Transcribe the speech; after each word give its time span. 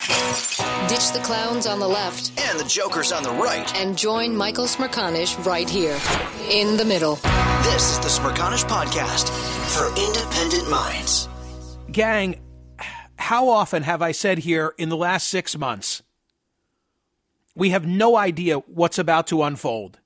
Ditch 0.00 1.12
the 1.12 1.20
clowns 1.24 1.66
on 1.66 1.80
the 1.80 1.88
left 1.88 2.32
and 2.48 2.60
the 2.60 2.64
jokers 2.64 3.10
on 3.10 3.22
the 3.22 3.30
right. 3.30 3.74
and 3.76 3.96
join 3.96 4.36
Michael 4.36 4.66
Smerconish 4.66 5.42
right 5.46 5.68
here 5.68 5.98
in 6.50 6.76
the 6.76 6.84
middle. 6.84 7.16
This 7.62 7.92
is 7.92 7.98
the 8.00 8.08
Smerconish 8.08 8.64
Podcast 8.64 9.30
for 9.74 9.88
independent 10.00 10.68
minds. 10.68 11.28
Gang, 11.90 12.40
how 13.16 13.48
often 13.48 13.82
have 13.82 14.02
I 14.02 14.12
said 14.12 14.38
here 14.38 14.74
in 14.76 14.88
the 14.90 14.96
last 14.96 15.28
six 15.28 15.56
months, 15.56 16.02
we 17.56 17.70
have 17.70 17.86
no 17.86 18.16
idea 18.16 18.58
what's 18.58 18.98
about 18.98 19.26
to 19.28 19.42
unfold. 19.42 20.00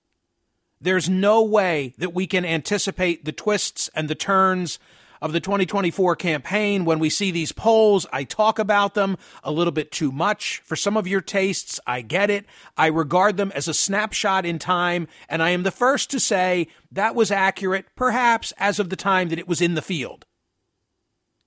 There's 0.80 1.08
no 1.08 1.42
way 1.42 1.94
that 1.98 2.14
we 2.14 2.26
can 2.28 2.44
anticipate 2.44 3.24
the 3.24 3.32
twists 3.32 3.90
and 3.94 4.08
the 4.08 4.14
turns 4.14 4.78
of 5.20 5.32
the 5.32 5.40
2024 5.40 6.16
campaign. 6.16 6.84
When 6.84 6.98
we 6.98 7.10
see 7.10 7.30
these 7.30 7.52
polls, 7.52 8.06
I 8.12 8.24
talk 8.24 8.58
about 8.58 8.94
them 8.94 9.16
a 9.42 9.52
little 9.52 9.72
bit 9.72 9.90
too 9.90 10.12
much. 10.12 10.60
For 10.64 10.76
some 10.76 10.96
of 10.96 11.06
your 11.06 11.20
tastes, 11.20 11.80
I 11.86 12.02
get 12.02 12.30
it. 12.30 12.46
I 12.76 12.86
regard 12.86 13.36
them 13.36 13.52
as 13.54 13.68
a 13.68 13.74
snapshot 13.74 14.46
in 14.46 14.58
time, 14.58 15.08
and 15.28 15.42
I 15.42 15.50
am 15.50 15.62
the 15.62 15.70
first 15.70 16.10
to 16.10 16.20
say 16.20 16.68
that 16.92 17.14
was 17.14 17.30
accurate, 17.30 17.86
perhaps 17.96 18.52
as 18.58 18.78
of 18.78 18.90
the 18.90 18.96
time 18.96 19.28
that 19.28 19.38
it 19.38 19.48
was 19.48 19.60
in 19.60 19.74
the 19.74 19.82
field. 19.82 20.26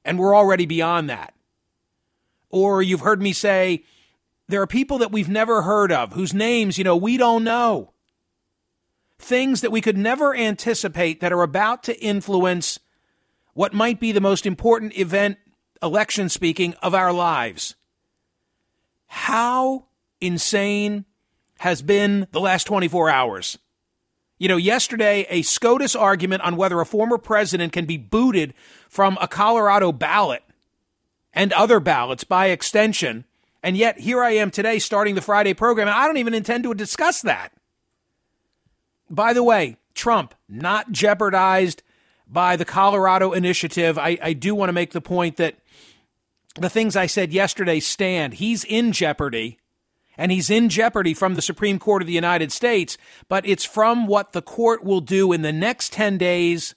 And 0.04 0.18
we're 0.18 0.36
already 0.36 0.66
beyond 0.66 1.10
that. 1.10 1.34
Or 2.50 2.82
you've 2.82 3.02
heard 3.02 3.22
me 3.22 3.34
say, 3.34 3.84
there 4.48 4.62
are 4.62 4.68
people 4.68 4.98
that 4.98 5.12
we've 5.12 5.30
never 5.30 5.62
heard 5.62 5.92
of 5.92 6.14
whose 6.14 6.34
names, 6.34 6.78
you 6.78 6.84
know, 6.84 6.98
we 6.98 7.16
don't 7.16 7.44
know. 7.44 7.94
Things 9.18 9.62
that 9.62 9.72
we 9.72 9.82
could 9.82 9.98
never 9.98 10.36
anticipate 10.36 11.22
that 11.22 11.32
are 11.32 11.44
about 11.44 11.84
to 11.84 11.98
influence 12.04 12.80
what 13.54 13.74
might 13.74 14.00
be 14.00 14.12
the 14.12 14.22
most 14.22 14.46
important 14.46 14.98
event, 14.98 15.38
election 15.82 16.30
speaking, 16.30 16.74
of 16.82 16.94
our 16.94 17.12
lives. 17.12 17.76
How 19.08 19.86
insane 20.20 21.06
has 21.60 21.82
been 21.82 22.28
the 22.32 22.40
last 22.40 22.66
24 22.66 23.10
hours? 23.10 23.58
You 24.38 24.48
know, 24.48 24.58
yesterday, 24.58 25.28
a 25.30 25.44
SCOTUS 25.44 25.96
argument 25.96 26.42
on 26.42 26.56
whether 26.56 26.80
a 26.80 26.86
former 26.86 27.18
president 27.18 27.74
can 27.74 27.86
be 27.86 27.98
booted 27.98 28.54
from 28.90 29.18
a 29.22 29.28
Colorado 29.28 29.92
ballot 29.92 30.44
and 31.34 31.54
other 31.54 31.80
ballots 31.80 32.24
by 32.24 32.48
extension. 32.48 33.26
And 33.62 33.78
yet, 33.78 34.00
here 34.00 34.24
I 34.24 34.32
am 34.32 34.50
today 34.50 34.80
starting 34.80 35.14
the 35.14 35.22
Friday 35.22 35.54
program, 35.54 35.88
and 35.88 35.96
I 35.96 36.08
don't 36.08 36.18
even 36.18 36.34
intend 36.34 36.64
to 36.64 36.74
discuss 36.74 37.22
that. 37.22 37.54
By 39.12 39.34
the 39.34 39.44
way, 39.44 39.78
Trump 39.94 40.34
not 40.50 40.92
jeopardized 40.92 41.84
by 42.32 42.56
the 42.56 42.66
Colorado 42.66 43.34
initiative. 43.34 43.98
I, 43.98 44.18
I 44.22 44.34
do 44.34 44.56
want 44.56 44.70
to 44.70 44.74
make 44.74 44.92
the 44.92 45.02
point 45.02 45.36
that 45.36 45.58
the 46.56 46.70
things 46.70 46.96
I 46.96 47.06
said 47.06 47.34
yesterday 47.34 47.80
stand. 47.80 48.36
He's 48.36 48.64
in 48.64 48.94
jeopardy, 48.94 49.60
and 50.18 50.32
he's 50.32 50.50
in 50.50 50.70
jeopardy 50.70 51.14
from 51.14 51.36
the 51.36 51.42
Supreme 51.42 51.78
Court 51.78 52.02
of 52.02 52.08
the 52.08 52.14
United 52.14 52.52
States, 52.52 52.98
but 53.28 53.46
it's 53.46 53.66
from 53.66 54.08
what 54.08 54.32
the 54.32 54.42
court 54.42 54.84
will 54.84 55.02
do 55.02 55.32
in 55.32 55.42
the 55.42 55.52
next 55.52 55.94
10 55.94 56.18
days 56.18 56.74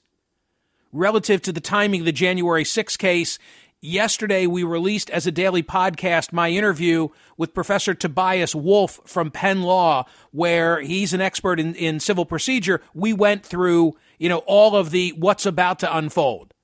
relative 0.92 1.42
to 1.42 1.52
the 1.52 1.60
timing 1.60 2.00
of 2.00 2.06
the 2.06 2.12
January 2.12 2.64
6 2.64 2.96
case. 2.96 3.38
Yesterday, 3.86 4.46
we 4.46 4.64
released 4.64 5.10
as 5.10 5.26
a 5.26 5.30
daily 5.30 5.62
podcast 5.62 6.32
my 6.32 6.48
interview 6.48 7.08
with 7.36 7.52
Professor 7.52 7.92
Tobias 7.92 8.54
Wolff 8.54 8.98
from 9.04 9.30
Penn 9.30 9.60
Law, 9.60 10.06
where 10.30 10.80
he's 10.80 11.12
an 11.12 11.20
expert 11.20 11.60
in, 11.60 11.74
in 11.74 12.00
civil 12.00 12.24
procedure. 12.24 12.80
We 12.94 13.12
went 13.12 13.44
through, 13.44 13.98
you 14.16 14.30
know, 14.30 14.38
all 14.46 14.74
of 14.74 14.90
the 14.90 15.10
what's 15.18 15.44
about 15.44 15.80
to 15.80 15.96
unfold. 15.98 16.54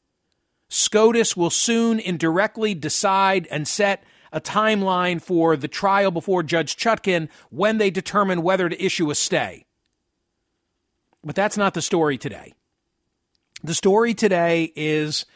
SCOTUS 0.70 1.36
will 1.36 1.50
soon 1.50 2.00
indirectly 2.00 2.74
decide 2.74 3.46
and 3.50 3.68
set 3.68 4.02
a 4.32 4.40
timeline 4.40 5.20
for 5.20 5.58
the 5.58 5.68
trial 5.68 6.10
before 6.10 6.42
Judge 6.42 6.74
Chutkan 6.74 7.28
when 7.50 7.76
they 7.76 7.90
determine 7.90 8.40
whether 8.40 8.66
to 8.66 8.82
issue 8.82 9.10
a 9.10 9.14
stay. 9.14 9.66
But 11.22 11.34
that's 11.34 11.58
not 11.58 11.74
the 11.74 11.82
story 11.82 12.16
today. 12.16 12.54
The 13.62 13.74
story 13.74 14.14
today 14.14 14.72
is 14.74 15.26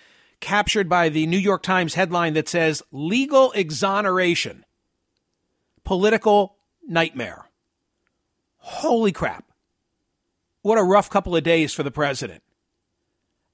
captured 0.44 0.90
by 0.90 1.08
the 1.08 1.26
New 1.26 1.38
York 1.38 1.62
Times 1.62 1.94
headline 1.94 2.34
that 2.34 2.50
says 2.50 2.82
legal 2.92 3.50
exoneration, 3.52 4.66
political 5.84 6.56
nightmare. 6.86 7.46
Holy 8.58 9.10
crap. 9.10 9.50
What 10.60 10.76
a 10.76 10.82
rough 10.82 11.08
couple 11.08 11.34
of 11.34 11.42
days 11.42 11.72
for 11.72 11.82
the 11.82 11.90
president. 11.90 12.42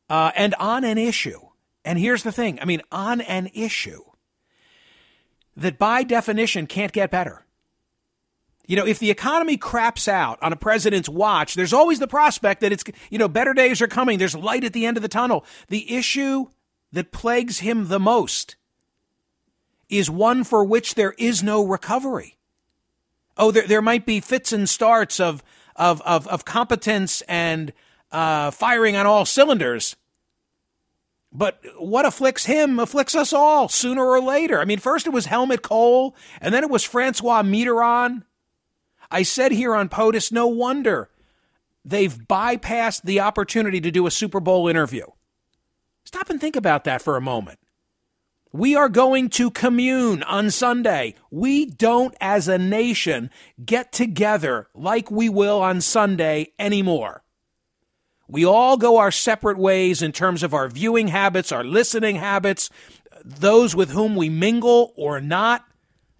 Uh, 0.08 0.32
and 0.34 0.52
on 0.56 0.82
an 0.82 0.98
issue, 0.98 1.38
and 1.84 1.96
here's 1.96 2.24
the 2.24 2.32
thing 2.32 2.58
I 2.60 2.64
mean, 2.64 2.82
on 2.90 3.20
an 3.20 3.50
issue 3.54 4.02
that 5.56 5.78
by 5.78 6.02
definition 6.02 6.66
can't 6.66 6.92
get 6.92 7.12
better. 7.12 7.46
You 8.66 8.74
know, 8.74 8.86
if 8.86 8.98
the 8.98 9.12
economy 9.12 9.56
craps 9.56 10.08
out 10.08 10.40
on 10.42 10.52
a 10.52 10.56
president's 10.56 11.08
watch, 11.08 11.54
there's 11.54 11.72
always 11.72 12.00
the 12.00 12.08
prospect 12.08 12.60
that 12.62 12.72
it's, 12.72 12.82
you 13.10 13.18
know, 13.18 13.28
better 13.28 13.54
days 13.54 13.80
are 13.80 13.88
coming. 13.88 14.18
There's 14.18 14.34
light 14.34 14.64
at 14.64 14.72
the 14.72 14.86
end 14.86 14.96
of 14.96 15.02
the 15.02 15.08
tunnel. 15.08 15.44
The 15.68 15.94
issue 15.94 16.46
that 16.92 17.12
plagues 17.12 17.60
him 17.60 17.88
the 17.88 18.00
most 18.00 18.56
is 19.88 20.10
one 20.10 20.44
for 20.44 20.64
which 20.64 20.94
there 20.94 21.14
is 21.18 21.42
no 21.42 21.64
recovery. 21.64 22.36
Oh, 23.36 23.50
there, 23.50 23.66
there 23.66 23.82
might 23.82 24.06
be 24.06 24.20
fits 24.20 24.52
and 24.52 24.68
starts 24.68 25.18
of, 25.18 25.42
of, 25.76 26.00
of, 26.02 26.26
of 26.28 26.44
competence 26.44 27.22
and 27.22 27.72
uh, 28.12 28.50
firing 28.50 28.96
on 28.96 29.06
all 29.06 29.24
cylinders. 29.24 29.96
But 31.32 31.60
what 31.78 32.04
afflicts 32.04 32.46
him 32.46 32.78
afflicts 32.78 33.14
us 33.14 33.32
all 33.32 33.68
sooner 33.68 34.04
or 34.04 34.20
later. 34.20 34.60
I 34.60 34.64
mean, 34.64 34.78
first 34.78 35.06
it 35.06 35.10
was 35.10 35.26
Helmut 35.26 35.62
Kohl, 35.62 36.16
and 36.40 36.52
then 36.52 36.64
it 36.64 36.70
was 36.70 36.84
Francois 36.84 37.42
Mitterrand. 37.42 38.24
I 39.10 39.22
said 39.22 39.52
here 39.52 39.74
on 39.74 39.88
POTUS, 39.88 40.32
no 40.32 40.46
wonder 40.46 41.08
they've 41.84 42.16
bypassed 42.16 43.02
the 43.02 43.20
opportunity 43.20 43.80
to 43.80 43.90
do 43.90 44.06
a 44.06 44.10
Super 44.10 44.40
Bowl 44.40 44.68
interview. 44.68 45.06
Stop 46.12 46.28
and 46.28 46.40
think 46.40 46.56
about 46.56 46.82
that 46.82 47.00
for 47.00 47.16
a 47.16 47.20
moment. 47.20 47.60
We 48.52 48.74
are 48.74 48.88
going 48.88 49.28
to 49.28 49.48
commune 49.48 50.24
on 50.24 50.50
Sunday. 50.50 51.14
We 51.30 51.66
don't, 51.66 52.16
as 52.20 52.48
a 52.48 52.58
nation, 52.58 53.30
get 53.64 53.92
together 53.92 54.66
like 54.74 55.08
we 55.08 55.28
will 55.28 55.62
on 55.62 55.80
Sunday 55.80 56.48
anymore. 56.58 57.22
We 58.26 58.44
all 58.44 58.76
go 58.76 58.98
our 58.98 59.12
separate 59.12 59.56
ways 59.56 60.02
in 60.02 60.10
terms 60.10 60.42
of 60.42 60.52
our 60.52 60.68
viewing 60.68 61.06
habits, 61.06 61.52
our 61.52 61.62
listening 61.62 62.16
habits, 62.16 62.70
those 63.24 63.76
with 63.76 63.92
whom 63.92 64.16
we 64.16 64.28
mingle 64.28 64.92
or 64.96 65.20
not. 65.20 65.64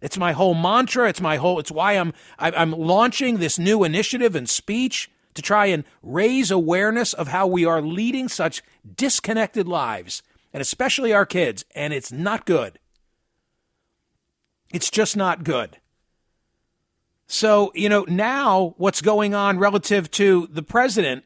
It's 0.00 0.16
my 0.16 0.31
whole 0.31 0.54
mantra. 0.54 1.08
It's 1.08 1.20
my 1.20 1.36
whole. 1.36 1.58
It's 1.58 1.72
why 1.72 1.94
I'm 1.94 2.12
I'm 2.38 2.70
launching 2.70 3.38
this 3.38 3.58
new 3.58 3.82
initiative 3.82 4.36
and 4.36 4.48
speech 4.48 5.10
to 5.35 5.43
try 5.43 5.67
and 5.67 5.85
raise 6.03 6.50
awareness 6.50 7.12
of 7.12 7.29
how 7.29 7.47
we 7.47 7.65
are 7.65 7.82
leading 7.82 8.29
such 8.29 8.62
disconnected 8.97 9.69
lives, 9.69 10.23
and 10.53 10.61
especially 10.61 11.12
our 11.12 11.27
kids. 11.27 11.65
And 11.75 11.93
it's 11.93 12.11
not 12.11 12.47
good. 12.47 12.79
It's 14.73 14.91
just 14.91 15.17
not 15.17 15.44
good. 15.44 15.79
So, 17.27 17.71
you 17.75 17.88
know, 17.88 18.05
now 18.09 18.75
what's 18.77 19.00
going 19.00 19.35
on 19.35 19.59
relative 19.59 20.11
to 20.12 20.49
the 20.50 20.62
president 20.62 21.25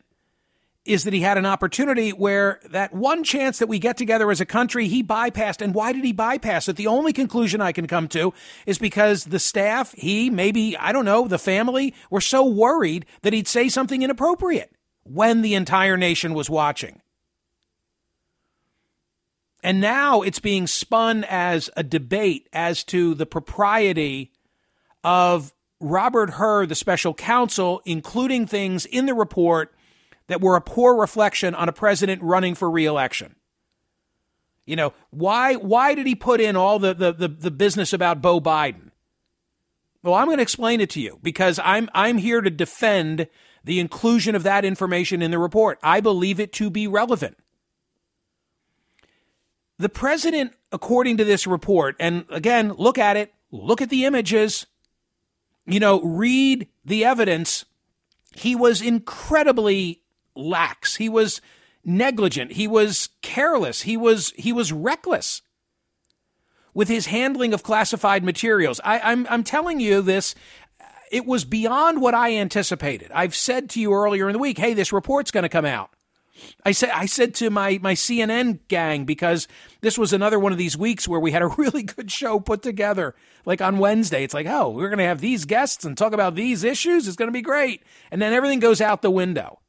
is 0.84 1.04
that 1.04 1.14
he 1.14 1.20
had 1.20 1.38
an 1.38 1.46
opportunity 1.46 2.10
where 2.10 2.60
that 2.68 2.92
one 2.92 3.24
chance 3.24 3.58
that 3.58 3.68
we 3.68 3.78
get 3.78 3.96
together 3.96 4.30
as 4.30 4.40
a 4.40 4.46
country, 4.46 4.86
he 4.86 5.02
bypassed. 5.02 5.62
And 5.62 5.74
why 5.74 5.92
did 5.92 6.04
he 6.04 6.12
bypass 6.12 6.68
it? 6.68 6.76
The 6.76 6.86
only 6.86 7.12
conclusion 7.12 7.62
I 7.62 7.72
can 7.72 7.86
come 7.86 8.06
to 8.08 8.34
is 8.66 8.78
because 8.78 9.24
the 9.24 9.38
staff, 9.38 9.92
he, 9.92 10.28
maybe, 10.28 10.76
I 10.76 10.92
don't 10.92 11.06
know, 11.06 11.26
the 11.26 11.38
family 11.38 11.94
were 12.10 12.20
so 12.20 12.44
worried 12.44 13.06
that 13.22 13.32
he'd 13.32 13.48
say 13.48 13.70
something 13.70 14.02
inappropriate 14.02 14.72
when 15.04 15.40
the 15.40 15.54
entire 15.54 15.96
nation 15.96 16.34
was 16.34 16.50
watching. 16.50 17.00
And 19.62 19.80
now 19.80 20.20
it's 20.20 20.40
being 20.40 20.66
spun 20.66 21.24
as 21.24 21.70
a 21.74 21.82
debate 21.82 22.46
as 22.52 22.84
to 22.84 23.14
the 23.14 23.24
propriety 23.24 24.32
of 25.02 25.54
Robert 25.80 26.30
Hur, 26.30 26.66
the 26.66 26.74
special 26.74 27.14
counsel, 27.14 27.80
including 27.86 28.46
things 28.46 28.84
in 28.84 29.06
the 29.06 29.14
report 29.14 29.74
that 30.28 30.40
were 30.40 30.56
a 30.56 30.60
poor 30.60 30.96
reflection 30.96 31.54
on 31.54 31.68
a 31.68 31.72
president 31.72 32.22
running 32.22 32.54
for 32.54 32.70
reelection. 32.70 33.36
You 34.66 34.76
know, 34.76 34.94
why 35.10 35.54
why 35.56 35.94
did 35.94 36.06
he 36.06 36.14
put 36.14 36.40
in 36.40 36.56
all 36.56 36.78
the, 36.78 36.94
the, 36.94 37.12
the, 37.12 37.28
the 37.28 37.50
business 37.50 37.92
about 37.92 38.22
Beau 38.22 38.40
Biden? 38.40 38.90
Well, 40.02 40.14
I'm 40.14 40.26
going 40.26 40.38
to 40.38 40.42
explain 40.42 40.80
it 40.80 40.90
to 40.90 41.00
you 41.00 41.18
because 41.22 41.58
I'm 41.62 41.90
I'm 41.94 42.18
here 42.18 42.40
to 42.40 42.50
defend 42.50 43.26
the 43.64 43.80
inclusion 43.80 44.34
of 44.34 44.42
that 44.42 44.64
information 44.64 45.22
in 45.22 45.30
the 45.30 45.38
report. 45.38 45.78
I 45.82 46.00
believe 46.00 46.40
it 46.40 46.52
to 46.54 46.70
be 46.70 46.86
relevant. 46.86 47.38
The 49.78 49.88
president, 49.88 50.52
according 50.70 51.16
to 51.16 51.24
this 51.24 51.46
report, 51.46 51.96
and 51.98 52.26
again, 52.30 52.72
look 52.74 52.96
at 52.96 53.16
it, 53.16 53.34
look 53.50 53.82
at 53.82 53.90
the 53.90 54.04
images, 54.04 54.66
you 55.66 55.80
know, 55.80 56.00
read 56.02 56.68
the 56.84 57.04
evidence. 57.04 57.64
He 58.36 58.54
was 58.54 58.80
incredibly 58.80 60.03
lax. 60.34 60.96
He 60.96 61.08
was 61.08 61.40
negligent. 61.84 62.52
He 62.52 62.66
was 62.66 63.10
careless. 63.22 63.82
He 63.82 63.96
was 63.96 64.32
he 64.36 64.52
was 64.52 64.72
reckless 64.72 65.42
with 66.72 66.88
his 66.88 67.06
handling 67.06 67.54
of 67.54 67.62
classified 67.62 68.24
materials. 68.24 68.80
I, 68.84 68.98
I'm 69.00 69.26
I'm 69.30 69.44
telling 69.44 69.80
you 69.80 70.02
this. 70.02 70.34
Uh, 70.80 70.84
it 71.12 71.26
was 71.26 71.44
beyond 71.44 72.00
what 72.00 72.14
I 72.14 72.36
anticipated. 72.36 73.10
I've 73.12 73.34
said 73.34 73.70
to 73.70 73.80
you 73.80 73.92
earlier 73.94 74.28
in 74.28 74.32
the 74.32 74.38
week, 74.38 74.58
"Hey, 74.58 74.74
this 74.74 74.92
report's 74.92 75.30
going 75.30 75.42
to 75.42 75.48
come 75.48 75.66
out." 75.66 75.90
I 76.64 76.72
said 76.72 76.90
I 76.90 77.06
said 77.06 77.34
to 77.36 77.50
my 77.50 77.78
my 77.80 77.94
CNN 77.94 78.60
gang 78.68 79.04
because 79.04 79.46
this 79.82 79.96
was 79.96 80.12
another 80.12 80.38
one 80.38 80.52
of 80.52 80.58
these 80.58 80.76
weeks 80.76 81.06
where 81.06 81.20
we 81.20 81.30
had 81.30 81.42
a 81.42 81.46
really 81.58 81.82
good 81.82 82.10
show 82.10 82.40
put 82.40 82.62
together. 82.62 83.14
Like 83.46 83.60
on 83.60 83.78
Wednesday, 83.78 84.24
it's 84.24 84.34
like, 84.34 84.46
"Oh, 84.46 84.70
we're 84.70 84.88
going 84.88 84.98
to 84.98 85.04
have 85.04 85.20
these 85.20 85.44
guests 85.44 85.84
and 85.84 85.96
talk 85.96 86.12
about 86.12 86.34
these 86.34 86.64
issues. 86.64 87.06
It's 87.06 87.16
going 87.16 87.28
to 87.28 87.32
be 87.32 87.42
great." 87.42 87.82
And 88.10 88.20
then 88.20 88.32
everything 88.32 88.60
goes 88.60 88.80
out 88.80 89.02
the 89.02 89.10
window. 89.10 89.60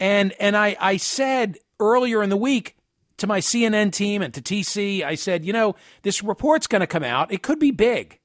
And 0.00 0.32
and 0.40 0.56
I, 0.56 0.76
I 0.80 0.96
said 0.96 1.58
earlier 1.78 2.22
in 2.22 2.30
the 2.30 2.36
week 2.36 2.76
to 3.18 3.26
my 3.26 3.38
CNN 3.38 3.92
team 3.92 4.22
and 4.22 4.32
to 4.34 4.40
TC, 4.40 5.04
I 5.04 5.14
said, 5.14 5.44
you 5.44 5.52
know, 5.52 5.76
this 6.02 6.22
report's 6.22 6.66
going 6.66 6.80
to 6.80 6.86
come 6.86 7.04
out. 7.04 7.30
It 7.30 7.42
could 7.42 7.58
be 7.58 7.70
big, 7.70 8.18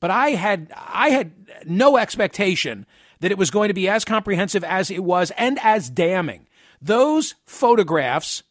but 0.00 0.10
I 0.10 0.30
had 0.30 0.72
I 0.74 1.10
had 1.10 1.32
no 1.66 1.98
expectation 1.98 2.86
that 3.20 3.30
it 3.30 3.38
was 3.38 3.50
going 3.50 3.68
to 3.68 3.74
be 3.74 3.88
as 3.88 4.04
comprehensive 4.04 4.64
as 4.64 4.90
it 4.90 5.04
was 5.04 5.30
and 5.36 5.58
as 5.62 5.90
damning. 5.90 6.46
Those 6.80 7.34
photographs 7.44 8.42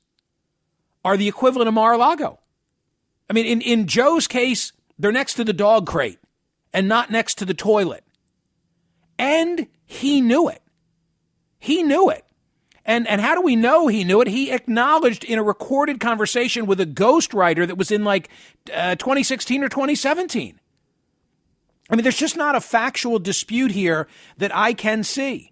are 1.04 1.18
the 1.18 1.28
equivalent 1.28 1.70
of 1.70 1.74
Mar-a-Lago. 1.74 2.40
I 3.30 3.34
mean, 3.34 3.46
in, 3.46 3.62
in 3.62 3.88
Joe's 3.88 4.28
case, 4.28 4.74
they're 5.00 5.12
next 5.14 5.36
to 5.36 5.46
the 5.46 5.54
dog 5.54 5.88
crate 5.88 6.20
and 6.74 6.90
not 6.90 7.12
next 7.12 7.36
to 7.36 7.46
the 7.46 7.54
toilet. 7.54 8.04
And 9.18 9.68
he 9.86 10.20
knew 10.20 10.50
it. 10.50 10.62
He 11.60 11.82
knew 11.82 12.10
it. 12.10 12.27
And, 12.88 13.06
and 13.06 13.19
how 13.19 13.36
do 13.36 13.42
we 13.42 13.57
know 13.57 13.88
he 13.88 14.06
knew 14.06 14.22
it? 14.22 14.30
He 14.30 14.50
acknowledged 14.50 15.25
in 15.25 15.38
a 15.38 15.44
recorded 15.44 16.00
conversation 16.00 16.66
with 16.66 16.80
a 16.80 16.86
ghostwriter 16.86 17.68
that 17.68 17.78
was 17.78 17.92
in 17.92 18.06
like 18.06 18.30
uh, 18.74 18.95
2016 18.95 19.62
or 19.62 19.68
2017. 19.68 20.57
I 21.89 21.95
mean, 21.95 22.04
there's 22.04 22.18
just 22.18 22.38
not 22.38 22.56
a 22.56 22.62
factual 22.62 23.19
dispute 23.19 23.72
here 23.72 24.07
that 24.38 24.56
I 24.56 24.74
can 24.74 25.04
see. 25.04 25.51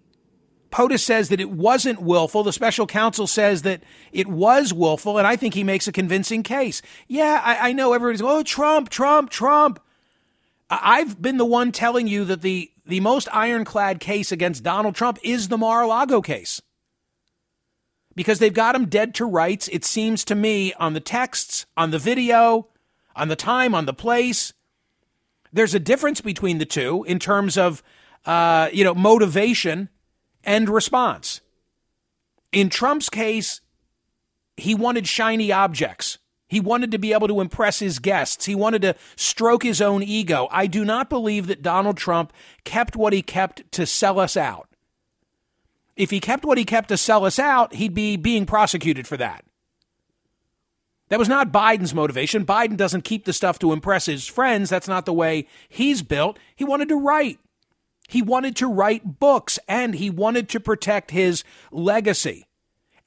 POTUS 0.70 1.00
says 1.00 1.28
that 1.28 1.40
it 1.40 1.50
wasn't 1.50 2.02
willful. 2.02 2.42
The 2.42 2.52
special 2.54 2.86
counsel 2.86 3.26
says 3.26 3.62
that 3.62 3.82
it 4.12 4.26
was 4.26 4.72
willful, 4.72 5.16
and 5.16 5.26
I 5.26 5.36
think 5.36 5.54
he 5.54 5.62
makes 5.62 5.86
a 5.86 5.92
convincing 5.92 6.42
case. 6.42 6.82
Yeah, 7.06 7.40
I, 7.44 7.68
I 7.68 7.72
know 7.72 7.92
everybody's, 7.92 8.22
oh, 8.22 8.42
Trump, 8.42 8.88
Trump, 8.88 9.30
Trump. 9.30 9.78
I've 10.68 11.20
been 11.20 11.36
the 11.36 11.44
one 11.44 11.70
telling 11.70 12.08
you 12.08 12.24
that 12.24 12.42
the, 12.42 12.70
the 12.84 13.00
most 13.00 13.28
ironclad 13.32 14.00
case 14.00 14.32
against 14.32 14.64
Donald 14.64 14.94
Trump 14.94 15.18
is 15.22 15.48
the 15.48 15.58
Mar 15.58 15.82
a 15.82 15.86
Lago 15.86 16.20
case 16.20 16.60
because 18.16 18.38
they've 18.40 18.52
got 18.52 18.74
him 18.74 18.86
dead 18.86 19.14
to 19.14 19.26
rights, 19.26 19.68
it 19.68 19.84
seems 19.84 20.24
to 20.24 20.34
me, 20.34 20.72
on 20.74 20.94
the 20.94 21.00
texts, 21.00 21.66
on 21.76 21.92
the 21.92 21.98
video, 21.98 22.66
on 23.14 23.28
the 23.28 23.36
time, 23.36 23.74
on 23.74 23.86
the 23.86 23.94
place. 23.94 24.52
There's 25.52 25.74
a 25.74 25.78
difference 25.78 26.20
between 26.20 26.58
the 26.58 26.64
two 26.64 27.04
in 27.04 27.18
terms 27.18 27.56
of, 27.56 27.82
uh, 28.24 28.70
you 28.72 28.82
know, 28.82 28.94
motivation 28.94 29.90
and 30.42 30.68
response. 30.68 31.42
In 32.52 32.70
Trump's 32.70 33.10
case, 33.10 33.60
he 34.56 34.74
wanted 34.74 35.06
shiny 35.06 35.52
objects. 35.52 36.18
He 36.48 36.60
wanted 36.60 36.92
to 36.92 36.98
be 36.98 37.12
able 37.12 37.28
to 37.28 37.40
impress 37.40 37.80
his 37.80 37.98
guests. 37.98 38.46
He 38.46 38.54
wanted 38.54 38.82
to 38.82 38.94
stroke 39.16 39.62
his 39.62 39.82
own 39.82 40.02
ego. 40.02 40.48
I 40.50 40.66
do 40.66 40.84
not 40.84 41.10
believe 41.10 41.48
that 41.48 41.60
Donald 41.60 41.98
Trump 41.98 42.32
kept 42.64 42.96
what 42.96 43.12
he 43.12 43.20
kept 43.20 43.70
to 43.72 43.84
sell 43.84 44.18
us 44.18 44.36
out 44.36 44.68
if 45.96 46.10
he 46.10 46.20
kept 46.20 46.44
what 46.44 46.58
he 46.58 46.64
kept 46.64 46.88
to 46.90 46.96
sell 46.96 47.24
us 47.24 47.38
out, 47.38 47.74
he'd 47.74 47.94
be 47.94 48.16
being 48.16 48.46
prosecuted 48.46 49.06
for 49.06 49.16
that. 49.16 49.44
That 51.08 51.18
was 51.18 51.28
not 51.28 51.52
Biden's 51.52 51.94
motivation. 51.94 52.44
Biden 52.44 52.76
doesn't 52.76 53.04
keep 53.04 53.24
the 53.24 53.32
stuff 53.32 53.58
to 53.60 53.72
impress 53.72 54.06
his 54.06 54.26
friends. 54.26 54.70
That's 54.70 54.88
not 54.88 55.06
the 55.06 55.12
way 55.12 55.46
he's 55.68 56.02
built. 56.02 56.38
He 56.54 56.64
wanted 56.64 56.88
to 56.88 56.96
write. 56.96 57.38
He 58.08 58.22
wanted 58.22 58.56
to 58.56 58.66
write 58.66 59.18
books 59.18 59.58
and 59.68 59.94
he 59.94 60.10
wanted 60.10 60.48
to 60.50 60.60
protect 60.60 61.12
his 61.12 61.44
legacy. 61.70 62.46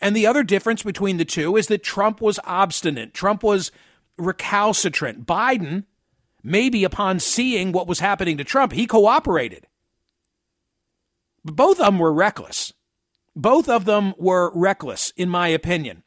And 0.02 0.16
the 0.16 0.28
other 0.28 0.44
difference 0.44 0.82
between 0.82 1.18
the 1.18 1.26
two 1.26 1.58
is 1.58 1.68
that 1.68 1.84
Trump 1.84 2.22
was 2.22 2.40
obstinate. 2.46 3.14
Trump 3.14 3.44
was 3.44 3.72
recalcitrant. 4.18 5.26
Biden, 5.26 5.84
maybe 6.42 6.86
upon 6.86 7.20
seeing 7.20 7.74
what 7.74 7.88
was 7.88 8.00
happening 8.00 8.38
to 8.38 8.46
Trump, 8.46 8.72
he 8.72 8.88
cooperated. 8.88 9.68
But 11.44 11.58
both 11.58 11.80
of 11.80 11.86
them 11.86 12.00
were 12.00 12.14
reckless. 12.14 12.74
Both 13.36 13.70
of 13.70 13.86
them 13.86 14.14
were 14.18 14.52
reckless, 14.54 15.14
in 15.16 15.30
my 15.30 15.48
opinion. 15.48 16.04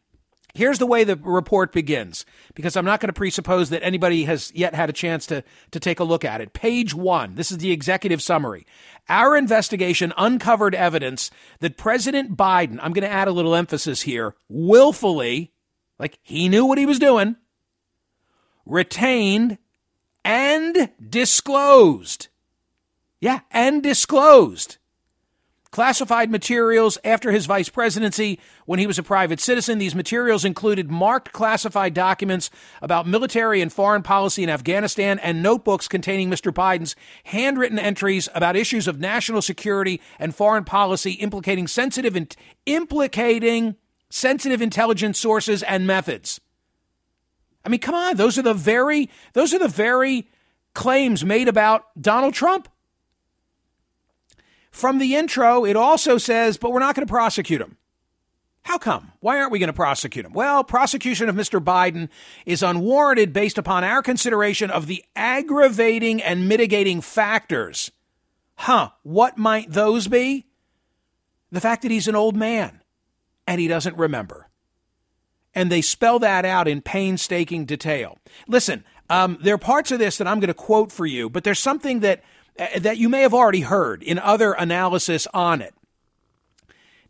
Here's 0.54 0.78
the 0.78 0.86
way 0.86 1.02
the 1.02 1.16
report 1.16 1.72
begins, 1.72 2.26
because 2.54 2.76
I'm 2.76 2.84
not 2.84 3.00
going 3.00 3.08
to 3.08 3.14
presuppose 3.14 3.70
that 3.70 3.82
anybody 3.82 4.24
has 4.24 4.52
yet 4.54 4.74
had 4.74 4.90
a 4.90 4.92
chance 4.92 5.24
to, 5.26 5.42
to 5.70 5.80
take 5.80 5.99
a 5.99 6.04
look 6.04 6.26
at 6.26 6.42
it. 6.42 6.52
Page 6.52 6.94
one, 6.94 7.37
this 7.37 7.50
is 7.50 7.58
the 7.58 7.73
executive 7.73 8.20
summary. 8.20 8.66
Our 9.08 9.35
investigation 9.35 10.12
uncovered 10.18 10.75
evidence 10.75 11.30
that 11.61 11.78
President 11.78 12.37
Biden, 12.37 12.78
I'm 12.82 12.92
going 12.92 13.08
to 13.08 13.08
add 13.08 13.28
a 13.28 13.32
little 13.32 13.54
emphasis 13.54 14.02
here, 14.02 14.35
willfully, 14.50 15.52
like 15.99 16.18
he 16.23 16.50
knew 16.50 16.66
what 16.66 16.76
he 16.76 16.85
was 16.85 16.99
doing, 16.99 17.37
retained 18.66 19.56
and 20.23 20.90
disclosed. 21.08 22.28
Yeah, 23.20 23.40
and 23.50 23.82
disclosed 23.82 24.76
classified 25.73 26.31
materials 26.31 26.99
after 27.02 27.33
his 27.33 27.47
vice 27.47 27.71
presidency 27.71 28.38
when 28.67 28.79
he 28.79 28.87
was 28.87 28.99
a 28.99 29.02
private 29.02 29.41
citizen. 29.41 29.79
These 29.79 29.95
materials 29.95 30.45
included 30.45 30.91
marked 30.91 31.33
classified 31.33 31.95
documents 31.95 32.50
about 32.83 33.09
military 33.09 33.61
and 33.62 33.73
foreign 33.73 34.02
policy 34.02 34.45
in 34.45 34.50
Afghanistan 34.50 35.19
and 35.19 35.43
notebooks 35.43 35.88
containing 35.88 36.31
Mr. 36.31 36.52
Biden's 36.52 36.95
handwritten 37.25 37.79
entries 37.79 38.29
about 38.35 38.55
issues 38.55 38.87
of 38.87 39.00
national 39.00 39.43
security 39.43 40.00
and 40.19 40.35
foreign 40.35 40.64
policy 40.64 41.12
implicating 41.12 41.67
sensitive 41.67 42.14
in- 42.14 42.29
implicating 42.67 43.75
sensitive 44.11 44.61
intelligence 44.61 45.19
sources 45.19 45.62
and 45.62 45.87
methods. 45.87 46.38
I 47.64 47.71
mean, 47.71 47.81
come 47.81 47.95
on, 47.95 48.17
those 48.17 48.37
are 48.37 48.43
the 48.43 48.55
very 48.55 49.09
those 49.33 49.55
are 49.55 49.59
the 49.59 49.69
very 49.69 50.29
claims 50.75 51.25
made 51.25 51.49
about 51.49 51.85
Donald 52.00 52.35
Trump. 52.35 52.69
From 54.73 54.99
the 54.99 55.14
intro, 55.14 55.64
it 55.64 55.76
also 55.76 56.19
says, 56.19 56.57
but 56.57 56.73
we're 56.73 56.81
not 56.81 56.97
going 56.97 57.07
to 57.07 57.11
prosecute 57.11 57.61
him. 57.61 57.76
How 58.62 58.79
come? 58.79 59.12
Why 59.21 59.38
aren't 59.38 59.52
we 59.52 59.59
going 59.59 59.69
to 59.69 59.75
prosecute 59.75 60.25
him? 60.25 60.33
Well, 60.33 60.64
prosecution 60.64 61.29
of 61.29 61.35
Mr. 61.35 61.62
Biden 61.62 62.09
is 62.47 62.62
unwarranted 62.62 63.33
based 63.33 63.59
upon 63.59 63.85
our 63.85 64.02
consideration 64.02 64.71
of 64.71 64.87
the 64.87 65.05
aggravating 65.14 66.23
and 66.23 66.49
mitigating 66.49 67.00
factors. 67.00 67.91
Huh, 68.55 68.91
what 69.02 69.37
might 69.37 69.71
those 69.71 70.09
be? 70.09 70.47
The 71.50 71.61
fact 71.61 71.83
that 71.83 71.91
he's 71.91 72.09
an 72.09 72.17
old 72.17 72.37
man 72.37 72.81
and 73.47 73.61
he 73.61 73.69
doesn't 73.69 73.97
remember. 73.97 74.49
And 75.55 75.71
they 75.71 75.83
spell 75.83 76.19
that 76.21 76.47
out 76.47 76.67
in 76.67 76.81
painstaking 76.81 77.67
detail. 77.67 78.17
Listen, 78.49 78.85
um, 79.11 79.37
there 79.43 79.55
are 79.55 79.59
parts 79.59 79.91
of 79.91 79.99
this 79.99 80.17
that 80.17 80.26
I'm 80.26 80.41
going 80.41 80.49
to 80.49 80.55
quote 80.55 80.91
for 80.91 81.05
you, 81.05 81.29
but 81.29 81.45
there's 81.45 81.59
something 81.59 82.00
that 82.00 82.23
that 82.56 82.99
you 82.99 83.09
may 83.09 83.23
have 83.23 83.35
already 83.35 83.61
heard 83.61 84.02
in 84.02 84.18
other 84.18 84.52
analysis 84.52 85.26
on 85.32 85.62
it. 85.62 85.75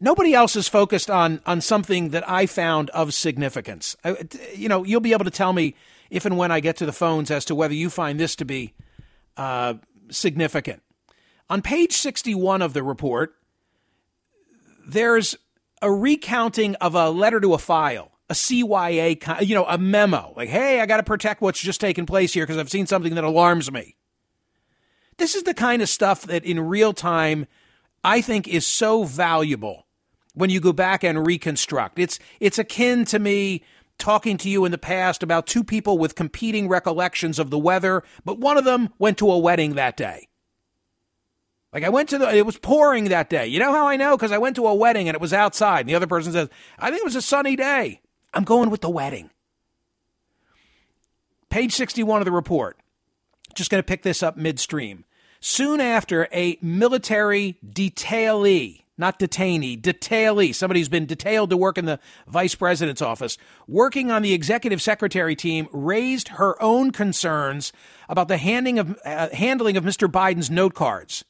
Nobody 0.00 0.34
else 0.34 0.56
is 0.56 0.68
focused 0.68 1.11
on 1.11 1.40
on 1.46 1.61
something 1.61 2.11
that 2.11 2.28
I 2.28 2.46
found 2.46 2.90
of 2.90 3.14
significance. 3.14 3.96
I, 4.04 4.16
you 4.54 4.68
know, 4.68 4.84
you'll 4.84 5.00
be 5.00 5.12
able 5.12 5.25
to 5.25 5.30
tell 5.30 5.52
me 5.52 5.75
if 6.11 6.26
and 6.26 6.37
when 6.37 6.50
I 6.50 6.61
get 6.61 6.76
to 6.78 6.87
the 6.87 6.92
phones 6.92 7.30
as 7.30 7.44
to 7.46 7.54
whether 7.54 7.75
you 7.75 7.88
find 7.88 8.18
this 8.18 8.37
to 8.37 8.44
be 8.44 8.75
uh, 9.37 9.75
significant. 10.11 10.82
On 11.49 11.62
page 11.62 11.92
61 11.92 12.62
of 12.62 12.72
the 12.72 12.82
report, 12.82 13.34
there's 14.87 15.37
a 15.80 15.90
recounting 15.90 16.75
of 16.76 16.94
a 16.94 17.11
letter 17.11 17.40
to 17.40 17.54
a 17.54 17.58
file, 17.58 18.12
a 18.28 18.34
CYA, 18.34 19.46
you 19.46 19.54
know, 19.54 19.66
a 19.66 19.78
memo, 19.78 20.32
like, 20.37 20.49
hey, 20.49 20.80
I 20.80 20.87
got 20.87 20.99
to 20.99 21.02
protect 21.02 21.40
what's 21.40 21.61
just 21.61 21.80
taken 21.80 22.06
place 22.06 22.32
here 22.32 22.44
because 22.44 22.58
I've 22.58 22.70
seen 22.70 22.87
something 22.87 23.14
that 23.14 23.25
alarms 23.25 23.70
me. 23.70 23.96
This 25.22 25.36
is 25.36 25.44
the 25.44 25.54
kind 25.54 25.82
of 25.82 25.88
stuff 25.88 26.22
that 26.22 26.44
in 26.44 26.58
real 26.58 26.92
time 26.92 27.46
I 28.02 28.20
think 28.20 28.48
is 28.48 28.66
so 28.66 29.04
valuable 29.04 29.86
when 30.34 30.50
you 30.50 30.58
go 30.58 30.72
back 30.72 31.04
and 31.04 31.24
reconstruct. 31.24 32.00
It's 32.00 32.18
it's 32.40 32.58
akin 32.58 33.04
to 33.04 33.20
me 33.20 33.62
talking 33.98 34.36
to 34.38 34.50
you 34.50 34.64
in 34.64 34.72
the 34.72 34.78
past 34.78 35.22
about 35.22 35.46
two 35.46 35.62
people 35.62 35.96
with 35.96 36.16
competing 36.16 36.66
recollections 36.66 37.38
of 37.38 37.50
the 37.50 37.58
weather, 37.58 38.02
but 38.24 38.40
one 38.40 38.58
of 38.58 38.64
them 38.64 38.88
went 38.98 39.16
to 39.18 39.30
a 39.30 39.38
wedding 39.38 39.76
that 39.76 39.96
day. 39.96 40.26
Like 41.72 41.84
I 41.84 41.88
went 41.88 42.08
to 42.08 42.18
the, 42.18 42.34
it 42.34 42.44
was 42.44 42.58
pouring 42.58 43.04
that 43.04 43.30
day. 43.30 43.46
You 43.46 43.60
know 43.60 43.70
how 43.70 43.86
I 43.86 43.94
know? 43.94 44.16
Because 44.16 44.32
I 44.32 44.38
went 44.38 44.56
to 44.56 44.66
a 44.66 44.74
wedding 44.74 45.08
and 45.08 45.14
it 45.14 45.20
was 45.20 45.32
outside. 45.32 45.82
And 45.82 45.88
the 45.88 45.94
other 45.94 46.08
person 46.08 46.32
says, 46.32 46.48
I 46.80 46.90
think 46.90 46.98
it 46.98 47.04
was 47.04 47.14
a 47.14 47.22
sunny 47.22 47.54
day. 47.54 48.00
I'm 48.34 48.42
going 48.42 48.70
with 48.70 48.80
the 48.80 48.90
wedding. 48.90 49.30
Page 51.48 51.74
61 51.74 52.22
of 52.22 52.24
the 52.24 52.32
report. 52.32 52.76
Just 53.54 53.70
going 53.70 53.78
to 53.80 53.86
pick 53.86 54.02
this 54.02 54.20
up 54.24 54.36
midstream. 54.36 55.04
Soon 55.44 55.80
after, 55.80 56.28
a 56.32 56.56
military 56.62 57.56
detailee, 57.68 58.82
not 58.96 59.18
detainee, 59.18 59.76
detailee, 59.76 60.54
somebody 60.54 60.78
who's 60.78 60.88
been 60.88 61.04
detailed 61.04 61.50
to 61.50 61.56
work 61.56 61.76
in 61.76 61.84
the 61.84 61.99
vice 62.28 62.54
president's 62.54 63.02
office, 63.02 63.37
working 63.66 64.08
on 64.08 64.22
the 64.22 64.34
executive 64.34 64.80
secretary 64.80 65.34
team, 65.34 65.66
raised 65.72 66.28
her 66.28 66.62
own 66.62 66.92
concerns 66.92 67.72
about 68.08 68.28
the 68.28 68.37
handing 68.37 68.78
of, 68.78 68.96
uh, 69.04 69.30
handling 69.30 69.76
of 69.76 69.82
Mr. 69.82 70.08
Biden's 70.08 70.49
note 70.49 70.75
cards. 70.75 71.25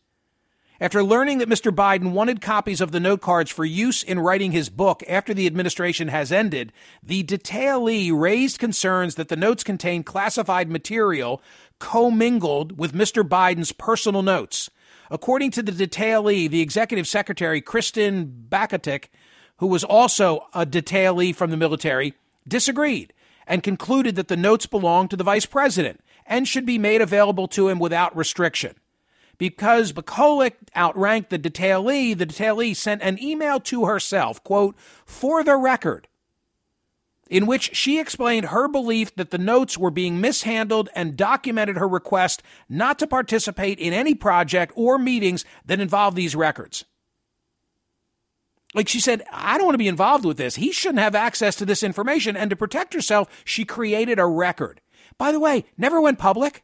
After 0.83 1.05
learning 1.05 1.39
that 1.39 1.49
Mr. 1.49 1.71
Biden 1.71 2.11
wanted 2.11 2.41
copies 2.41 2.81
of 2.81 2.91
the 2.91 2.99
note 2.99 3.21
cards 3.21 3.53
for 3.53 3.65
use 3.65 4.03
in 4.03 4.19
writing 4.19 4.51
his 4.51 4.69
book 4.69 5.05
after 5.09 5.33
the 5.33 5.47
administration 5.47 6.09
has 6.09 6.33
ended, 6.33 6.73
the 7.05 7.23
detailee 7.23 8.11
raised 8.13 8.59
concerns 8.59 9.15
that 9.15 9.29
the 9.29 9.37
notes 9.37 9.63
contained 9.63 10.07
classified 10.07 10.69
material 10.69 11.41
commingled 11.79 12.81
with 12.81 12.95
Mr. 12.95 13.23
Biden's 13.23 13.71
personal 13.71 14.23
notes. 14.23 14.71
According 15.09 15.53
to 15.53 15.63
the 15.63 15.71
detailee, 15.71 16.51
the 16.51 16.61
executive 16.61 17.07
secretary, 17.07 17.61
Kristen 17.61 18.47
Bakatic, 18.49 19.05
who 19.59 19.69
was 19.69 19.85
also 19.85 20.49
a 20.53 20.67
detailee 20.67 21.33
from 21.33 21.53
the 21.53 21.57
military, 21.57 22.15
disagreed 22.49 23.13
and 23.47 23.63
concluded 23.63 24.17
that 24.17 24.27
the 24.27 24.37
notes 24.37 24.67
belonged 24.67 25.11
to 25.11 25.17
the 25.17 25.23
vice 25.23 25.47
president 25.47 26.01
and 26.27 26.49
should 26.49 26.67
be 26.67 26.77
made 26.77 27.01
available 27.01 27.47
to 27.47 27.69
him 27.69 27.79
without 27.79 28.17
restriction 28.17 28.75
because 29.39 29.93
Bacolic 29.93 30.57
outranked 30.75 31.31
the 31.31 31.39
detailee, 31.39 32.17
the 32.17 32.27
detailee 32.27 32.77
sent 32.77 33.03
an 33.03 33.23
email 33.23 33.61
to 33.61 33.87
herself, 33.87 34.43
quote, 34.45 34.77
for 35.05 35.43
the 35.43 35.57
record, 35.57 36.09
in 37.29 37.47
which 37.47 37.75
she 37.75 37.99
explained 37.99 38.47
her 38.47 38.69
belief 38.69 39.15
that 39.17 39.31
the 39.31 39.39
notes 39.39 39.79
were 39.79 39.91
being 39.91 40.21
mishandled 40.21 40.89
and 40.95 41.17
documented 41.17 41.77
her 41.77 41.89
request 41.89 42.43
not 42.69 42.99
to 42.99 43.07
participate 43.07 43.79
in 43.79 43.93
any 43.93 44.15
project 44.15 44.73
or 44.77 44.99
meetings 44.99 45.45
that 45.65 45.81
involve 45.81 46.15
these 46.15 46.37
records. 46.37 46.85
Like 48.75 48.89
she 48.89 49.01
said, 49.01 49.23
I 49.31 49.59
don't 49.59 49.67
want 49.67 49.75
to 49.75 49.79
be 49.79 49.89
involved 49.89 50.25
with 50.25 50.39
this. 50.39 50.57
He 50.57 50.73
shouldn't 50.73 51.01
have 51.01 51.15
access 51.15 51.57
to 51.57 51.67
this 51.67 51.83
information. 51.83 52.37
And 52.37 52.49
to 52.51 52.57
protect 52.57 52.95
herself, 52.95 53.29
she 53.45 53.65
created 53.65 54.19
a 54.19 54.27
record. 54.27 54.81
By 55.19 55.31
the 55.31 55.41
way, 55.41 55.67
never 55.77 56.01
went 56.01 56.19
public. 56.19 56.63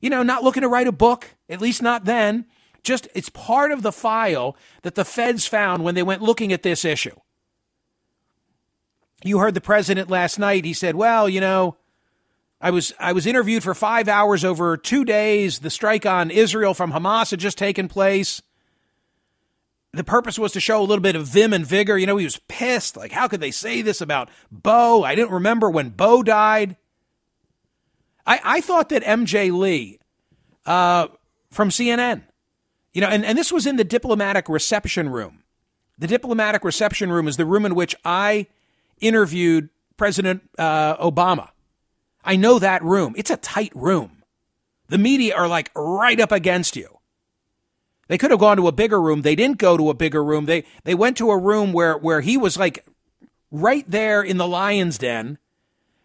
You 0.00 0.10
know, 0.10 0.22
not 0.22 0.44
looking 0.44 0.62
to 0.62 0.68
write 0.68 0.86
a 0.86 0.92
book, 0.92 1.36
at 1.48 1.60
least 1.60 1.82
not 1.82 2.04
then. 2.04 2.46
Just 2.82 3.08
it's 3.14 3.28
part 3.30 3.72
of 3.72 3.82
the 3.82 3.92
file 3.92 4.56
that 4.82 4.94
the 4.94 5.04
feds 5.04 5.46
found 5.46 5.82
when 5.82 5.94
they 5.94 6.02
went 6.02 6.22
looking 6.22 6.52
at 6.52 6.62
this 6.62 6.84
issue. 6.84 7.16
You 9.24 9.38
heard 9.38 9.54
the 9.54 9.60
president 9.60 10.10
last 10.10 10.38
night. 10.38 10.64
He 10.64 10.74
said, 10.74 10.94
"Well, 10.94 11.28
you 11.28 11.40
know, 11.40 11.78
I 12.60 12.70
was 12.70 12.92
I 13.00 13.12
was 13.12 13.26
interviewed 13.26 13.62
for 13.62 13.74
5 13.74 14.06
hours 14.08 14.44
over 14.44 14.76
2 14.76 15.04
days. 15.04 15.60
The 15.60 15.70
strike 15.70 16.06
on 16.06 16.30
Israel 16.30 16.74
from 16.74 16.92
Hamas 16.92 17.30
had 17.30 17.40
just 17.40 17.58
taken 17.58 17.88
place." 17.88 18.42
The 19.92 20.04
purpose 20.04 20.38
was 20.38 20.52
to 20.52 20.60
show 20.60 20.78
a 20.78 20.84
little 20.84 21.02
bit 21.02 21.16
of 21.16 21.26
vim 21.26 21.54
and 21.54 21.66
vigor. 21.66 21.96
You 21.96 22.06
know, 22.06 22.18
he 22.18 22.24
was 22.26 22.40
pissed. 22.48 22.96
Like, 22.98 23.12
how 23.12 23.28
could 23.28 23.40
they 23.40 23.50
say 23.50 23.80
this 23.80 24.02
about 24.02 24.28
Beau? 24.52 25.02
I 25.02 25.14
didn't 25.14 25.32
remember 25.32 25.70
when 25.70 25.88
Beau 25.88 26.22
died. 26.22 26.76
I, 28.26 28.40
I 28.42 28.60
thought 28.60 28.88
that 28.88 29.02
MJ 29.04 29.56
Lee 29.56 30.00
uh, 30.64 31.08
from 31.50 31.70
CNN, 31.70 32.24
you 32.92 33.00
know, 33.00 33.08
and, 33.08 33.24
and 33.24 33.38
this 33.38 33.52
was 33.52 33.66
in 33.66 33.76
the 33.76 33.84
diplomatic 33.84 34.48
reception 34.48 35.08
room. 35.08 35.44
The 35.98 36.06
diplomatic 36.06 36.64
reception 36.64 37.10
room 37.10 37.28
is 37.28 37.36
the 37.36 37.46
room 37.46 37.64
in 37.64 37.74
which 37.74 37.94
I 38.04 38.46
interviewed 39.00 39.70
President 39.96 40.42
uh, 40.58 40.96
Obama. 40.96 41.50
I 42.24 42.36
know 42.36 42.58
that 42.58 42.82
room. 42.82 43.14
It's 43.16 43.30
a 43.30 43.36
tight 43.36 43.72
room. 43.74 44.22
The 44.88 44.98
media 44.98 45.34
are 45.34 45.48
like 45.48 45.70
right 45.74 46.20
up 46.20 46.32
against 46.32 46.76
you. 46.76 46.98
They 48.08 48.18
could 48.18 48.30
have 48.30 48.40
gone 48.40 48.56
to 48.56 48.68
a 48.68 48.72
bigger 48.72 49.00
room. 49.00 49.22
They 49.22 49.34
didn't 49.34 49.58
go 49.58 49.76
to 49.76 49.90
a 49.90 49.94
bigger 49.94 50.22
room. 50.22 50.46
They 50.46 50.64
they 50.84 50.94
went 50.94 51.16
to 51.16 51.30
a 51.30 51.38
room 51.38 51.72
where 51.72 51.96
where 51.96 52.20
he 52.20 52.36
was 52.36 52.56
like 52.56 52.84
right 53.50 53.88
there 53.90 54.22
in 54.22 54.36
the 54.36 54.46
lion's 54.46 54.98
den. 54.98 55.38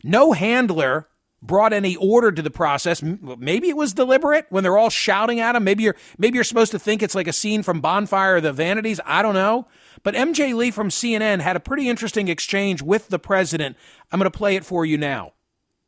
No 0.03 0.31
handler 0.31 1.07
brought 1.41 1.73
any 1.73 1.95
order 1.95 2.31
to 2.31 2.41
the 2.41 2.51
process. 2.51 3.01
Maybe 3.01 3.69
it 3.69 3.77
was 3.77 3.93
deliberate 3.93 4.45
when 4.49 4.63
they're 4.63 4.77
all 4.77 4.89
shouting 4.89 5.39
at 5.39 5.55
him. 5.55 5.63
Maybe 5.63 5.83
you're 5.83 5.95
maybe 6.17 6.35
you're 6.35 6.43
supposed 6.43 6.71
to 6.71 6.79
think 6.79 7.01
it's 7.01 7.15
like 7.15 7.27
a 7.27 7.33
scene 7.33 7.63
from 7.63 7.81
Bonfire 7.81 8.37
of 8.37 8.43
the 8.43 8.53
Vanities. 8.53 8.99
I 9.05 9.21
don't 9.21 9.35
know. 9.35 9.67
But 10.03 10.15
MJ 10.15 10.55
Lee 10.55 10.71
from 10.71 10.89
CNN 10.89 11.41
had 11.41 11.55
a 11.55 11.59
pretty 11.59 11.89
interesting 11.89 12.27
exchange 12.27 12.81
with 12.81 13.09
the 13.09 13.19
president. 13.19 13.75
I'm 14.11 14.19
going 14.19 14.31
to 14.31 14.37
play 14.37 14.55
it 14.55 14.65
for 14.65 14.85
you 14.85 14.97
now. 14.97 15.33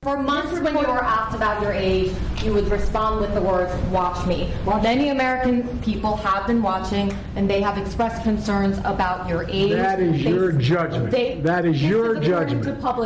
For 0.04 0.18
months, 0.18 0.60
when 0.60 0.74
you 0.74 0.82
were 0.82 1.02
asked 1.02 1.34
about 1.34 1.62
your 1.62 1.72
age, 1.72 2.12
you 2.44 2.52
would 2.54 2.68
respond 2.68 3.22
with 3.22 3.34
the 3.34 3.42
words, 3.42 3.74
watch 3.86 4.28
me. 4.28 4.52
Well 4.66 4.82
many 4.82 5.10
American 5.10 5.80
people 5.80 6.18
have 6.18 6.46
been 6.46 6.62
watching 6.62 7.16
and 7.38 7.50
they 7.50 7.62
have 7.62 7.78
expressed 7.78 8.22
concerns 8.22 8.80
about 8.80 9.30
your 9.30 9.46
age. 9.50 9.72
That 9.72 10.02
is 10.02 10.22
they, 10.22 10.30
your 10.30 10.52
judgment. 10.52 11.10
They, 11.10 11.40
that 11.40 11.66
is 11.66 11.82
your 11.82 12.20
judgment. 12.20 12.64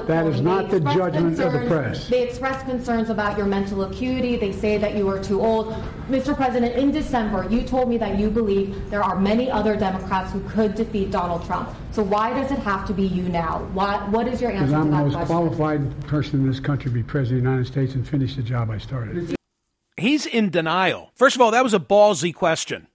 That 0.08 0.25
is 0.25 0.42
not 0.42 0.72
the 0.72 0.80
judgment 0.80 1.38
concerns, 1.38 1.39
of 1.39 1.54
the 1.54 1.68
press. 1.68 2.08
They 2.08 2.24
express 2.24 2.63
concerns 2.63 3.12
about 3.12 3.38
your 3.38 3.46
mental 3.46 3.84
acuity. 3.84 4.36
They 4.36 4.51
say 4.51 4.80
that 4.80 4.96
you 4.96 5.08
are 5.08 5.24
too 5.24 5.39
old. 5.39 5.74
Mr. 6.10 6.36
President, 6.36 6.75
in 6.75 6.89
December, 6.89 7.48
you 7.48 7.62
told 7.62 7.89
me 7.89 8.00
that 8.00 8.18
you 8.18 8.32
believe 8.32 8.89
there 8.89 9.04
are 9.04 9.20
many 9.20 9.51
other 9.51 9.75
Democrats 9.75 10.34
who 10.34 10.39
could 10.50 10.74
defeat 10.74 11.12
Donald 11.12 11.46
Trump. 11.46 11.70
So 11.98 12.04
why 12.04 12.32
does 12.32 12.51
it 12.51 12.60
have 12.60 12.86
to 12.86 12.94
be 12.94 13.08
you 13.08 13.24
now? 13.24 13.68
Why, 13.74 14.08
what 14.10 14.27
is 14.27 14.39
your 14.39 14.51
answer 14.51 14.72
to 14.72 14.77
I'm 14.77 14.92
that 14.92 14.98
question? 15.01 15.01
I'm 15.01 15.10
the 15.10 15.18
most 15.18 15.25
qualified 15.25 16.08
person 16.08 16.42
in 16.42 16.48
this 16.48 16.60
country 16.60 16.92
to 16.92 16.94
be 16.94 17.01
president 17.01 17.39
of 17.39 17.44
the 17.44 17.50
United 17.50 17.72
States 17.72 17.96
and 17.96 18.08
finish 18.08 18.36
the 18.36 18.44
job 18.44 18.70
I 18.70 18.77
started. 18.77 19.36
He's 19.98 20.27
in 20.27 20.51
denial. 20.51 21.10
First 21.16 21.36
of 21.36 21.42
all, 21.42 21.50
that 21.50 21.63
was 21.63 21.74
a 21.74 21.80
ballsy 21.80 22.36
question. 22.36 22.86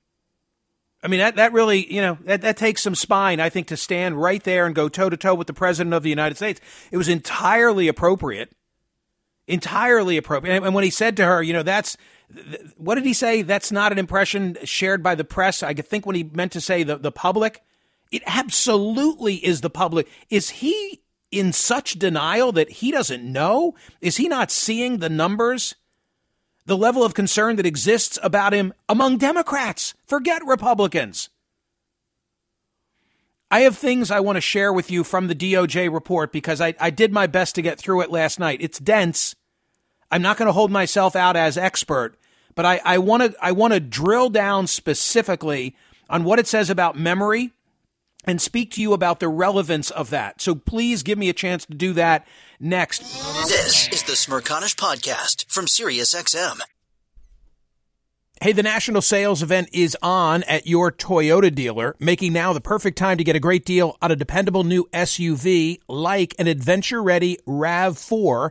I 1.02 1.08
mean, 1.08 1.18
that, 1.18 1.34
that 1.34 1.52
really, 1.52 1.92
you 1.92 2.00
know, 2.00 2.16
that, 2.20 2.42
that 2.42 2.56
takes 2.56 2.80
some 2.80 2.94
spine, 2.94 3.40
I 3.40 3.48
think, 3.48 3.66
to 3.66 3.76
stand 3.76 4.22
right 4.22 4.40
there 4.44 4.66
and 4.66 4.72
go 4.72 4.88
toe 4.88 5.10
to 5.10 5.16
toe 5.16 5.34
with 5.34 5.48
the 5.48 5.52
President 5.52 5.94
of 5.94 6.04
the 6.04 6.10
United 6.10 6.36
States. 6.36 6.60
It 6.92 6.96
was 6.96 7.08
entirely 7.08 7.88
appropriate. 7.88 8.52
Entirely 9.48 10.16
appropriate. 10.16 10.62
And 10.62 10.76
when 10.76 10.84
he 10.84 10.90
said 10.90 11.16
to 11.16 11.24
her, 11.24 11.42
you 11.42 11.54
know, 11.54 11.64
that's, 11.64 11.96
what 12.76 12.94
did 12.94 13.04
he 13.04 13.14
say? 13.14 13.42
That's 13.42 13.72
not 13.72 13.90
an 13.90 13.98
impression 13.98 14.58
shared 14.62 15.02
by 15.02 15.16
the 15.16 15.24
press. 15.24 15.64
I 15.64 15.74
think 15.74 16.06
when 16.06 16.14
he 16.14 16.22
meant 16.22 16.52
to 16.52 16.60
say 16.60 16.84
the, 16.84 16.98
the 16.98 17.10
public, 17.10 17.64
it 18.12 18.22
absolutely 18.26 19.36
is 19.36 19.62
the 19.62 19.70
public. 19.70 20.06
Is 20.28 20.50
he 20.50 21.00
in 21.30 21.52
such 21.52 21.94
denial 21.94 22.52
that 22.52 22.70
he 22.70 22.92
doesn't 22.92 23.24
know? 23.24 23.74
Is 24.02 24.18
he 24.18 24.28
not 24.28 24.50
seeing 24.50 24.98
the 24.98 25.08
numbers? 25.08 25.74
The 26.66 26.76
level 26.76 27.02
of 27.02 27.14
concern 27.14 27.56
that 27.56 27.66
exists 27.66 28.18
about 28.22 28.52
him 28.52 28.74
among 28.88 29.16
Democrats. 29.16 29.94
Forget 30.06 30.46
Republicans. 30.46 31.30
I 33.50 33.60
have 33.60 33.76
things 33.76 34.10
I 34.10 34.20
want 34.20 34.36
to 34.36 34.40
share 34.40 34.72
with 34.72 34.90
you 34.90 35.04
from 35.04 35.26
the 35.26 35.34
DOJ 35.34 35.92
report 35.92 36.32
because 36.32 36.60
I, 36.60 36.74
I 36.78 36.90
did 36.90 37.12
my 37.12 37.26
best 37.26 37.54
to 37.56 37.62
get 37.62 37.78
through 37.78 38.02
it 38.02 38.10
last 38.10 38.38
night. 38.38 38.60
It's 38.62 38.78
dense. 38.78 39.34
I'm 40.10 40.22
not 40.22 40.36
going 40.36 40.46
to 40.46 40.52
hold 40.52 40.70
myself 40.70 41.16
out 41.16 41.36
as 41.36 41.58
expert, 41.58 42.14
but 42.54 42.64
I, 42.64 42.80
I 42.84 42.98
want 42.98 43.22
to 43.22 43.34
I 43.42 43.52
want 43.52 43.72
to 43.72 43.80
drill 43.80 44.30
down 44.30 44.66
specifically 44.66 45.74
on 46.08 46.24
what 46.24 46.38
it 46.38 46.46
says 46.46 46.70
about 46.70 46.98
memory 46.98 47.52
and 48.24 48.40
speak 48.40 48.70
to 48.72 48.80
you 48.80 48.92
about 48.92 49.20
the 49.20 49.28
relevance 49.28 49.90
of 49.90 50.10
that. 50.10 50.40
So 50.40 50.54
please 50.54 51.02
give 51.02 51.18
me 51.18 51.28
a 51.28 51.34
chance 51.34 51.66
to 51.66 51.74
do 51.74 51.92
that 51.94 52.26
next. 52.60 53.00
This 53.48 53.88
is 53.88 54.02
the 54.04 54.12
Smerconish 54.12 54.76
Podcast 54.76 55.46
from 55.48 55.66
SiriusXM. 55.66 56.60
Hey, 58.42 58.50
the 58.50 58.64
national 58.64 59.02
sales 59.02 59.40
event 59.40 59.68
is 59.72 59.96
on 60.02 60.42
at 60.44 60.66
your 60.66 60.90
Toyota 60.90 61.54
dealer, 61.54 61.94
making 62.00 62.32
now 62.32 62.52
the 62.52 62.60
perfect 62.60 62.98
time 62.98 63.16
to 63.18 63.22
get 63.22 63.36
a 63.36 63.40
great 63.40 63.64
deal 63.64 63.96
on 64.02 64.10
a 64.10 64.16
dependable 64.16 64.64
new 64.64 64.88
SUV 64.92 65.78
like 65.86 66.34
an 66.40 66.48
adventure 66.48 67.00
ready 67.00 67.38
RAV4. 67.46 68.50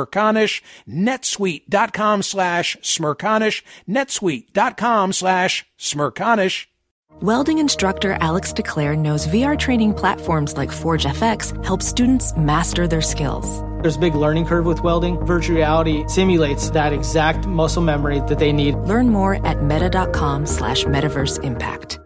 smerconish, 0.05 0.61
netsuite.com 0.87 2.21
slash 2.21 2.77
smerconish, 2.81 3.61
netsuite.com 3.87 5.13
slash 5.13 5.65
smerconish. 5.77 6.67
Welding 7.21 7.59
instructor 7.59 8.13
Alex 8.19 8.51
DeClaire 8.51 8.97
knows 8.97 9.27
VR 9.27 9.59
training 9.59 9.93
platforms 9.93 10.57
like 10.57 10.69
ForgeFX 10.69 11.63
help 11.63 11.83
students 11.83 12.35
master 12.35 12.87
their 12.87 13.01
skills. 13.01 13.61
There's 13.81 13.95
a 13.95 13.99
big 13.99 14.15
learning 14.15 14.45
curve 14.45 14.65
with 14.65 14.81
welding. 14.81 15.23
Virtual 15.25 15.57
reality 15.57 16.03
simulates 16.07 16.69
that 16.71 16.93
exact 16.93 17.45
muscle 17.47 17.83
memory 17.83 18.21
that 18.27 18.39
they 18.39 18.51
need. 18.51 18.75
Learn 18.75 19.09
more 19.09 19.45
at 19.45 19.61
meta.com 19.61 20.45
slash 20.45 20.85
metaverse 20.85 21.43
impact. 21.43 22.00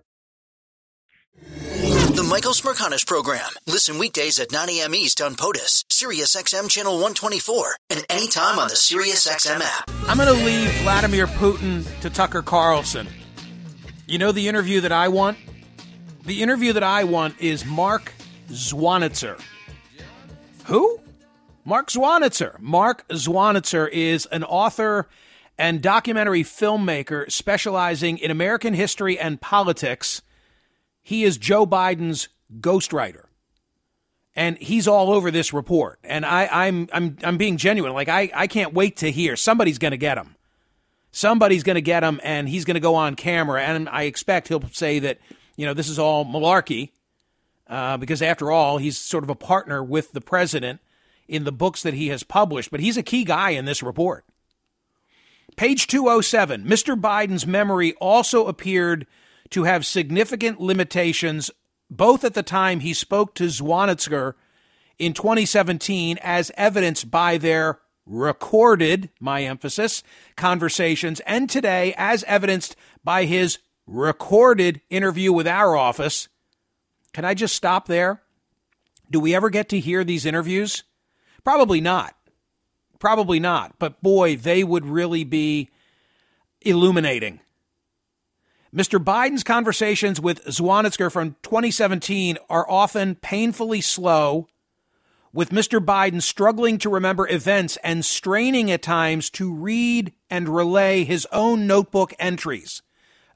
Michael 2.66 2.98
Program. 3.06 3.48
Listen 3.68 4.00
weekdays 4.00 4.40
at 4.40 4.52
9 4.52 4.70
a.m. 4.70 4.96
East 4.96 5.22
on 5.22 5.36
POTUS, 5.36 5.86
SiriusXM 5.88 6.68
Channel 6.68 6.94
124, 6.94 7.76
and 7.92 8.04
anytime 8.10 8.58
on 8.58 8.68
the 8.68 8.74
SiriusXM 8.74 9.62
app. 9.62 9.92
I'm 10.08 10.18
going 10.18 10.36
to 10.36 10.44
leave 10.44 10.72
Vladimir 10.82 11.28
Putin 11.28 11.86
to 12.02 12.10
Tucker 12.10 12.42
Carlson. 12.42 13.08
You 14.08 14.18
know 14.18 14.32
the 14.32 14.48
interview 14.48 14.82
that 14.82 14.92
I 14.92 15.10
want? 15.10 15.38
The 16.26 16.42
interview 16.42 16.74
that 16.74 16.82
I 16.82 17.04
want 17.04 17.40
is 17.40 17.66
Mark 17.66 18.12
Zwonitzer. 18.50 19.40
Who? 20.66 21.00
Mark 21.66 21.92
Zwonitzer. 21.92 22.60
Mark 22.60 23.08
Zwonitzer 23.10 23.88
is 23.92 24.26
an 24.32 24.44
author 24.44 25.08
and 25.56 25.84
documentary 25.84 26.44
filmmaker 26.44 27.32
specializing 27.32 28.18
in 28.18 28.32
American 28.32 28.74
history 28.74 29.20
and 29.20 29.40
politics. 29.40 30.24
He 31.04 31.24
is 31.24 31.38
Joe 31.38 31.68
Biden's 31.68 32.30
ghostwriter. 32.60 33.26
And 34.36 34.58
he's 34.58 34.88
all 34.88 35.14
over 35.14 35.32
this 35.32 35.54
report. 35.54 36.00
And 36.04 36.26
I, 36.26 36.48
I'm 36.52 36.90
I'm 36.92 37.18
I'm 37.24 37.38
being 37.38 37.58
genuine. 37.58 37.94
Like 37.94 38.10
I, 38.10 38.30
I 38.34 38.48
can't 38.48 38.74
wait 38.74 38.98
to 38.98 39.12
hear. 39.12 39.36
Somebody's 39.36 39.78
gonna 39.78 39.98
get 39.98 40.18
him. 40.18 40.36
Somebody's 41.12 41.64
gonna 41.64 41.80
get 41.82 42.04
him 42.04 42.20
and 42.24 42.50
he's 42.50 42.66
gonna 42.66 42.82
go 42.82 42.96
on 42.96 43.16
camera. 43.16 43.62
And 43.62 43.88
I 43.88 44.04
expect 44.04 44.50
he'll 44.50 44.68
say 44.72 45.00
that, 45.00 45.20
you 45.56 45.66
know, 45.66 45.74
this 45.74 45.88
is 45.88 45.98
all 45.98 46.26
malarkey. 46.26 46.92
Uh, 47.68 47.98
because 47.98 48.22
after 48.22 48.52
all, 48.52 48.78
he's 48.78 48.98
sort 48.98 49.24
of 49.24 49.30
a 49.30 49.36
partner 49.36 49.84
with 49.84 50.12
the 50.12 50.22
president 50.22 50.82
in 51.28 51.44
the 51.44 51.52
books 51.52 51.82
that 51.82 51.94
he 51.94 52.10
has 52.10 52.24
published, 52.24 52.70
but 52.70 52.80
he's 52.80 52.98
a 52.98 53.04
key 53.04 53.24
guy 53.24 53.52
in 53.52 53.66
this 53.66 53.82
report. 53.82 54.26
Page 55.56 55.88
207 55.88 56.66
Mr. 56.66 57.00
Biden's 57.00 57.48
memory 57.48 57.94
also 57.94 58.48
appeared 58.48 59.08
to 59.50 59.64
have 59.64 59.86
significant 59.86 60.60
limitations, 60.60 61.50
both 61.90 62.24
at 62.24 62.34
the 62.34 62.44
time 62.44 62.80
he 62.80 62.94
spoke 62.94 63.36
to 63.36 63.46
Zwonitzer 63.46 64.34
in 64.98 65.14
2017, 65.14 66.18
as 66.22 66.52
evidenced 66.56 67.12
by 67.12 67.38
their 67.38 67.80
recorded, 68.06 69.10
my 69.20 69.44
emphasis, 69.44 70.04
conversations, 70.36 71.20
and 71.22 71.50
today, 71.50 71.94
as 71.98 72.24
evidenced 72.26 72.76
by 73.04 73.26
his 73.26 73.60
recorded 73.88 74.82
interview 74.90 75.32
with 75.32 75.48
our 75.48 75.76
office. 75.76 76.28
Can 77.14 77.26
I 77.26 77.34
just 77.34 77.56
stop 77.56 77.88
there? 77.88 78.22
Do 79.10 79.20
we 79.20 79.36
ever 79.36 79.50
get 79.50 79.70
to 79.70 79.80
hear 79.80 80.04
these 80.04 80.26
interviews? 80.26 80.84
Probably 81.44 81.82
not. 81.82 82.16
Probably 83.00 83.40
not. 83.40 83.78
But 83.78 84.02
boy, 84.02 84.36
they 84.36 84.64
would 84.64 84.86
really 84.86 85.24
be 85.24 85.70
illuminating. 86.62 87.40
Mr. 88.76 89.02
Biden's 89.02 89.44
conversations 89.44 90.20
with 90.20 90.44
Zwonitzer 90.46 91.10
from 91.10 91.38
2017 91.44 92.38
are 92.50 92.70
often 92.70 93.16
painfully 93.16 93.80
slow, 93.80 94.50
with 95.32 95.50
Mr. 95.50 95.84
Biden 95.84 96.22
struggling 96.22 96.78
to 96.80 96.90
remember 96.90 97.28
events 97.30 97.78
and 97.86 98.04
straining 98.04 98.70
at 98.70 98.82
times 98.82 99.30
to 99.30 99.54
read 99.54 100.12
and 100.30 100.50
relay 100.50 101.06
his 101.06 101.26
own 101.32 101.68
notebook 101.68 102.14
entries. 102.20 102.82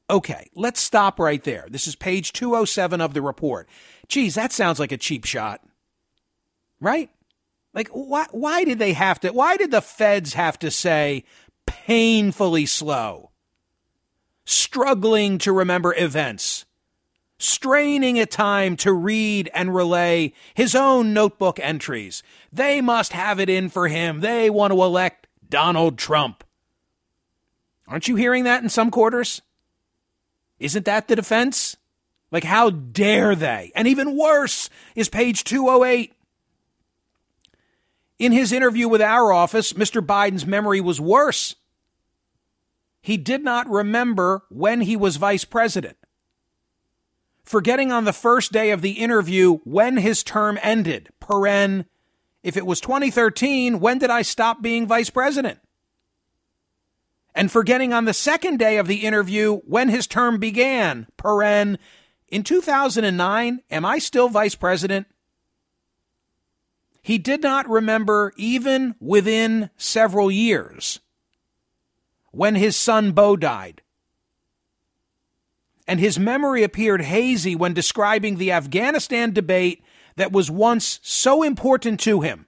Okay, 0.10 0.50
let's 0.56 0.82
stop 0.82 1.20
right 1.20 1.44
there. 1.44 1.68
This 1.70 1.88
is 1.88 1.96
page 1.96 2.34
207 2.34 3.00
of 3.00 3.14
the 3.14 3.22
report. 3.22 3.70
Geez, 4.10 4.36
that 4.36 4.52
sounds 4.52 4.80
like 4.80 4.92
a 4.92 4.98
cheap 4.98 5.24
shot. 5.24 5.62
Right? 6.82 7.10
Like, 7.74 7.90
why, 7.90 8.26
why 8.32 8.66
did 8.66 8.80
they 8.80 8.94
have 8.94 9.22
to, 9.22 9.32
why 9.32 9.56
did 9.56 9.72
the 9.72 9.82
feds 9.82 10.34
have 10.34 10.60
to 10.60 10.72
say 10.72 11.24
painfully 11.66 12.66
slow? 12.66 13.30
Struggling 14.50 15.38
to 15.38 15.54
remember 15.54 15.94
events. 15.96 16.66
Straining 17.38 18.18
at 18.18 18.32
time 18.32 18.78
to 18.78 18.92
read 18.92 19.48
and 19.54 19.76
relay 19.76 20.34
his 20.56 20.74
own 20.74 21.14
notebook 21.14 21.60
entries. 21.60 22.24
They 22.52 22.82
must 22.82 23.14
have 23.14 23.40
it 23.40 23.48
in 23.48 23.70
for 23.70 23.88
him. 23.88 24.22
They 24.22 24.50
want 24.50 24.74
to 24.74 24.82
elect 24.82 25.28
Donald 25.48 26.00
Trump. 26.00 26.44
Aren't 27.88 28.08
you 28.08 28.16
hearing 28.16 28.46
that 28.46 28.64
in 28.64 28.70
some 28.70 28.90
quarters? 28.90 29.44
Isn't 30.58 30.86
that 30.86 31.08
the 31.08 31.16
defense? 31.16 31.78
Like, 32.32 32.44
how 32.44 32.72
dare 32.72 33.36
they? 33.36 33.72
And 33.76 33.88
even 33.88 34.18
worse 34.18 34.68
is 34.96 35.10
page 35.10 35.44
208. 35.44 36.12
In 38.18 38.32
his 38.32 38.52
interview 38.52 38.88
with 38.88 39.02
our 39.04 39.32
office, 39.32 39.74
Mr. 39.74 40.04
Biden's 40.04 40.48
memory 40.48 40.82
was 40.82 41.00
worse. 41.00 41.56
He 43.02 43.18
did 43.18 43.44
not 43.44 43.70
remember 43.70 44.44
when 44.50 44.82
he 44.82 44.96
was 44.96 45.18
vice 45.18 45.46
president. 45.46 45.98
Forgetting 47.44 47.92
on 47.92 48.04
the 48.04 48.14
first 48.14 48.52
day 48.52 48.72
of 48.72 48.82
the 48.82 48.92
interview 48.92 49.58
when 49.64 49.98
his 49.98 50.24
term 50.24 50.60
ended, 50.62 51.10
paren, 51.22 51.86
if 52.44 52.56
it 52.56 52.66
was 52.66 52.80
2013, 52.80 53.80
when 53.80 53.98
did 53.98 54.10
I 54.10 54.22
stop 54.22 54.62
being 54.62 54.86
vice 54.86 55.10
president? 55.10 55.60
and 57.40 57.52
forgetting 57.52 57.94
on 57.94 58.06
the 58.06 58.14
second 58.14 58.58
day 58.58 58.78
of 58.78 58.88
the 58.88 59.06
interview 59.06 59.58
when 59.60 59.88
his 59.88 60.08
term 60.08 60.40
began, 60.40 61.08
paren, 61.18 61.78
in 62.28 62.44
2009, 62.44 63.62
am 63.72 63.86
I 63.86 63.98
still 63.98 64.30
vice 64.30 64.56
president? 64.56 65.08
He 67.02 67.18
did 67.18 67.42
not 67.42 67.70
remember 67.70 68.34
even 68.36 68.94
within 69.00 69.70
several 69.78 70.30
years 70.30 71.00
when 72.32 72.56
his 72.56 72.76
son 72.76 73.12
Beau 73.12 73.36
died. 73.36 73.82
And 75.88 76.00
his 76.00 76.20
memory 76.20 76.64
appeared 76.64 77.02
hazy 77.02 77.56
when 77.56 77.74
describing 77.74 78.38
the 78.38 78.52
Afghanistan 78.52 79.34
debate 79.34 79.84
that 80.18 80.32
was 80.32 80.52
once 80.52 81.00
so 81.02 81.42
important 81.44 82.00
to 82.02 82.22
him. 82.22 82.48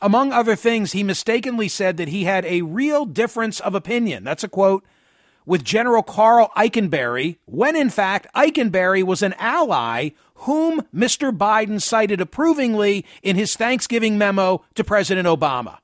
Among 0.00 0.32
other 0.32 0.56
things, 0.56 0.92
he 0.92 1.02
mistakenly 1.02 1.68
said 1.68 1.96
that 1.96 2.08
he 2.08 2.24
had 2.24 2.44
a 2.44 2.62
real 2.62 3.06
difference 3.06 3.60
of 3.60 3.74
opinion. 3.74 4.24
That's 4.24 4.44
a 4.44 4.48
quote 4.48 4.84
with 5.46 5.64
General 5.64 6.02
Karl 6.02 6.50
Eikenberry, 6.56 7.38
when 7.46 7.76
in 7.76 7.88
fact 7.88 8.26
Eikenberry 8.34 9.02
was 9.02 9.22
an 9.22 9.34
ally 9.38 10.10
whom 10.40 10.82
Mr. 10.94 11.36
Biden 11.36 11.80
cited 11.80 12.20
approvingly 12.20 13.06
in 13.22 13.36
his 13.36 13.54
Thanksgiving 13.54 14.18
memo 14.18 14.64
to 14.74 14.84
President 14.84 15.26
Obama. 15.26 15.78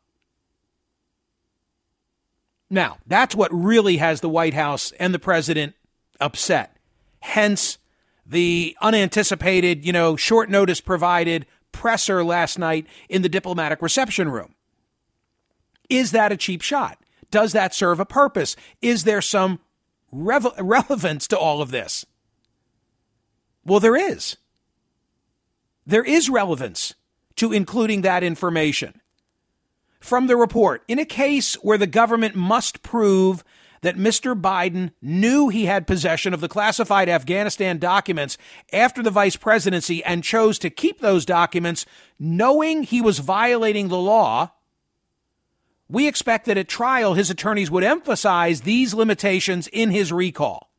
Now, 2.72 2.96
that's 3.06 3.34
what 3.34 3.52
really 3.52 3.98
has 3.98 4.22
the 4.22 4.30
White 4.30 4.54
House 4.54 4.92
and 4.92 5.12
the 5.12 5.18
president 5.18 5.74
upset. 6.18 6.74
Hence 7.20 7.76
the 8.24 8.74
unanticipated, 8.80 9.84
you 9.84 9.92
know, 9.92 10.16
short 10.16 10.48
notice 10.48 10.80
provided 10.80 11.44
presser 11.70 12.24
last 12.24 12.58
night 12.58 12.86
in 13.10 13.20
the 13.20 13.28
diplomatic 13.28 13.82
reception 13.82 14.30
room. 14.30 14.54
Is 15.90 16.12
that 16.12 16.32
a 16.32 16.36
cheap 16.38 16.62
shot? 16.62 16.98
Does 17.30 17.52
that 17.52 17.74
serve 17.74 18.00
a 18.00 18.06
purpose? 18.06 18.56
Is 18.80 19.04
there 19.04 19.20
some 19.20 19.60
rev- 20.10 20.58
relevance 20.58 21.28
to 21.28 21.38
all 21.38 21.60
of 21.60 21.72
this? 21.72 22.06
Well, 23.66 23.80
there 23.80 23.96
is. 23.96 24.38
There 25.86 26.04
is 26.04 26.30
relevance 26.30 26.94
to 27.36 27.52
including 27.52 28.00
that 28.00 28.22
information. 28.22 29.01
From 30.02 30.26
the 30.26 30.36
report, 30.36 30.82
in 30.88 30.98
a 30.98 31.04
case 31.04 31.54
where 31.62 31.78
the 31.78 31.86
government 31.86 32.34
must 32.34 32.82
prove 32.82 33.44
that 33.82 33.96
Mr. 33.96 34.38
Biden 34.38 34.90
knew 35.00 35.48
he 35.48 35.66
had 35.66 35.86
possession 35.86 36.34
of 36.34 36.40
the 36.40 36.48
classified 36.48 37.08
Afghanistan 37.08 37.78
documents 37.78 38.36
after 38.72 39.00
the 39.00 39.12
vice 39.12 39.36
presidency 39.36 40.02
and 40.02 40.24
chose 40.24 40.58
to 40.58 40.70
keep 40.70 41.00
those 41.00 41.24
documents 41.24 41.86
knowing 42.18 42.82
he 42.82 43.00
was 43.00 43.20
violating 43.20 43.88
the 43.88 43.98
law. 43.98 44.50
We 45.88 46.08
expect 46.08 46.46
that 46.46 46.58
at 46.58 46.68
trial, 46.68 47.14
his 47.14 47.30
attorneys 47.30 47.70
would 47.70 47.84
emphasize 47.84 48.62
these 48.62 48.94
limitations 48.94 49.68
in 49.68 49.92
his 49.92 50.12
recall 50.12 50.71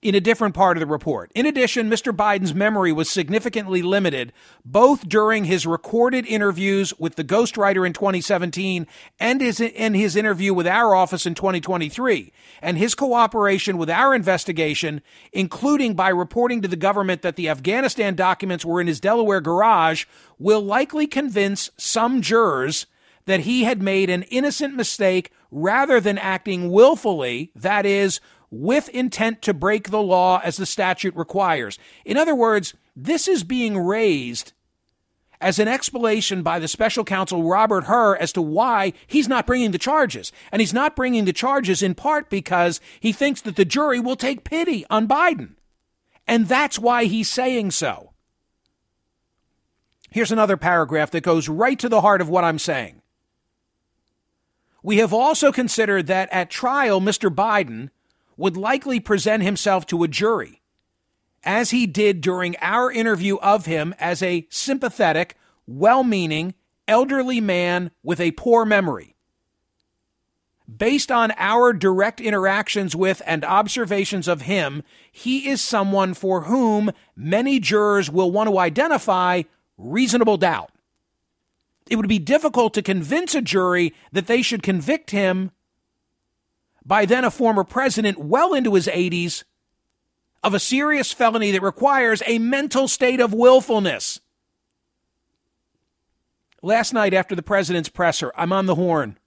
in 0.00 0.14
a 0.14 0.20
different 0.20 0.54
part 0.54 0.76
of 0.76 0.80
the 0.80 0.86
report. 0.86 1.32
In 1.34 1.44
addition, 1.44 1.90
Mr. 1.90 2.14
Biden's 2.14 2.54
memory 2.54 2.92
was 2.92 3.10
significantly 3.10 3.82
limited 3.82 4.32
both 4.64 5.08
during 5.08 5.44
his 5.44 5.66
recorded 5.66 6.24
interviews 6.26 6.94
with 7.00 7.16
the 7.16 7.24
ghostwriter 7.24 7.84
in 7.84 7.92
2017 7.92 8.86
and 9.18 9.40
his, 9.40 9.60
in 9.60 9.94
his 9.94 10.14
interview 10.14 10.54
with 10.54 10.68
our 10.68 10.94
office 10.94 11.26
in 11.26 11.34
2023, 11.34 12.32
and 12.62 12.78
his 12.78 12.94
cooperation 12.94 13.76
with 13.76 13.90
our 13.90 14.14
investigation, 14.14 15.02
including 15.32 15.94
by 15.94 16.08
reporting 16.08 16.62
to 16.62 16.68
the 16.68 16.76
government 16.76 17.22
that 17.22 17.34
the 17.34 17.48
Afghanistan 17.48 18.14
documents 18.14 18.64
were 18.64 18.80
in 18.80 18.86
his 18.86 19.00
Delaware 19.00 19.40
garage, 19.40 20.04
will 20.38 20.62
likely 20.62 21.08
convince 21.08 21.70
some 21.76 22.22
jurors 22.22 22.86
that 23.26 23.40
he 23.40 23.64
had 23.64 23.82
made 23.82 24.08
an 24.08 24.22
innocent 24.24 24.74
mistake 24.74 25.32
rather 25.50 26.00
than 26.00 26.18
acting 26.18 26.70
willfully, 26.70 27.50
that 27.54 27.84
is, 27.84 28.20
with 28.50 28.88
intent 28.90 29.42
to 29.42 29.54
break 29.54 29.90
the 29.90 30.02
law 30.02 30.40
as 30.42 30.56
the 30.56 30.66
statute 30.66 31.14
requires. 31.14 31.78
In 32.04 32.16
other 32.16 32.34
words, 32.34 32.74
this 32.96 33.28
is 33.28 33.44
being 33.44 33.78
raised 33.78 34.52
as 35.40 35.58
an 35.58 35.68
explanation 35.68 36.42
by 36.42 36.58
the 36.58 36.68
special 36.68 37.04
counsel 37.04 37.44
Robert 37.44 37.84
Hur 37.84 38.16
as 38.16 38.32
to 38.32 38.42
why 38.42 38.92
he's 39.06 39.28
not 39.28 39.46
bringing 39.46 39.70
the 39.70 39.78
charges. 39.78 40.32
And 40.50 40.60
he's 40.60 40.74
not 40.74 40.96
bringing 40.96 41.24
the 41.24 41.32
charges 41.32 41.82
in 41.82 41.94
part 41.94 42.28
because 42.28 42.80
he 43.00 43.12
thinks 43.12 43.40
that 43.42 43.56
the 43.56 43.64
jury 43.64 44.00
will 44.00 44.16
take 44.16 44.44
pity 44.44 44.84
on 44.90 45.06
Biden. 45.06 45.54
And 46.26 46.48
that's 46.48 46.78
why 46.78 47.04
he's 47.04 47.30
saying 47.30 47.70
so. 47.70 48.12
Here's 50.10 50.32
another 50.32 50.56
paragraph 50.56 51.10
that 51.12 51.22
goes 51.22 51.48
right 51.48 51.78
to 51.78 51.88
the 51.88 52.00
heart 52.00 52.20
of 52.20 52.28
what 52.28 52.44
I'm 52.44 52.58
saying. 52.58 53.02
We 54.82 54.98
have 54.98 55.12
also 55.12 55.52
considered 55.52 56.06
that 56.06 56.28
at 56.32 56.50
trial, 56.50 57.00
Mr. 57.00 57.32
Biden 57.34 57.90
would 58.38 58.56
likely 58.56 59.00
present 59.00 59.42
himself 59.42 59.84
to 59.84 60.02
a 60.02 60.08
jury, 60.08 60.62
as 61.44 61.70
he 61.70 61.86
did 61.86 62.22
during 62.22 62.56
our 62.62 62.90
interview 62.90 63.36
of 63.38 63.66
him 63.66 63.94
as 63.98 64.22
a 64.22 64.46
sympathetic, 64.48 65.36
well 65.66 66.02
meaning, 66.02 66.54
elderly 66.86 67.40
man 67.40 67.90
with 68.02 68.20
a 68.20 68.30
poor 68.32 68.64
memory. 68.64 69.14
Based 70.74 71.10
on 71.10 71.32
our 71.36 71.72
direct 71.72 72.20
interactions 72.20 72.94
with 72.94 73.20
and 73.26 73.44
observations 73.44 74.28
of 74.28 74.42
him, 74.42 74.82
he 75.10 75.48
is 75.48 75.62
someone 75.62 76.14
for 76.14 76.42
whom 76.42 76.90
many 77.16 77.58
jurors 77.58 78.10
will 78.10 78.30
want 78.30 78.48
to 78.48 78.58
identify 78.58 79.42
reasonable 79.76 80.36
doubt. 80.36 80.70
It 81.90 81.96
would 81.96 82.08
be 82.08 82.18
difficult 82.18 82.74
to 82.74 82.82
convince 82.82 83.34
a 83.34 83.40
jury 83.40 83.94
that 84.12 84.26
they 84.26 84.42
should 84.42 84.62
convict 84.62 85.10
him 85.10 85.52
by 86.88 87.04
then 87.04 87.22
a 87.22 87.30
former 87.30 87.64
president 87.64 88.16
well 88.18 88.54
into 88.54 88.72
his 88.72 88.86
80s 88.86 89.44
of 90.42 90.54
a 90.54 90.58
serious 90.58 91.12
felony 91.12 91.50
that 91.50 91.62
requires 91.62 92.22
a 92.24 92.38
mental 92.38 92.88
state 92.88 93.20
of 93.20 93.34
willfulness. 93.34 94.20
Last 96.62 96.94
night, 96.94 97.12
after 97.12 97.34
the 97.34 97.42
president's 97.42 97.90
presser, 97.90 98.32
I'm 98.36 98.54
on 98.54 98.64
the 98.64 98.74
horn 98.74 99.18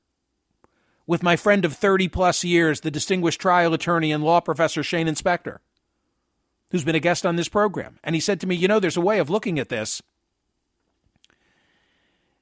with 1.06 1.21
my 1.21 1.36
friend 1.36 1.63
of 1.63 1.74
30 1.76 2.08
plus 2.08 2.43
years, 2.43 2.82
the 2.82 2.89
distinguished 2.89 3.39
trial 3.39 3.76
attorney 3.76 4.12
and 4.12 4.24
law 4.24 4.39
professor 4.39 4.82
Shanin 4.82 5.15
Specter, 5.15 5.62
who's 6.71 6.84
been 6.84 6.95
a 6.95 7.00
guest 7.00 7.28
on 7.28 7.36
this 7.36 7.47
program. 7.47 8.00
And 8.04 8.15
he 8.15 8.21
said 8.21 8.41
to 8.41 8.47
me, 8.47 8.56
You 8.56 8.67
know, 8.67 8.80
there's 8.80 8.97
a 8.97 9.02
way 9.02 9.19
of 9.19 9.30
looking 9.30 9.60
at 9.60 9.69
this 9.69 10.02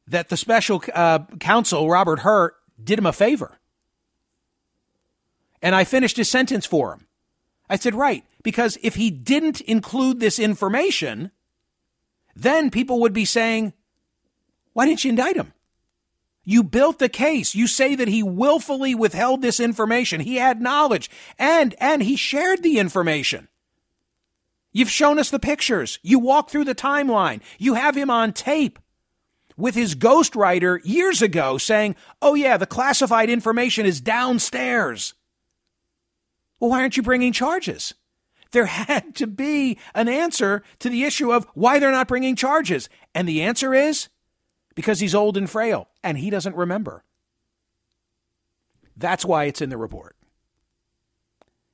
that 0.08 0.30
the 0.30 0.38
special 0.38 0.82
uh, 0.96 1.20
counsel, 1.40 1.90
Robert 1.90 2.20
Hur, 2.20 2.54
did 2.82 2.98
him 2.98 3.06
a 3.06 3.14
favor. 3.14 3.59
And 5.62 5.76
I 5.76 5.84
finished 5.84 6.18
his 6.18 6.30
sentence 6.30 6.66
for 6.66 6.94
him. 6.94 7.08
I 7.70 7.76
said, 7.76 7.96
right, 7.96 8.24
because 8.44 8.78
if 8.82 8.96
he 8.96 9.12
didn't 9.12 9.62
include 9.62 10.20
this 10.20 10.40
information, 10.40 11.32
then 12.36 12.72
people 12.72 13.02
would 13.02 13.14
be 13.14 13.26
saying, 13.26 13.74
why 14.74 14.86
didn't 14.86 15.04
you 15.04 15.10
indict 15.10 15.36
him? 15.36 15.54
You 16.44 16.64
built 16.64 16.98
the 16.98 17.10
case. 17.10 17.54
You 17.54 17.68
say 17.68 17.96
that 17.96 18.08
he 18.08 18.24
willfully 18.24 18.96
withheld 18.96 19.42
this 19.42 19.60
information. 19.60 20.22
He 20.22 20.38
had 20.38 20.62
knowledge 20.62 21.10
and, 21.38 21.76
and 21.80 22.02
he 22.02 22.16
shared 22.16 22.64
the 22.64 22.80
information. 22.80 23.50
You've 24.72 24.90
shown 24.90 25.20
us 25.20 25.30
the 25.30 25.40
pictures. 25.40 26.00
You 26.02 26.20
walk 26.20 26.50
through 26.50 26.66
the 26.66 26.76
timeline. 26.76 27.42
You 27.58 27.74
have 27.74 27.96
him 27.96 28.10
on 28.10 28.34
tape 28.34 28.80
with 29.58 29.76
his 29.76 29.94
ghostwriter 29.94 30.80
years 30.84 31.22
ago 31.22 31.58
saying, 31.58 31.96
oh 32.22 32.34
yeah, 32.34 32.58
the 32.58 32.66
classified 32.66 33.30
information 33.30 33.86
is 33.86 34.00
downstairs. 34.00 35.14
Well, 36.60 36.72
why 36.72 36.82
aren't 36.82 36.98
you 36.98 37.04
bringing 37.04 37.32
charges? 37.32 37.94
There 38.52 38.66
had 38.66 39.16
to 39.16 39.28
be 39.28 39.78
an 39.94 40.08
answer 40.08 40.64
to 40.80 40.90
the 40.90 41.04
issue 41.04 41.32
of 41.32 41.46
why 41.54 41.80
they're 41.80 41.92
not 41.92 42.08
bringing 42.08 42.36
charges. 42.36 42.90
And 43.14 43.28
the 43.28 43.42
answer 43.42 43.74
is 43.74 44.10
because 44.76 45.00
he's 45.00 45.16
old 45.16 45.38
and 45.38 45.50
frail 45.50 45.88
and 46.04 46.18
he 46.18 46.30
doesn't 46.30 46.56
remember. 46.56 47.04
That's 48.98 49.24
why 49.24 49.46
it's 49.46 49.62
in 49.62 49.70
the 49.70 49.78
report. 49.78 50.16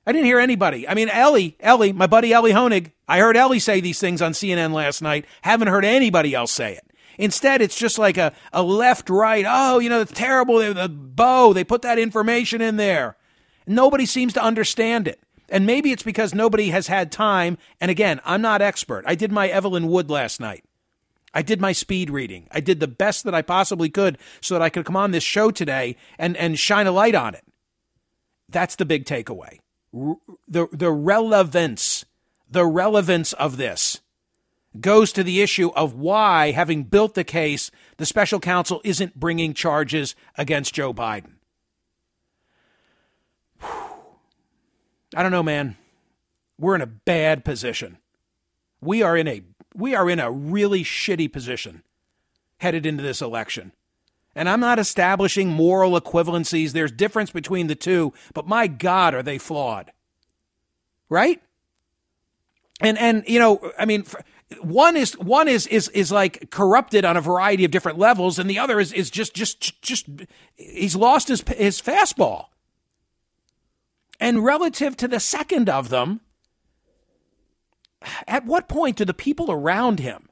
I 0.06 0.12
didn't 0.12 0.28
hear 0.28 0.40
anybody. 0.40 0.88
I 0.88 0.94
mean, 0.94 1.10
Elie, 1.10 1.56
Elie, 1.60 1.92
my 1.92 2.06
buddy 2.06 2.32
Elie 2.32 2.52
Honig, 2.52 2.92
I 3.08 3.20
heard 3.20 3.36
Elie 3.36 3.60
say 3.60 3.80
these 3.80 4.00
things 4.00 4.22
on 4.22 4.34
CNN 4.34 4.72
last 4.72 5.02
night. 5.02 5.26
Haven't 5.42 5.70
heard 5.70 5.86
anybody 5.86 6.36
else 6.36 6.52
say 6.52 6.74
it. 6.74 6.92
Instead, 7.18 7.62
it's 7.62 7.78
just 7.78 7.98
like 7.98 8.18
a, 8.18 8.34
a 8.54 8.62
left 8.62 9.10
right. 9.10 9.46
Oh, 9.48 9.80
you 9.80 9.90
know, 9.90 10.02
it's 10.02 10.12
terrible. 10.12 10.60
The, 10.60 10.74
the 10.74 10.90
Beau, 10.90 11.54
they 11.54 11.64
put 11.64 11.82
that 11.82 11.98
information 11.98 12.62
in 12.62 12.76
there. 12.76 13.18
Nobody 13.68 14.06
seems 14.06 14.34
to 14.34 14.44
understand 14.44 15.08
it. 15.08 15.20
And 15.50 15.66
maybe 15.66 15.92
it's 15.92 16.04
because 16.04 16.34
nobody 16.34 16.70
has 16.70 16.88
had 16.88 17.12
time. 17.12 17.58
And 17.80 17.92
again, 17.92 18.20
I'm 18.26 18.42
not 18.42 18.62
expert. 18.62 19.04
I 19.08 19.16
did 19.16 19.32
my 19.32 19.48
Evelyn 19.48 19.88
Wood 19.88 20.10
last 20.10 20.40
night. 20.40 20.64
I 21.34 21.42
did 21.42 21.60
my 21.60 21.72
speed 21.72 22.10
reading. 22.10 22.48
I 22.52 22.62
did 22.62 22.80
the 22.80 22.88
best 22.88 23.26
that 23.26 23.36
I 23.36 23.42
possibly 23.42 23.90
could 23.90 24.18
so 24.42 24.56
that 24.56 24.62
I 24.62 24.70
could 24.70 24.86
come 24.86 24.96
on 24.96 25.12
this 25.12 25.24
show 25.24 25.52
today 25.52 25.98
and, 26.18 26.36
and 26.38 26.58
shine 26.58 26.88
a 26.88 26.92
light 26.92 27.14
on 27.14 27.36
it. 27.36 27.44
That's 28.50 28.76
the 28.76 28.86
big 28.86 29.06
takeaway. 29.06 29.60
The, 30.48 30.68
the 30.72 30.92
relevance, 30.92 32.06
the 32.50 32.66
relevance 32.66 33.34
of 33.34 33.58
this. 33.58 34.02
goes 34.80 35.12
to 35.14 35.24
the 35.24 35.42
issue 35.42 35.70
of 35.70 35.94
why, 35.94 36.52
having 36.52 36.84
built 36.84 37.14
the 37.14 37.24
case, 37.24 37.72
the 37.98 38.06
special 38.06 38.40
counsel 38.40 38.82
isn't 38.84 39.20
bringing 39.20 39.54
charges 39.54 40.16
against 40.38 40.74
Joe 40.74 40.94
Biden. 40.94 41.35
I 45.16 45.24
don't 45.24 45.32
know, 45.32 45.44
man. 45.44 45.78
We're 46.60 46.76
in 46.76 46.82
a 46.82 46.88
bad 46.88 47.46
position. 47.46 47.98
We 48.82 49.02
are 49.02 49.16
in 49.16 49.28
a 49.28 49.42
we 49.74 49.96
are 49.96 50.10
in 50.10 50.20
a 50.20 50.32
really 50.32 50.84
shitty 50.84 51.32
position 51.32 51.84
headed 52.58 52.86
into 52.86 53.04
this 53.04 53.22
election. 53.22 53.72
And 54.36 54.50
I'm 54.50 54.60
not 54.60 54.80
establishing 54.80 55.50
moral 55.50 56.00
equivalencies. 56.00 56.74
There's 56.74 56.92
difference 56.92 57.32
between 57.32 57.68
the 57.68 57.76
two, 57.76 58.14
but 58.34 58.48
my 58.48 58.68
God, 58.68 59.14
are 59.14 59.24
they 59.24 59.38
flawed? 59.38 59.92
Right? 61.10 61.42
And 62.82 62.98
and 62.98 63.24
you 63.28 63.40
know, 63.40 63.72
I 63.80 63.86
mean, 63.86 64.06
one 64.62 64.98
is 64.98 65.18
one 65.18 65.48
is 65.48 65.66
is 65.68 65.88
is 65.90 66.12
like 66.12 66.52
corrupted 66.52 67.06
on 67.06 67.16
a 67.16 67.22
variety 67.22 67.64
of 67.64 67.72
different 67.72 67.98
levels, 67.98 68.38
and 68.38 68.50
the 68.50 68.60
other 68.60 68.82
is 68.82 68.92
is 68.92 69.10
just 69.10 69.34
just 69.34 69.82
just 69.82 70.08
he's 70.56 70.96
lost 70.96 71.30
his 71.30 71.42
his 71.56 71.82
fastball. 71.82 72.48
And 74.20 74.44
relative 74.44 74.96
to 74.98 75.08
the 75.08 75.20
second 75.20 75.70
of 75.70 75.90
them, 75.90 76.22
at 78.28 78.46
what 78.46 78.68
point 78.68 78.98
do 78.98 79.06
the 79.06 79.14
people 79.14 79.52
around 79.52 80.00
him 80.00 80.30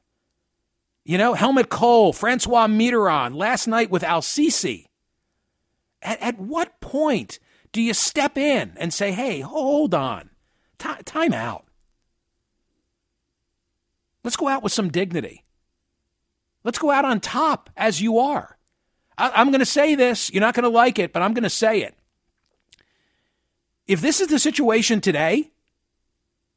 you 1.04 1.18
know, 1.18 1.34
Helmut 1.34 1.68
Kohl, 1.68 2.12
Francois 2.12 2.66
Mitterrand, 2.66 3.36
last 3.36 3.66
night 3.66 3.90
with 3.90 4.02
Al 4.02 4.22
Sisi. 4.22 4.86
At, 6.02 6.20
at 6.20 6.38
what 6.38 6.80
point 6.80 7.38
do 7.72 7.82
you 7.82 7.92
step 7.92 8.38
in 8.38 8.72
and 8.76 8.92
say, 8.92 9.12
hey, 9.12 9.40
hold 9.40 9.94
on, 9.94 10.30
T- 10.78 11.02
time 11.04 11.34
out? 11.34 11.66
Let's 14.22 14.36
go 14.36 14.48
out 14.48 14.62
with 14.62 14.72
some 14.72 14.90
dignity. 14.90 15.44
Let's 16.62 16.78
go 16.78 16.90
out 16.90 17.04
on 17.04 17.20
top 17.20 17.68
as 17.76 18.00
you 18.00 18.18
are. 18.18 18.56
I- 19.18 19.32
I'm 19.34 19.50
going 19.50 19.60
to 19.60 19.66
say 19.66 19.94
this. 19.94 20.32
You're 20.32 20.40
not 20.40 20.54
going 20.54 20.64
to 20.64 20.70
like 20.70 20.98
it, 20.98 21.12
but 21.12 21.22
I'm 21.22 21.34
going 21.34 21.42
to 21.44 21.50
say 21.50 21.82
it. 21.82 21.94
If 23.86 24.00
this 24.00 24.20
is 24.20 24.28
the 24.28 24.38
situation 24.38 25.00
today, 25.00 25.50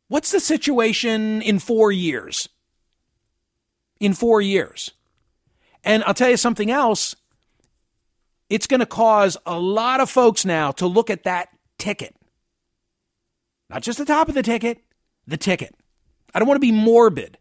what's 0.07 0.31
the 0.31 0.39
situation 0.39 1.41
in 1.41 1.59
four 1.59 1.91
years? 1.91 2.47
in 3.99 4.13
four 4.13 4.41
years. 4.41 4.91
And 5.83 6.03
I'll 6.03 6.13
tell 6.13 6.29
you 6.29 6.37
something 6.37 6.71
else. 6.71 7.15
It's 8.49 8.67
going 8.67 8.79
to 8.79 8.85
cause 8.85 9.37
a 9.45 9.59
lot 9.59 9.99
of 9.99 10.09
folks 10.09 10.45
now 10.45 10.71
to 10.73 10.87
look 10.87 11.09
at 11.09 11.23
that 11.23 11.49
ticket. 11.77 12.15
Not 13.69 13.83
just 13.83 13.97
the 13.97 14.05
top 14.05 14.29
of 14.29 14.35
the 14.35 14.43
ticket, 14.43 14.79
the 15.25 15.37
ticket. 15.37 15.75
I 16.33 16.39
don't 16.39 16.47
want 16.47 16.57
to 16.57 16.65
be 16.65 16.71
morbid, 16.71 17.37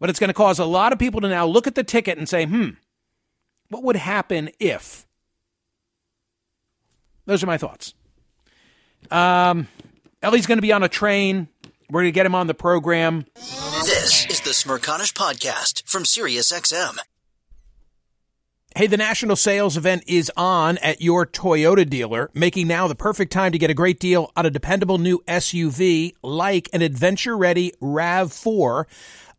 but 0.00 0.10
it's 0.10 0.18
going 0.18 0.28
to 0.28 0.34
cause 0.34 0.58
a 0.58 0.64
lot 0.64 0.92
of 0.92 0.98
people 0.98 1.20
to 1.20 1.28
now 1.28 1.46
look 1.46 1.66
at 1.66 1.74
the 1.74 1.84
ticket 1.84 2.18
and 2.18 2.28
say, 2.28 2.46
hmm, 2.46 2.70
what 3.68 3.84
would 3.84 3.96
happen 3.96 4.50
if? 4.58 5.06
Those 7.26 7.42
are 7.42 7.46
my 7.46 7.58
thoughts. 7.58 7.94
Um, 9.10 9.68
Elie's 10.22 10.46
going 10.46 10.58
to 10.58 10.62
be 10.62 10.72
on 10.72 10.82
a 10.82 10.88
train. 10.88 11.48
We're 11.90 12.02
going 12.02 12.12
to 12.12 12.14
get 12.14 12.26
him 12.26 12.34
on 12.34 12.46
the 12.46 12.54
program. 12.54 13.26
This 13.34 14.26
is 14.26 14.40
the 14.40 14.50
Smerconish 14.50 15.12
Podcast 15.12 15.82
from 15.86 16.04
SiriusXM. 16.04 16.98
Hey, 18.76 18.88
the 18.88 18.96
national 18.96 19.36
sales 19.36 19.76
event 19.76 20.02
is 20.08 20.32
on 20.36 20.78
at 20.78 21.00
your 21.00 21.26
Toyota 21.26 21.88
dealer, 21.88 22.28
making 22.34 22.66
now 22.66 22.88
the 22.88 22.96
perfect 22.96 23.32
time 23.32 23.52
to 23.52 23.58
get 23.58 23.70
a 23.70 23.74
great 23.74 24.00
deal 24.00 24.32
on 24.34 24.46
a 24.46 24.50
dependable 24.50 24.98
new 24.98 25.22
SUV 25.28 26.14
like 26.24 26.68
an 26.72 26.82
adventure 26.82 27.36
ready 27.36 27.72
RAV4. 27.80 28.86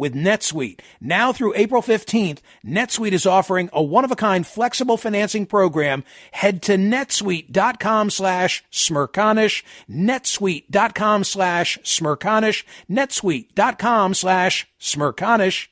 with 0.00 0.14
NetSuite. 0.14 0.80
Now 1.00 1.32
through 1.32 1.54
April 1.54 1.82
15th, 1.82 2.38
NetSuite 2.66 3.12
is 3.12 3.26
offering 3.26 3.70
a 3.72 3.82
one-of-a-kind 3.82 4.46
flexible 4.46 4.96
financing 4.96 5.46
program. 5.46 6.02
Head 6.32 6.62
to 6.62 6.76
netsuite.com 6.76 8.10
slash 8.10 8.64
smerconish, 8.72 9.62
netsuite.com 9.88 11.22
slash 11.24 11.78
smerconish, 11.84 12.64
netsuite.com 12.90 14.14
slash 14.14 14.66
smerconish. 14.80 15.68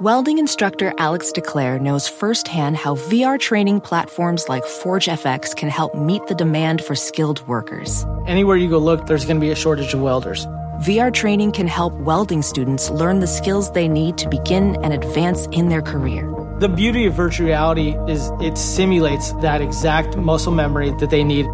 Welding 0.00 0.38
instructor 0.38 0.94
Alex 0.96 1.30
DeClaire 1.30 1.78
knows 1.78 2.08
firsthand 2.08 2.78
how 2.78 2.94
VR 2.94 3.38
training 3.38 3.82
platforms 3.82 4.48
like 4.48 4.64
ForgeFX 4.64 5.54
can 5.54 5.68
help 5.68 5.94
meet 5.94 6.26
the 6.26 6.34
demand 6.34 6.82
for 6.82 6.94
skilled 6.94 7.46
workers. 7.46 8.06
Anywhere 8.26 8.56
you 8.56 8.70
go 8.70 8.78
look, 8.78 9.06
there's 9.06 9.26
going 9.26 9.36
to 9.36 9.40
be 9.40 9.50
a 9.50 9.54
shortage 9.54 9.92
of 9.92 10.00
welders. 10.00 10.46
VR 10.80 11.12
training 11.12 11.52
can 11.52 11.66
help 11.66 11.92
welding 11.92 12.40
students 12.40 12.88
learn 12.88 13.20
the 13.20 13.26
skills 13.26 13.70
they 13.72 13.86
need 13.86 14.16
to 14.16 14.26
begin 14.30 14.82
and 14.82 14.94
advance 14.94 15.44
in 15.52 15.68
their 15.68 15.82
career. 15.82 16.26
The 16.58 16.70
beauty 16.70 17.04
of 17.04 17.12
virtual 17.12 17.48
reality 17.48 17.98
is 18.08 18.30
it 18.40 18.56
simulates 18.56 19.34
that 19.42 19.60
exact 19.60 20.16
muscle 20.16 20.52
memory 20.52 20.92
that 20.92 21.10
they 21.10 21.22
need. 21.22 21.44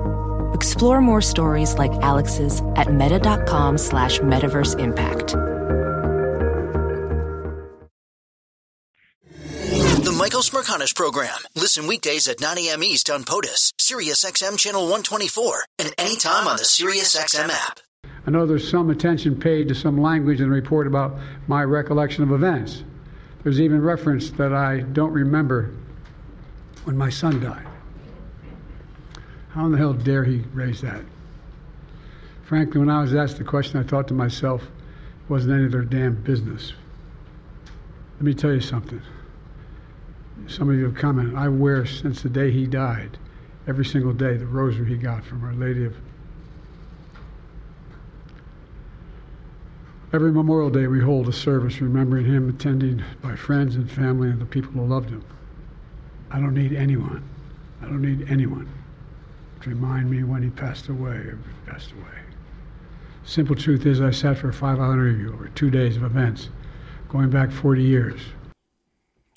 Explore 0.55 1.01
more 1.01 1.21
stories 1.21 1.75
like 1.77 1.91
Alex's 2.03 2.63
at 2.77 2.93
meta.com 2.93 3.79
slash 3.79 4.21
metaverse 4.21 4.79
impact. 4.79 5.33
The 10.05 10.15
Michael 10.17 10.43
Smerconish 10.43 10.95
Program. 10.95 11.37
Listen 11.57 11.89
weekdays 11.89 12.29
at 12.29 12.41
9 12.41 12.59
a.m. 12.59 12.85
East 12.85 13.11
on 13.11 13.25
POTUS, 13.25 13.73
SiriusXM 13.81 14.57
Channel 14.57 14.83
124, 14.83 15.67
and 15.81 15.93
anytime 15.99 16.47
on 16.47 16.59
the 16.59 16.63
SiriusXM 16.63 17.49
app. 17.51 17.81
I 18.27 18.31
know 18.31 18.45
there's 18.45 18.69
some 18.69 18.91
attention 18.91 19.39
paid 19.39 19.69
to 19.69 19.75
some 19.75 20.01
language 20.01 20.41
in 20.41 20.49
the 20.49 20.55
report 20.55 20.89
about 20.89 21.17
my 21.47 21.63
recollection 21.63 22.25
of 22.25 22.33
events. 22.33 22.83
There's 23.45 23.61
even 23.61 23.81
reference 23.81 24.31
that 24.31 24.53
I 24.53 24.81
don't 24.81 25.13
remember 25.13 25.71
when 26.85 26.97
my 26.97 27.09
son 27.09 27.41
died. 27.41 27.67
How 29.51 29.67
in 29.67 29.73
the 29.73 29.79
hell 29.79 29.93
dare 29.93 30.25
he 30.25 30.39
raise 30.53 30.81
that? 30.81 31.03
Frankly, 32.43 32.81
when 32.81 32.91
I 32.91 33.01
was 33.01 33.15
asked 33.15 33.39
the 33.39 33.45
question, 33.45 33.79
I 33.79 33.85
thought 33.85 34.09
to 34.09 34.15
myself, 34.15 34.63
it 34.65 35.31
wasn't 35.31 35.55
any 35.55 35.65
of 35.67 35.73
their 35.73 35.83
damn 35.83 36.15
business. 36.15 36.73
Let 38.17 38.23
me 38.23 38.35
tell 38.35 38.53
you 38.53 38.61
something. 38.61 39.01
Some 40.49 40.69
of 40.69 40.77
you 40.77 40.85
have 40.85 40.95
commented, 40.95 41.37
I 41.37 41.49
wear 41.49 41.87
since 41.87 42.23
the 42.23 42.29
day 42.29 42.51
he 42.51 42.67
died, 42.67 43.19
every 43.67 43.85
single 43.85 44.13
day, 44.13 44.37
the 44.37 44.47
rosary 44.47 44.89
he 44.89 44.97
got 44.97 45.25
from 45.25 45.45
Our 45.45 45.55
Lady 45.55 45.85
of 45.85 45.97
Every 50.13 50.31
Memorial 50.31 50.71
Day, 50.71 50.87
we 50.87 51.01
hold 51.01 51.29
a 51.29 51.33
service 51.33 51.81
remembering 51.81 52.27
him, 52.27 52.49
attended 52.49 53.05
by 53.21 53.35
friends 53.35 53.75
and 53.75 53.91
family 53.91 54.29
and 54.29 54.41
the 54.41 54.47
people 54.47 54.71
who 54.71 54.87
loved 54.87 55.11
him. 55.11 55.25
I 56.31 56.39
don't 56.39 56.55
need 56.55 56.73
anyone. 56.73 57.29
I 57.83 57.87
don't 57.87 58.03
need 58.03 58.31
anyone 58.31 58.69
to 59.63 59.71
remind 59.71 60.09
me 60.09 60.23
when 60.23 60.45
he 60.45 60.51
passed 60.51 60.89
away 60.89 61.17
or 61.17 61.39
passed 61.67 61.91
away. 61.91 62.21
Simple 63.25 63.57
truth 63.57 63.85
is, 63.85 64.01
I 64.01 64.13
sat 64.13 64.39
for 64.39 64.49
a 64.49 64.53
five 64.53 64.79
hour 64.79 64.93
interview 64.93 65.33
over 65.33 65.49
two 65.49 65.71
days 65.71 65.97
of 65.97 66.05
events 66.05 66.51
going 67.09 67.31
back 67.31 67.51
40 67.51 67.83
years. 67.83 68.21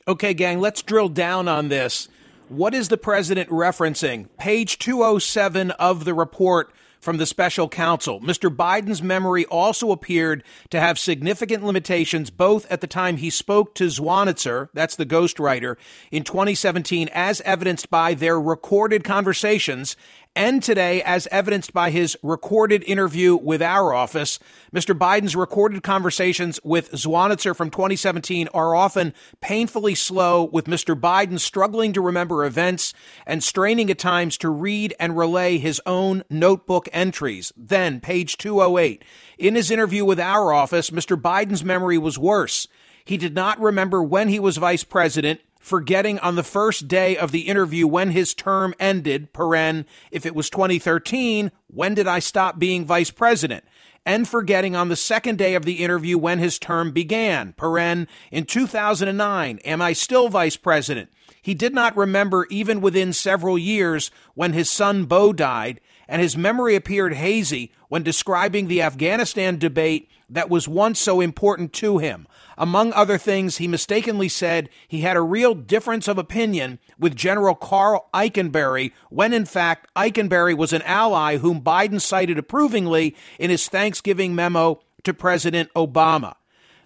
Okay, 0.07 0.35
gang, 0.35 0.59
let's 0.59 0.83
drill 0.83 1.09
down 1.09 1.47
on 1.47 1.69
this. 1.69 2.09
What 2.47 2.75
is 2.75 2.89
the 2.89 2.97
president 2.97 3.49
referencing? 3.49 4.27
Page 4.37 4.77
207 4.77 5.71
of 5.71 6.05
the 6.05 6.13
report 6.13 6.71
from 6.99 7.17
the 7.17 7.25
special 7.25 7.69
counsel. 7.69 8.19
Mr. 8.21 8.53
Biden's 8.53 9.01
memory 9.01 9.45
also 9.45 9.91
appeared 9.91 10.43
to 10.69 10.79
have 10.79 10.99
significant 10.99 11.63
limitations 11.63 12.29
both 12.29 12.69
at 12.71 12.81
the 12.81 12.87
time 12.87 13.17
he 13.17 13.29
spoke 13.29 13.73
to 13.75 13.85
Zwonitzer, 13.85 14.69
that's 14.73 14.95
the 14.95 15.05
ghostwriter, 15.05 15.75
in 16.11 16.23
2017, 16.23 17.09
as 17.13 17.41
evidenced 17.41 17.89
by 17.89 18.13
their 18.13 18.39
recorded 18.39 19.03
conversations, 19.03 19.95
and 20.39 20.63
today, 20.63 21.03
as 21.03 21.27
evidenced 21.33 21.73
by 21.73 21.89
his 21.89 22.17
recorded 22.23 22.81
interview 22.85 23.35
with 23.35 23.61
our 23.61 23.93
office. 23.93 24.39
Mr. 24.73 24.97
Biden's 24.97 25.35
recorded 25.35 25.83
conversations 25.83 26.61
with 26.63 26.93
Zwonitzer 26.93 27.53
from 27.53 27.69
2017 27.69 28.47
are 28.53 28.73
often 28.73 29.13
painfully 29.41 29.95
slow, 29.95 30.45
with 30.45 30.63
Mr. 30.63 30.97
Biden 30.97 31.41
struggling 31.41 31.91
to 31.91 31.99
remember 31.99 32.45
events 32.45 32.93
and 33.27 33.43
straining 33.43 33.91
at 33.91 33.99
times 33.99 34.37
to 34.37 34.47
read 34.49 34.95
and 34.97 35.17
relay 35.17 35.57
his 35.57 35.81
own 35.85 36.23
notebook 36.29 36.87
entries. 36.93 37.51
Then, 37.57 37.99
page 37.99 38.37
208. 38.37 39.03
In 39.37 39.55
his 39.55 39.69
interview 39.69 40.05
with 40.05 40.21
our 40.21 40.53
office, 40.53 40.89
Mr. 40.89 41.21
Biden's 41.21 41.65
memory 41.65 41.97
was 41.97 42.17
worse. 42.17 42.69
He 43.03 43.17
did 43.17 43.35
not 43.35 43.59
remember 43.59 44.01
when 44.01 44.29
he 44.29 44.39
was 44.39 44.55
vice 44.55 44.85
president 44.85 45.41
forgetting 45.59 46.17
on 46.19 46.35
the 46.35 46.43
first 46.43 46.87
day 46.87 47.17
of 47.17 47.31
the 47.31 47.41
interview 47.41 47.85
when 47.85 48.11
his 48.11 48.33
term 48.33 48.73
ended, 48.79 49.33
paren, 49.33 49.85
if 50.09 50.25
it 50.25 50.33
was 50.33 50.49
2013, 50.49 51.51
when 51.67 51.93
did 51.93 52.07
I 52.07 52.19
stop 52.19 52.57
being 52.57 52.85
vice 52.85 53.11
president? 53.11 53.65
And 54.05 54.27
forgetting 54.27 54.75
on 54.75 54.89
the 54.89 54.95
second 54.95 55.37
day 55.37 55.53
of 55.53 55.65
the 55.65 55.83
interview 55.83 56.17
when 56.17 56.39
his 56.39 56.57
term 56.57 56.91
began, 56.91 57.53
paren, 57.53 58.07
in 58.31 58.45
2009, 58.45 59.59
am 59.59 59.81
I 59.81 59.93
still 59.93 60.29
vice 60.29 60.55
president? 60.55 61.09
He 61.41 61.53
did 61.53 61.73
not 61.73 61.95
remember 61.95 62.47
even 62.49 62.81
within 62.81 63.13
several 63.13 63.57
years 63.57 64.09
when 64.33 64.53
his 64.53 64.69
son 64.69 65.05
Beau 65.05 65.33
died, 65.33 65.81
and 66.07 66.21
his 66.21 66.37
memory 66.37 66.75
appeared 66.75 67.13
hazy 67.13 67.71
when 67.87 68.03
describing 68.03 68.67
the 68.67 68.81
Afghanistan 68.81 69.57
debate 69.59 70.09
that 70.29 70.49
was 70.49 70.67
once 70.67 70.99
so 70.99 71.21
important 71.21 71.73
to 71.73 71.97
him. 71.97 72.27
Among 72.61 72.91
other 72.91 73.17
things, 73.17 73.55
he 73.55 73.69
mistakenly 73.69 74.27
said 74.27 74.67
he 74.85 74.99
had 74.99 75.15
a 75.15 75.21
real 75.21 75.55
difference 75.55 76.09
of 76.09 76.17
opinion 76.17 76.79
with 76.99 77.15
General 77.15 77.55
Carl 77.55 78.09
Eikenberry, 78.13 78.91
when 79.09 79.31
in 79.31 79.45
fact 79.45 79.87
Eikenberry 79.95 80.55
was 80.57 80.73
an 80.73 80.81
ally 80.81 81.37
whom 81.37 81.61
Biden 81.61 82.01
cited 82.01 82.37
approvingly 82.37 83.15
in 83.39 83.49
his 83.49 83.69
Thanksgiving 83.69 84.35
memo 84.35 84.81
to 85.05 85.13
President 85.13 85.73
Obama. 85.73 86.35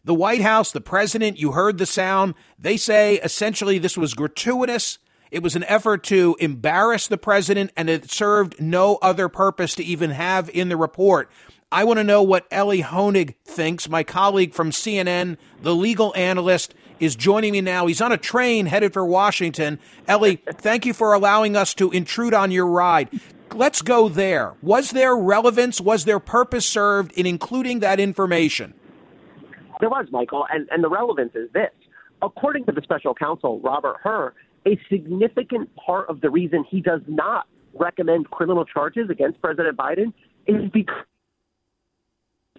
The 0.06 0.14
White 0.14 0.42
House, 0.42 0.72
the 0.72 0.80
president, 0.80 1.40
you 1.40 1.54
heard 1.54 1.80
the 1.80 1.88
sound. 1.88 2.36
They 2.60 2.78
say 2.78 3.16
essentially 3.24 3.80
this 3.80 3.98
was 3.98 4.14
gratuitous. 4.14 5.00
It 5.32 5.42
was 5.42 5.56
an 5.56 5.64
effort 5.64 6.04
to 6.04 6.36
embarrass 6.40 7.08
the 7.08 7.18
president, 7.18 7.72
and 7.76 7.90
it 7.90 8.12
served 8.12 8.62
no 8.62 9.00
other 9.02 9.28
purpose 9.28 9.74
to 9.76 9.84
even 9.84 10.12
have 10.12 10.52
in 10.54 10.70
the 10.70 10.78
report. 10.78 11.32
I 11.74 11.86
want 11.86 11.98
to 11.98 12.04
know 12.04 12.22
what 12.22 12.46
Elie 12.52 12.84
Honig 12.84 13.34
thinks. 13.46 13.90
My 13.90 14.04
colleague 14.04 14.54
from 14.54 14.70
CNN, 14.70 15.38
the 15.60 15.74
legal 15.74 16.14
analyst, 16.16 16.76
is 17.00 17.16
joining 17.16 17.54
me 17.54 17.62
now. 17.62 17.88
He's 17.88 18.00
on 18.00 18.12
a 18.12 18.18
train 18.18 18.68
headed 18.68 18.94
for 18.94 19.04
Washington. 19.04 19.80
Elie, 20.08 20.36
thank 20.54 20.86
you 20.86 20.94
for 20.94 21.14
allowing 21.14 21.56
us 21.56 21.74
to 21.74 21.90
intrude 21.90 22.36
on 22.36 22.52
your 22.52 22.68
ride. 22.68 23.10
Let's 23.56 23.82
go 23.82 24.08
there. 24.08 24.54
Was 24.62 24.92
there 24.92 25.18
relevance? 25.18 25.82
Was 25.82 26.06
there 26.06 26.20
purpose 26.20 26.68
served 26.68 27.12
in 27.14 27.26
including 27.26 27.80
that 27.80 28.00
information? 28.00 28.76
There 29.80 29.90
was, 29.90 30.06
Michael, 30.12 30.46
and, 30.52 30.68
and 30.70 30.84
the 30.84 30.90
relevance 30.90 31.34
is 31.34 31.52
this. 31.54 31.72
According 32.22 32.66
to 32.66 32.72
the 32.72 32.84
special 32.84 33.16
counsel, 33.16 33.60
Robert 33.62 33.98
Hur, 34.04 34.36
a 34.68 34.80
significant 34.92 35.76
part 35.76 36.08
of 36.08 36.22
the 36.22 36.30
reason 36.30 36.66
he 36.70 36.82
does 36.82 37.02
not 37.08 37.48
recommend 37.74 38.30
criminal 38.30 38.64
charges 38.64 39.10
against 39.10 39.42
President 39.42 39.76
Biden 39.76 40.14
is 40.46 40.70
because 40.72 41.04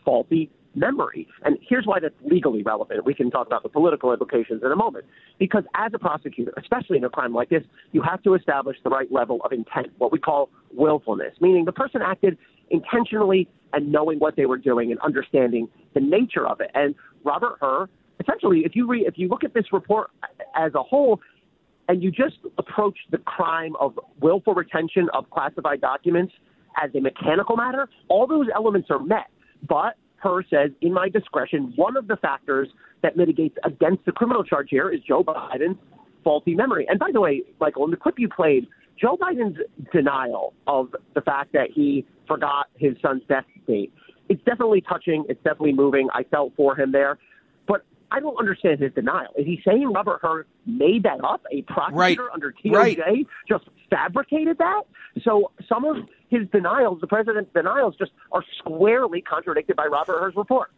faulty 0.04 0.50
memory. 0.74 1.28
And 1.44 1.56
here's 1.66 1.86
why 1.86 2.00
that's 2.00 2.14
legally 2.24 2.62
relevant. 2.62 3.04
We 3.04 3.14
can 3.14 3.30
talk 3.30 3.46
about 3.46 3.62
the 3.62 3.68
political 3.68 4.12
implications 4.12 4.62
in 4.64 4.72
a 4.72 4.76
moment. 4.76 5.04
Because 5.38 5.64
as 5.74 5.92
a 5.94 5.98
prosecutor, 5.98 6.52
especially 6.56 6.98
in 6.98 7.04
a 7.04 7.10
crime 7.10 7.32
like 7.32 7.48
this, 7.48 7.62
you 7.92 8.02
have 8.02 8.22
to 8.24 8.34
establish 8.34 8.76
the 8.82 8.90
right 8.90 9.10
level 9.12 9.40
of 9.44 9.52
intent, 9.52 9.88
what 9.98 10.12
we 10.12 10.18
call 10.18 10.50
willfulness, 10.72 11.34
meaning 11.40 11.64
the 11.64 11.72
person 11.72 12.02
acted 12.02 12.36
intentionally 12.70 13.48
and 13.72 13.90
knowing 13.90 14.18
what 14.18 14.36
they 14.36 14.46
were 14.46 14.58
doing 14.58 14.90
and 14.90 15.00
understanding 15.00 15.68
the 15.94 16.00
nature 16.00 16.46
of 16.46 16.60
it. 16.60 16.70
And 16.74 16.94
Robert 17.24 17.58
Hur, 17.60 17.88
essentially, 18.20 18.62
if 18.64 18.74
you 18.74 18.86
re- 18.86 19.06
if 19.06 19.14
you 19.16 19.28
look 19.28 19.44
at 19.44 19.54
this 19.54 19.72
report 19.72 20.10
as 20.56 20.74
a 20.74 20.82
whole, 20.82 21.20
and 21.88 22.02
you 22.02 22.10
just 22.10 22.36
approach 22.56 22.96
the 23.10 23.18
crime 23.18 23.74
of 23.78 23.98
willful 24.20 24.54
retention 24.54 25.08
of 25.12 25.28
classified 25.30 25.80
documents 25.80 26.32
as 26.82 26.90
a 26.94 27.00
mechanical 27.00 27.56
matter, 27.56 27.88
all 28.08 28.26
those 28.26 28.46
elements 28.54 28.88
are 28.90 28.98
met. 28.98 29.26
But 29.68 29.96
Hur 30.16 30.42
says, 30.48 30.70
in 30.80 30.92
my 30.92 31.08
discretion, 31.08 31.72
one 31.76 31.96
of 31.96 32.08
the 32.08 32.16
factors 32.16 32.68
that 33.02 33.16
mitigates 33.16 33.56
against 33.64 34.04
the 34.06 34.12
criminal 34.12 34.42
charge 34.42 34.68
here 34.70 34.90
is 34.90 35.00
Joe 35.06 35.22
Biden's 35.22 35.78
faulty 36.22 36.54
memory. 36.54 36.86
And 36.88 36.98
by 36.98 37.10
the 37.12 37.20
way, 37.20 37.42
Michael, 37.60 37.84
in 37.84 37.90
the 37.90 37.96
clip 37.96 38.18
you 38.18 38.28
played, 38.28 38.66
Joe 38.98 39.16
Biden's 39.16 39.58
denial 39.92 40.54
of 40.66 40.94
the 41.14 41.20
fact 41.20 41.52
that 41.52 41.68
he 41.74 42.06
forgot 42.26 42.66
his 42.76 42.94
son's 43.02 43.22
death 43.28 43.44
date, 43.66 43.92
it's 44.28 44.42
definitely 44.44 44.80
touching. 44.80 45.24
It's 45.28 45.42
definitely 45.42 45.74
moving. 45.74 46.08
I 46.14 46.22
felt 46.24 46.52
for 46.56 46.74
him 46.74 46.92
there. 46.92 47.18
I 48.10 48.20
don't 48.20 48.36
understand 48.38 48.80
his 48.80 48.92
denial. 48.92 49.32
Is 49.36 49.46
he 49.46 49.60
saying 49.66 49.92
Robert 49.92 50.20
Hur 50.22 50.46
made 50.66 51.02
that 51.04 51.22
up? 51.24 51.42
A 51.50 51.62
prosecutor 51.62 52.24
right. 52.24 52.32
under 52.32 52.52
DOJ 52.64 52.98
right. 52.98 53.26
just 53.48 53.64
fabricated 53.90 54.58
that? 54.58 54.82
So 55.22 55.52
some 55.68 55.84
of 55.84 55.96
his 56.28 56.48
denials, 56.52 57.00
the 57.00 57.06
president's 57.06 57.52
denials, 57.52 57.94
just 57.98 58.12
are 58.32 58.44
squarely 58.58 59.20
contradicted 59.20 59.76
by 59.76 59.86
Robert 59.86 60.20
Hur's 60.20 60.36
report. 60.36 60.70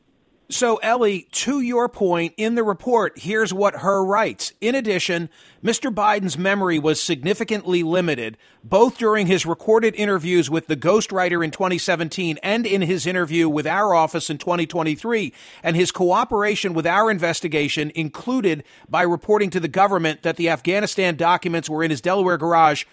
So, 0.48 0.76
Elie, 0.76 1.26
to 1.32 1.60
your 1.60 1.88
point, 1.88 2.32
in 2.36 2.54
the 2.54 2.62
report, 2.62 3.18
here's 3.18 3.52
what 3.52 3.76
Hur 3.76 4.04
writes. 4.04 4.52
In 4.60 4.76
addition, 4.76 5.28
Mr. 5.62 5.92
Biden's 5.92 6.38
memory 6.38 6.78
was 6.78 7.02
significantly 7.02 7.82
limited, 7.82 8.36
both 8.62 8.96
during 8.96 9.26
his 9.26 9.44
recorded 9.44 9.96
interviews 9.96 10.48
with 10.48 10.68
the 10.68 10.76
ghostwriter 10.76 11.44
in 11.44 11.50
2017 11.50 12.38
and 12.44 12.64
in 12.64 12.82
his 12.82 13.08
interview 13.08 13.48
with 13.48 13.66
our 13.66 13.92
office 13.92 14.30
in 14.30 14.38
2023. 14.38 15.32
And 15.64 15.74
his 15.74 15.90
cooperation 15.90 16.74
with 16.74 16.86
our 16.86 17.10
investigation 17.10 17.90
included 17.96 18.62
by 18.88 19.02
reporting 19.02 19.50
to 19.50 19.58
the 19.58 19.66
government 19.66 20.22
that 20.22 20.36
the 20.36 20.48
Afghanistan 20.48 21.16
documents 21.16 21.68
were 21.68 21.82
in 21.82 21.90
his 21.90 22.00
Delaware 22.00 22.38
garage 22.38 22.84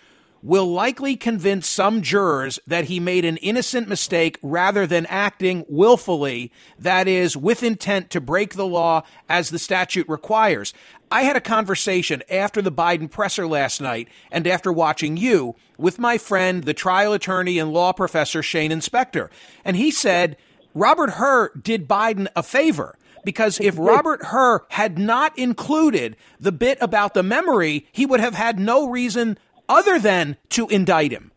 will 0.44 0.68
likely 0.68 1.16
convince 1.16 1.68
some 1.68 2.02
jurors 2.02 2.60
that 2.68 2.86
he 2.86 3.00
made 3.00 3.24
an 3.24 3.38
innocent 3.38 3.88
mistake 3.88 4.38
rather 4.44 4.86
than 4.86 5.06
acting 5.06 5.66
willfully, 5.70 6.52
that 6.78 7.08
is, 7.08 7.38
with 7.38 7.64
intent 7.64 8.10
to 8.10 8.20
break 8.20 8.54
the 8.54 8.68
law 8.68 9.02
as 9.30 9.50
the 9.50 9.58
statute 9.58 10.08
requires. 10.10 10.74
I 11.10 11.24
had 11.24 11.38
a 11.38 11.42
conversation 11.42 12.22
after 12.30 12.62
the 12.62 12.72
Biden 12.72 13.10
presser 13.10 13.48
last 13.48 13.80
night 13.80 14.10
and 14.32 14.46
after 14.46 14.74
watching 14.74 15.16
you 15.16 15.56
with 15.78 15.98
my 15.98 16.18
friend, 16.18 16.66
the 16.66 16.74
trial 16.74 17.14
attorney 17.14 17.58
and 17.58 17.72
law 17.72 17.94
professor 17.94 18.42
Shanin 18.42 18.84
Specter. 18.84 19.32
And 19.64 19.78
he 19.78 19.92
said, 19.92 20.36
Robert 20.74 21.12
Hur 21.12 21.52
did 21.56 21.88
Biden 21.88 22.28
a 22.36 22.44
favor 22.44 22.98
because 23.24 23.62
if 23.62 23.78
Robert 23.78 24.26
Hur 24.26 24.66
had 24.72 24.98
not 24.98 25.38
included 25.38 26.18
the 26.38 26.52
bit 26.52 26.78
about 26.82 27.14
the 27.14 27.24
memory, 27.24 27.88
he 27.94 28.06
would 28.06 28.20
have 28.20 28.34
had 28.34 28.60
no 28.60 28.90
reason 28.90 29.38
other 29.74 30.00
than 30.00 30.38
to 30.50 30.68
indict 30.68 31.12
him. 31.12 31.32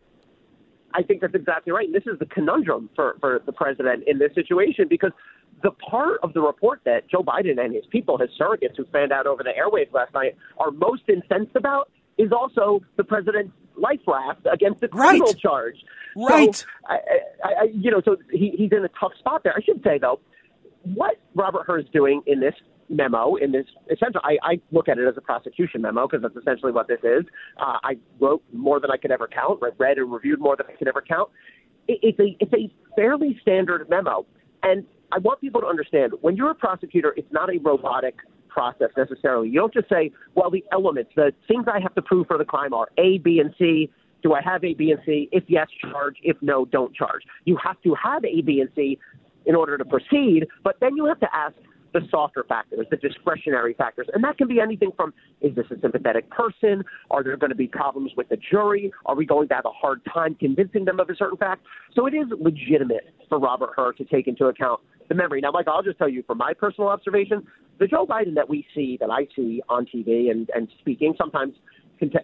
I 0.93 1.03
think 1.03 1.21
that's 1.21 1.35
exactly 1.35 1.73
right. 1.73 1.85
And 1.85 1.93
this 1.93 2.07
is 2.07 2.17
the 2.19 2.25
conundrum 2.25 2.89
for, 2.95 3.17
for 3.19 3.41
the 3.45 3.51
president 3.51 4.03
in 4.07 4.17
this 4.19 4.33
situation 4.33 4.87
because 4.89 5.11
the 5.63 5.71
part 5.71 6.19
of 6.23 6.33
the 6.33 6.41
report 6.41 6.81
that 6.85 7.09
Joe 7.09 7.23
Biden 7.23 7.59
and 7.59 7.73
his 7.73 7.85
people, 7.91 8.17
his 8.17 8.29
surrogates 8.39 8.77
who 8.77 8.85
fanned 8.85 9.11
out 9.11 9.27
over 9.27 9.43
the 9.43 9.51
airwaves 9.51 9.91
last 9.93 10.13
night, 10.13 10.35
are 10.57 10.71
most 10.71 11.03
incensed 11.07 11.55
about 11.55 11.91
is 12.17 12.31
also 12.31 12.81
the 12.95 13.03
president's 13.03 13.53
life 13.75 13.99
raft 14.07 14.47
against 14.51 14.81
the 14.81 14.87
criminal 14.87 15.27
right. 15.27 15.37
charge. 15.37 15.75
Right. 16.15 16.55
So, 16.55 16.65
I, 16.87 16.93
I, 17.43 17.47
I, 17.47 17.63
you 17.73 17.91
know, 17.91 18.01
so 18.03 18.17
he, 18.31 18.53
he's 18.57 18.71
in 18.71 18.83
a 18.83 18.89
tough 18.99 19.11
spot 19.19 19.43
there. 19.43 19.53
I 19.55 19.61
should 19.61 19.83
say, 19.83 19.99
though, 19.99 20.19
what 20.95 21.19
Robert 21.35 21.65
Hur 21.67 21.79
is 21.79 21.85
doing 21.93 22.21
in 22.25 22.39
this 22.39 22.55
memo 22.89 23.35
in 23.35 23.51
this 23.51 23.65
essential 23.91 24.21
I, 24.23 24.37
I 24.43 24.61
look 24.71 24.87
at 24.87 24.97
it 24.97 25.07
as 25.07 25.15
a 25.17 25.21
prosecution 25.21 25.81
memo 25.81 26.07
because 26.07 26.21
that's 26.21 26.35
essentially 26.35 26.71
what 26.71 26.87
this 26.87 26.99
is 27.03 27.25
uh, 27.57 27.77
i 27.83 27.97
wrote 28.19 28.43
more 28.53 28.79
than 28.79 28.91
i 28.91 28.97
could 28.97 29.11
ever 29.11 29.27
count 29.27 29.59
I 29.63 29.69
read 29.77 29.97
and 29.97 30.11
reviewed 30.11 30.39
more 30.39 30.55
than 30.55 30.67
i 30.67 30.73
could 30.77 30.87
ever 30.87 31.01
count 31.01 31.29
it, 31.87 31.99
it's 32.01 32.19
a 32.19 32.37
it's 32.39 32.53
a 32.53 32.73
fairly 32.95 33.37
standard 33.41 33.89
memo 33.89 34.25
and 34.63 34.85
I 35.11 35.19
want 35.19 35.39
people 35.39 35.61
to 35.61 35.67
understand 35.67 36.13
when 36.21 36.35
you're 36.35 36.51
a 36.51 36.55
prosecutor, 36.55 37.13
it's 37.15 37.31
not 37.31 37.49
a 37.49 37.59
robotic 37.59 38.15
process 38.49 38.89
necessarily. 38.97 39.49
You 39.49 39.59
don't 39.59 39.73
just 39.73 39.87
say, 39.87 40.11
well, 40.35 40.49
the 40.49 40.63
elements, 40.71 41.11
the 41.15 41.31
things 41.47 41.65
I 41.71 41.79
have 41.79 41.93
to 41.95 42.01
prove 42.01 42.27
for 42.27 42.37
the 42.37 42.45
crime 42.45 42.73
are 42.73 42.89
A, 42.97 43.19
B, 43.19 43.39
and 43.39 43.53
C. 43.57 43.89
Do 44.23 44.33
I 44.33 44.41
have 44.41 44.63
A, 44.63 44.73
B, 44.73 44.91
and 44.91 44.99
C? 45.05 45.29
If 45.31 45.43
yes, 45.47 45.67
charge. 45.79 46.15
If 46.23 46.37
no, 46.41 46.65
don't 46.65 46.93
charge. 46.93 47.21
You 47.45 47.57
have 47.63 47.81
to 47.83 47.95
have 48.03 48.25
A, 48.25 48.41
B, 48.41 48.59
and 48.59 48.69
C 48.75 48.97
in 49.45 49.55
order 49.55 49.77
to 49.77 49.85
proceed, 49.85 50.47
but 50.63 50.77
then 50.81 50.97
you 50.97 51.05
have 51.05 51.19
to 51.21 51.33
ask 51.33 51.55
the 51.97 52.07
softer 52.11 52.45
factors, 52.47 52.85
the 52.91 52.97
discretionary 52.97 53.73
factors. 53.73 54.07
And 54.13 54.23
that 54.23 54.37
can 54.37 54.47
be 54.47 54.59
anything 54.59 54.91
from 54.95 55.13
is 55.41 55.55
this 55.55 55.65
a 55.71 55.79
sympathetic 55.81 56.29
person? 56.29 56.83
Are 57.09 57.23
there 57.23 57.37
going 57.37 57.49
to 57.49 57.55
be 57.55 57.67
problems 57.67 58.11
with 58.15 58.29
the 58.29 58.37
jury? 58.37 58.91
Are 59.05 59.15
we 59.15 59.25
going 59.25 59.47
to 59.47 59.55
have 59.55 59.65
a 59.65 59.71
hard 59.71 60.01
time 60.13 60.35
convincing 60.35 60.85
them 60.85 60.99
of 60.99 61.09
a 61.09 61.15
certain 61.15 61.37
fact? 61.37 61.63
So 61.95 62.05
it 62.05 62.13
is 62.13 62.27
legitimate 62.39 63.13
for 63.29 63.39
Robert 63.39 63.71
Hur 63.75 63.93
to 63.93 64.05
take 64.05 64.27
into 64.27 64.45
account 64.45 64.79
the 65.09 65.15
memory. 65.15 65.41
Now, 65.41 65.51
Mike, 65.51 65.67
I'll 65.67 65.81
just 65.81 65.97
tell 65.97 66.09
you 66.09 66.23
from 66.27 66.37
my 66.37 66.53
personal 66.53 66.89
observation, 66.89 67.45
the 67.79 67.87
Joe 67.87 68.05
Biden 68.05 68.35
that 68.35 68.47
we 68.47 68.65
see, 68.75 68.97
that 68.99 69.09
I 69.09 69.27
see 69.35 69.61
on 69.69 69.85
TV 69.85 70.29
and, 70.29 70.49
and 70.53 70.67
speaking 70.79 71.15
sometimes 71.17 71.55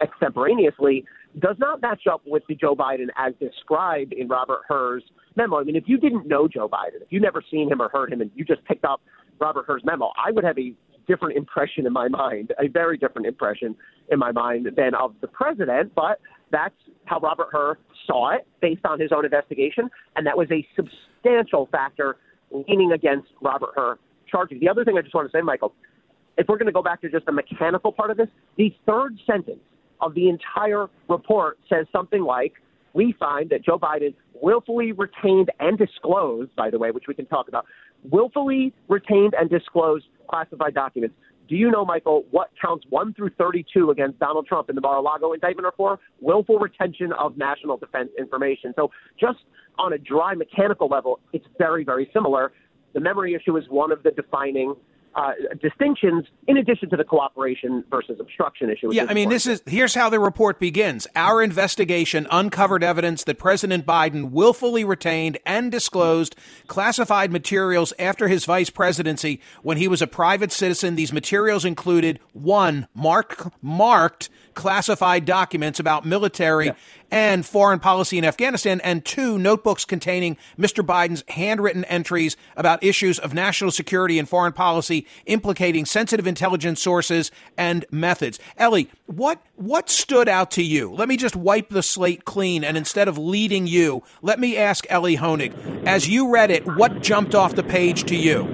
extemporaneously, 0.01 1.03
does 1.39 1.55
not 1.57 1.81
match 1.81 2.03
up 2.11 2.21
with 2.27 2.43
the 2.47 2.53
Joe 2.53 2.75
Biden 2.75 3.07
as 3.17 3.33
described 3.39 4.13
in 4.13 4.27
Robert 4.27 4.61
Hur's 4.67 5.03
memo. 5.35 5.59
I 5.59 5.63
mean, 5.63 5.75
if 5.75 5.85
you 5.87 5.97
didn't 5.97 6.27
know 6.27 6.47
Joe 6.47 6.69
Biden, 6.69 7.01
if 7.01 7.07
you 7.09 7.19
never 7.19 7.43
seen 7.49 7.71
him 7.71 7.81
or 7.81 7.89
heard 7.89 8.13
him, 8.13 8.21
and 8.21 8.29
you 8.35 8.45
just 8.45 8.63
picked 8.65 8.85
up 8.85 9.01
Robert 9.43 9.65
Hur's 9.67 9.83
memo, 9.83 10.11
I 10.15 10.31
would 10.31 10.45
have 10.45 10.57
a 10.57 10.73
different 11.05 11.35
impression 11.35 11.85
in 11.85 11.91
my 11.91 12.07
mind, 12.07 12.53
a 12.59 12.69
very 12.69 12.97
different 12.97 13.27
impression 13.27 13.75
in 14.09 14.17
my 14.17 14.31
mind 14.31 14.69
than 14.77 14.95
of 14.95 15.13
the 15.19 15.27
president. 15.27 15.93
But 15.93 16.21
that's 16.49 16.75
how 17.05 17.19
Robert 17.19 17.49
Hur 17.51 17.77
saw 18.07 18.33
it 18.35 18.47
based 18.61 18.85
on 18.85 18.99
his 18.99 19.11
own 19.11 19.25
investigation, 19.25 19.89
and 20.15 20.25
that 20.25 20.37
was 20.37 20.47
a 20.49 20.65
substantial 20.77 21.67
factor 21.71 22.15
leaning 22.51 22.93
against 22.93 23.27
Robert 23.41 23.71
Hur 23.75 23.97
charging. 24.31 24.59
The 24.59 24.69
other 24.69 24.85
thing 24.85 24.97
I 24.97 25.01
just 25.01 25.13
want 25.13 25.29
to 25.29 25.37
say, 25.37 25.41
Michael, 25.41 25.73
if 26.37 26.47
we're 26.47 26.57
going 26.57 26.67
to 26.67 26.71
go 26.73 26.81
back 26.81 27.01
to 27.01 27.09
just 27.09 27.25
the 27.25 27.31
mechanical 27.31 27.91
part 27.91 28.11
of 28.11 28.17
this, 28.17 28.29
the 28.57 28.73
third 28.85 29.19
sentence 29.27 29.59
of 29.99 30.15
the 30.15 30.29
entire 30.29 30.87
report 31.09 31.59
says 31.69 31.85
something 31.91 32.23
like, 32.23 32.53
we 32.93 33.13
find 33.19 33.49
that 33.49 33.65
Joe 33.65 33.79
Biden 33.79 34.13
willfully 34.41 34.91
retained 34.91 35.51
and 35.59 35.77
disclosed, 35.77 36.55
by 36.55 36.69
the 36.69 36.77
way, 36.77 36.91
which 36.91 37.05
we 37.07 37.13
can 37.13 37.25
talk 37.25 37.47
about, 37.47 37.65
willfully 38.09 38.73
retained 38.87 39.33
and 39.39 39.49
disclosed 39.49 40.05
classified 40.29 40.73
documents. 40.73 41.15
Do 41.49 41.55
you 41.55 41.69
know, 41.69 41.83
Michael, 41.83 42.23
what 42.31 42.51
counts 42.59 42.85
1 42.89 43.13
through 43.13 43.31
32 43.37 43.91
against 43.91 44.17
Donald 44.19 44.47
Trump 44.47 44.69
in 44.69 44.75
the 44.75 44.81
Mar 44.81 44.97
a 44.97 45.01
Lago 45.01 45.33
indictment 45.33 45.65
are 45.65 45.73
for? 45.75 45.99
Willful 46.21 46.57
retention 46.57 47.11
of 47.13 47.37
national 47.37 47.77
defense 47.77 48.09
information. 48.17 48.73
So, 48.75 48.91
just 49.19 49.39
on 49.77 49.93
a 49.93 49.97
dry 49.97 50.35
mechanical 50.35 50.87
level, 50.87 51.19
it's 51.33 51.45
very, 51.57 51.83
very 51.83 52.09
similar. 52.13 52.53
The 52.93 53.01
memory 53.01 53.33
issue 53.33 53.57
is 53.57 53.65
one 53.69 53.91
of 53.91 54.03
the 54.03 54.11
defining 54.11 54.75
uh, 55.15 55.31
distinctions 55.61 56.25
in 56.47 56.57
addition 56.57 56.89
to 56.89 56.97
the 56.97 57.03
cooperation 57.03 57.83
versus 57.89 58.19
obstruction 58.19 58.69
issue. 58.69 58.93
Yeah, 58.93 59.05
I 59.07 59.13
mean, 59.13 59.29
this 59.29 59.45
is 59.45 59.61
here's 59.65 59.93
how 59.93 60.09
the 60.09 60.19
report 60.19 60.59
begins. 60.59 61.07
Our 61.15 61.43
investigation 61.43 62.27
uncovered 62.31 62.83
evidence 62.83 63.23
that 63.25 63.37
President 63.37 63.85
Biden 63.85 64.31
willfully 64.31 64.83
retained 64.83 65.37
and 65.45 65.71
disclosed 65.71 66.35
classified 66.67 67.31
materials 67.31 67.93
after 67.99 68.27
his 68.27 68.45
vice 68.45 68.69
presidency 68.69 69.39
when 69.61 69.77
he 69.77 69.87
was 69.87 70.01
a 70.01 70.07
private 70.07 70.51
citizen. 70.51 70.95
These 70.95 71.13
materials 71.13 71.65
included 71.65 72.19
one 72.33 72.87
marked 72.93 73.47
marked 73.61 74.29
classified 74.53 75.25
documents 75.25 75.79
about 75.79 76.05
military 76.05 76.67
yeah. 76.67 76.75
And 77.13 77.45
foreign 77.45 77.79
policy 77.79 78.17
in 78.17 78.25
Afghanistan, 78.25 78.81
and 78.81 79.05
two 79.05 79.37
notebooks 79.37 79.85
containing 79.85 80.35
Mr. 80.57 80.83
Biden's 80.83 81.23
handwritten 81.27 81.85
entries 81.85 82.35
about 82.57 82.83
issues 82.83 83.19
of 83.19 83.35
national 83.35 83.69
security 83.69 84.17
and 84.17 84.27
foreign 84.27 84.51
policy 84.51 85.05
implicating 85.27 85.85
sensitive 85.85 86.25
intelligence 86.25 86.81
sources 86.81 87.29
and 87.55 87.85
methods. 87.91 88.39
Elie, 88.57 88.89
what 89.05 89.43
what 89.57 89.91
stood 89.91 90.27
out 90.27 90.49
to 90.51 90.63
you? 90.63 90.91
Let 90.91 91.07
me 91.07 91.15
just 91.15 91.35
wipe 91.35 91.69
the 91.69 91.83
slate 91.83 92.25
clean, 92.25 92.63
and 92.63 92.75
instead 92.75 93.07
of 93.07 93.15
leading 93.15 93.67
you, 93.67 94.01
let 94.23 94.39
me 94.39 94.57
ask 94.57 94.83
Elie 94.89 95.17
Honig. 95.17 95.85
As 95.85 96.09
you 96.09 96.33
read 96.33 96.49
it, 96.49 96.65
what 96.65 97.03
jumped 97.03 97.35
off 97.35 97.53
the 97.53 97.61
page 97.61 98.05
to 98.05 98.15
you? 98.15 98.45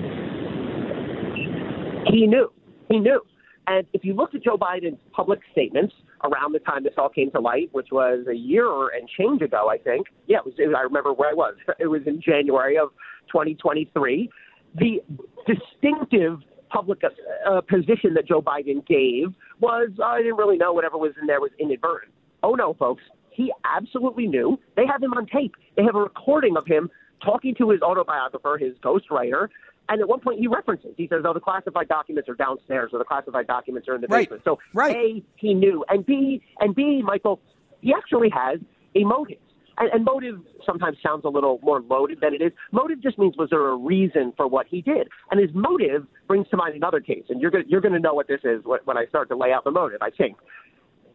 He 2.07 2.28
knew. 2.28 2.51
He 2.89 2.99
knew. 2.99 3.22
And 3.68 3.88
if 3.93 4.03
you 4.03 4.14
look 4.14 4.36
at 4.36 4.43
Joe 4.43 4.57
Biden's 4.57 4.99
public 5.14 5.39
statements 5.53 5.93
around 6.24 6.53
the 6.53 6.59
time 6.59 6.84
this 6.84 6.93
all 6.97 7.09
came 7.09 7.32
to 7.32 7.39
light, 7.39 7.70
which 7.72 7.88
was 7.91 8.26
a 8.30 8.36
year 8.36 8.89
and 8.89 9.07
change 9.17 9.41
ago, 9.41 9.70
I 9.70 9.78
think. 9.78 10.07
Yeah, 10.28 10.38
it 10.38 10.45
was, 10.45 10.53
it, 10.57 10.74
I 10.76 10.82
remember 10.82 11.13
where 11.13 11.30
I 11.30 11.34
was. 11.34 11.55
It 11.80 11.88
was 11.88 12.01
in 12.05 12.22
January 12.22 12.78
of 12.78 12.89
2023. 13.32 14.30
The 14.76 15.01
distinctive 15.47 16.39
public 16.70 17.01
uh, 17.03 17.61
position 17.61 18.13
that 18.13 18.28
Joe 18.28 18.41
Biden 18.41 18.86
gave 18.86 19.34
was 19.59 19.89
uh, 19.99 20.03
I 20.03 20.20
didn't 20.20 20.38
really 20.38 20.57
know 20.57 20.74
whatever 20.74 20.97
was 20.97 21.13
in 21.20 21.28
there 21.28 21.41
was 21.41 21.51
inadvertent. 21.59 22.13
Oh 22.43 22.53
no, 22.53 22.74
folks, 22.74 23.03
he 23.32 23.51
absolutely 23.65 24.28
knew. 24.28 24.59
They 24.76 24.86
have 24.86 25.01
him 25.01 25.13
on 25.13 25.26
tape. 25.26 25.55
They 25.76 25.84
have 25.84 25.95
a 25.95 25.99
recording 25.99 26.57
of 26.57 26.65
him 26.67 26.89
talking 27.24 27.55
to 27.55 27.70
his 27.70 27.82
autobiographer, 27.82 28.57
his 28.57 28.74
ghostwriter, 28.84 29.47
and 29.89 30.01
at 30.01 30.07
one 30.07 30.19
point 30.19 30.39
he 30.39 30.47
references, 30.47 30.91
he 30.95 31.07
says, 31.07 31.23
"Oh, 31.25 31.33
the 31.33 31.39
classified 31.39 31.87
documents 31.87 32.29
are 32.29 32.35
downstairs, 32.35 32.91
or 32.93 32.99
the 32.99 33.05
classified 33.05 33.47
documents 33.47 33.87
are 33.87 33.95
in 33.95 34.01
the 34.01 34.07
basement." 34.07 34.43
So, 34.45 34.59
right. 34.73 34.95
a 34.95 35.23
he 35.35 35.53
knew, 35.53 35.83
and 35.89 36.05
b 36.05 36.41
and 36.59 36.75
b 36.75 37.01
Michael, 37.03 37.39
he 37.81 37.93
actually 37.93 38.29
has 38.29 38.59
a 38.95 39.03
motive. 39.03 39.39
And, 39.77 39.89
and 39.93 40.03
motive 40.03 40.39
sometimes 40.65 40.97
sounds 41.01 41.23
a 41.25 41.29
little 41.29 41.59
more 41.63 41.81
loaded 41.81 42.19
than 42.21 42.33
it 42.33 42.41
is. 42.41 42.51
Motive 42.71 43.01
just 43.01 43.17
means 43.17 43.37
was 43.37 43.49
there 43.49 43.65
a 43.69 43.75
reason 43.75 44.33
for 44.35 44.47
what 44.47 44.67
he 44.67 44.81
did, 44.81 45.07
and 45.31 45.39
his 45.39 45.49
motive 45.53 46.05
brings 46.27 46.47
to 46.49 46.57
mind 46.57 46.75
another 46.75 46.99
case, 46.99 47.23
and 47.29 47.41
you're 47.41 47.51
going 47.51 47.65
you're 47.67 47.81
going 47.81 47.93
to 47.93 47.99
know 47.99 48.13
what 48.13 48.27
this 48.27 48.41
is 48.43 48.61
when 48.63 48.97
I 48.97 49.05
start 49.07 49.29
to 49.29 49.35
lay 49.35 49.51
out 49.51 49.63
the 49.63 49.71
motive. 49.71 50.01
I 50.01 50.11
think 50.11 50.37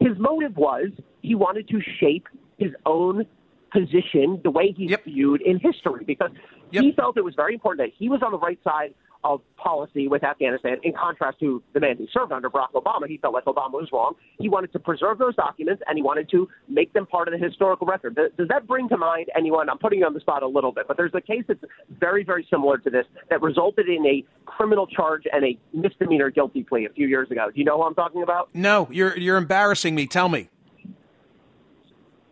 his 0.01 0.19
motive 0.19 0.57
was 0.57 0.89
he 1.23 1.35
wanted 1.35 1.69
to 1.69 1.81
shape 2.01 2.27
his 2.59 2.73
own 2.87 3.27
position 3.75 4.41
the 4.45 4.51
way 4.51 4.73
he's 4.77 4.91
yep. 4.91 5.05
viewed 5.05 5.43
in 5.43 5.59
history 5.59 6.05
because 6.05 6.31
yep. 6.75 6.85
he 6.85 6.93
felt 6.93 7.17
it 7.17 7.25
was 7.25 7.35
very 7.35 7.55
important 7.55 7.87
that 7.87 7.95
he 7.97 8.09
was 8.09 8.21
on 8.23 8.33
the 8.33 8.39
right 8.39 8.59
side 8.63 8.95
of 9.25 9.41
policy 9.57 10.07
with 10.07 10.23
Afghanistan 10.23 10.77
in 10.83 10.93
contrast 10.93 11.41
to 11.41 11.63
the 11.73 11.81
man 11.81 11.97
who 11.97 12.07
served 12.13 12.31
under 12.31 12.51
Barack 12.51 12.73
Obama. 12.75 13.09
He 13.09 13.17
felt 13.17 13.33
like 13.33 13.47
Obama 13.47 13.73
was 13.73 13.89
wrong. 13.91 14.15
He 14.39 14.51
wanted 14.51 14.71
to 14.75 14.79
preserve 14.79 15.19
those 15.19 15.35
documents 15.35 15.83
and 15.89 15.97
he 15.97 16.03
wanted 16.03 16.29
to 16.31 16.47
make 16.69 16.93
them 16.93 17.07
part 17.07 17.27
of 17.27 17.33
the 17.33 17.45
historical 17.45 17.87
record. 17.87 18.17
Does 18.17 18.49
that 18.49 18.67
bring 18.67 18.89
to 18.91 18.99
mind 18.99 19.31
anyone? 19.35 19.71
I'm 19.71 19.79
putting 19.79 20.01
you 20.01 20.07
on 20.07 20.13
the 20.13 20.21
spot 20.21 20.43
a 20.43 20.47
little 20.47 20.73
bit, 20.73 20.87
but 20.87 20.99
there's 20.99 21.15
a 21.15 21.23
case 21.23 21.45
that's 21.49 21.65
very, 21.99 22.23
very 22.23 22.47
similar 22.51 22.77
to 22.79 22.91
this 22.91 23.07
that 23.31 23.41
resulted 23.41 23.89
in 23.89 24.05
a 24.07 24.23
criminal 24.45 24.87
charge 24.87 25.23
and 25.33 25.43
a 25.45 25.59
misdemeanor 25.73 26.31
guilty 26.31 26.63
plea 26.63 26.85
a 26.85 26.91
few 26.91 27.09
years 27.09 27.31
ago. 27.31 27.47
Do 27.47 27.59
you 27.59 27.65
know 27.65 27.79
who 27.79 27.85
I'm 27.85 27.95
talking 27.95 28.23
about? 28.23 28.55
No, 28.55 28.89
you're 28.93 29.17
you're 29.17 29.39
embarrassing 29.39 29.95
me. 29.95 30.07
Tell 30.07 30.29
me. 30.29 30.51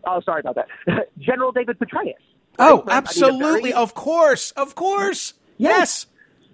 Oh, 0.06 0.20
sorry 0.20 0.40
about 0.40 0.56
that. 0.56 1.08
General 1.18 1.52
David 1.52 1.78
Petraeus. 1.78 2.14
Oh, 2.58 2.84
absolutely. 2.88 3.70
Very, 3.70 3.72
of 3.72 3.94
course. 3.94 4.50
Of 4.52 4.74
course. 4.74 5.34
Yes. 5.58 6.06
yes. 6.06 6.06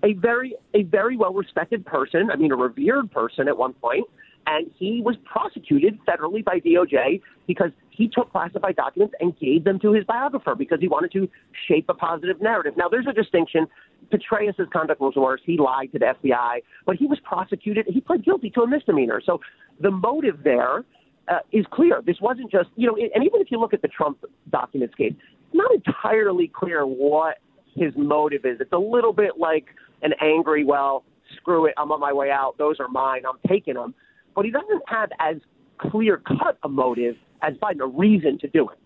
A 0.04 0.12
very 0.14 0.54
a 0.74 0.84
very 0.84 1.16
well 1.16 1.34
respected 1.34 1.84
person, 1.84 2.30
I 2.30 2.36
mean 2.36 2.52
a 2.52 2.56
revered 2.56 3.10
person 3.10 3.48
at 3.48 3.58
one 3.58 3.72
point, 3.74 4.06
and 4.46 4.70
he 4.78 5.02
was 5.04 5.16
prosecuted 5.24 5.98
federally 6.06 6.44
by 6.44 6.60
DOJ 6.60 7.20
because 7.48 7.70
he 7.90 8.08
took 8.08 8.30
classified 8.30 8.76
documents 8.76 9.14
and 9.20 9.36
gave 9.40 9.64
them 9.64 9.80
to 9.80 9.92
his 9.92 10.04
biographer 10.04 10.54
because 10.54 10.78
he 10.80 10.86
wanted 10.86 11.10
to 11.12 11.28
shape 11.66 11.86
a 11.88 11.94
positive 11.94 12.40
narrative. 12.40 12.74
Now 12.76 12.88
there's 12.88 13.08
a 13.08 13.12
distinction. 13.12 13.66
Petraeus' 14.12 14.70
conduct 14.72 15.00
was 15.00 15.16
worse. 15.16 15.40
He 15.44 15.58
lied 15.58 15.90
to 15.92 15.98
the 15.98 16.14
FBI, 16.22 16.62
but 16.86 16.94
he 16.94 17.06
was 17.06 17.18
prosecuted. 17.24 17.86
He 17.88 18.00
pled 18.00 18.24
guilty 18.24 18.50
to 18.50 18.62
a 18.62 18.68
misdemeanor. 18.68 19.20
So 19.26 19.40
the 19.80 19.90
motive 19.90 20.44
there 20.44 20.84
uh, 21.28 21.40
is 21.52 21.66
clear. 21.72 22.02
This 22.06 22.20
wasn't 22.20 22.50
just, 22.50 22.68
you 22.76 22.86
know, 22.86 22.96
and 22.96 23.24
even 23.24 23.40
if 23.40 23.50
you 23.50 23.58
look 23.58 23.74
at 23.74 23.82
the 23.82 23.88
Trump 23.88 24.24
documents 24.50 24.94
case, 24.94 25.12
not 25.52 25.70
entirely 25.72 26.48
clear 26.48 26.86
what 26.86 27.38
his 27.74 27.92
motive 27.96 28.44
is. 28.44 28.60
It's 28.60 28.72
a 28.72 28.78
little 28.78 29.12
bit 29.12 29.38
like 29.38 29.66
an 30.02 30.12
angry, 30.20 30.64
well, 30.64 31.04
screw 31.36 31.66
it, 31.66 31.74
I'm 31.76 31.92
on 31.92 32.00
my 32.00 32.12
way 32.12 32.30
out. 32.30 32.56
Those 32.58 32.80
are 32.80 32.88
mine. 32.88 33.22
I'm 33.28 33.38
taking 33.48 33.74
them. 33.74 33.94
But 34.34 34.44
he 34.44 34.50
doesn't 34.50 34.82
have 34.86 35.10
as 35.20 35.36
clear 35.78 36.18
cut 36.18 36.58
a 36.62 36.68
motive 36.68 37.16
as 37.42 37.54
Biden, 37.54 37.80
a 37.80 37.86
reason 37.86 38.38
to 38.40 38.48
do 38.48 38.68
it. 38.68 38.78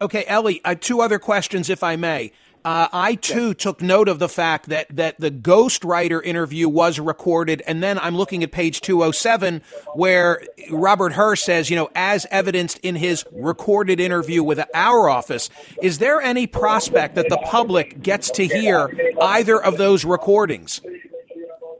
Okay, 0.00 0.24
Elie, 0.26 0.60
uh, 0.64 0.74
two 0.78 1.00
other 1.00 1.18
questions, 1.18 1.68
if 1.68 1.82
I 1.82 1.96
may. 1.96 2.32
Uh, 2.64 2.88
I 2.92 3.14
too 3.14 3.54
took 3.54 3.80
note 3.80 4.08
of 4.08 4.18
the 4.18 4.28
fact 4.28 4.68
that 4.68 4.86
that 4.96 5.18
the 5.18 5.30
ghostwriter 5.30 6.24
interview 6.24 6.68
was 6.68 6.98
recorded, 6.98 7.62
and 7.66 7.82
then 7.82 7.98
I'm 7.98 8.16
looking 8.16 8.42
at 8.42 8.52
page 8.52 8.80
207 8.80 9.62
where 9.94 10.42
Robert 10.70 11.12
Hur 11.12 11.36
says, 11.36 11.70
you 11.70 11.76
know, 11.76 11.88
as 11.94 12.26
evidenced 12.30 12.78
in 12.78 12.96
his 12.96 13.24
recorded 13.32 14.00
interview 14.00 14.42
with 14.42 14.60
our 14.74 15.08
office, 15.08 15.50
is 15.82 15.98
there 15.98 16.20
any 16.20 16.46
prospect 16.46 17.14
that 17.14 17.28
the 17.28 17.38
public 17.38 18.02
gets 18.02 18.30
to 18.32 18.46
hear 18.46 18.90
either 19.20 19.62
of 19.62 19.78
those 19.78 20.04
recordings? 20.04 20.80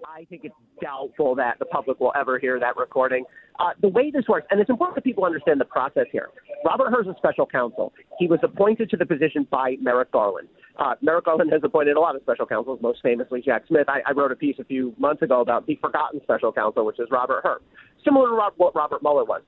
I 0.06 0.24
think 0.24 0.44
it's 0.44 0.54
doubtful 0.80 1.34
that 1.36 1.58
the 1.58 1.64
public 1.66 2.00
will 2.00 2.12
ever 2.14 2.38
hear 2.38 2.58
that 2.60 2.76
recording. 2.76 3.24
Uh, 3.58 3.70
the 3.82 3.88
way 3.88 4.10
this 4.10 4.24
works, 4.28 4.46
and 4.50 4.60
it's 4.60 4.70
important 4.70 4.94
that 4.94 5.02
people 5.02 5.24
understand 5.24 5.60
the 5.60 5.64
process 5.64 6.06
here. 6.12 6.28
Robert 6.64 6.90
Hur 6.90 7.02
is 7.02 7.08
a 7.08 7.14
special 7.16 7.44
counsel. 7.44 7.92
He 8.18 8.28
was 8.28 8.38
appointed 8.44 8.88
to 8.90 8.96
the 8.96 9.04
position 9.04 9.48
by 9.50 9.76
Merrick 9.80 10.12
Garland. 10.12 10.48
Uh, 10.78 10.94
Merrick 11.02 11.24
Garland 11.24 11.52
has 11.52 11.60
appointed 11.64 11.96
a 11.96 12.00
lot 12.00 12.14
of 12.14 12.22
special 12.22 12.46
counsels, 12.46 12.78
most 12.80 13.00
famously 13.02 13.42
Jack 13.42 13.64
Smith. 13.66 13.88
I, 13.88 14.00
I 14.06 14.12
wrote 14.12 14.30
a 14.30 14.36
piece 14.36 14.56
a 14.60 14.64
few 14.64 14.94
months 14.96 15.22
ago 15.22 15.40
about 15.40 15.66
the 15.66 15.74
forgotten 15.76 16.20
special 16.22 16.52
counsel, 16.52 16.86
which 16.86 17.00
is 17.00 17.08
Robert 17.10 17.40
Hur, 17.42 17.60
similar 18.04 18.28
to 18.28 18.34
Rob, 18.34 18.52
what 18.58 18.76
Robert 18.76 19.02
Mueller 19.02 19.24
was. 19.24 19.42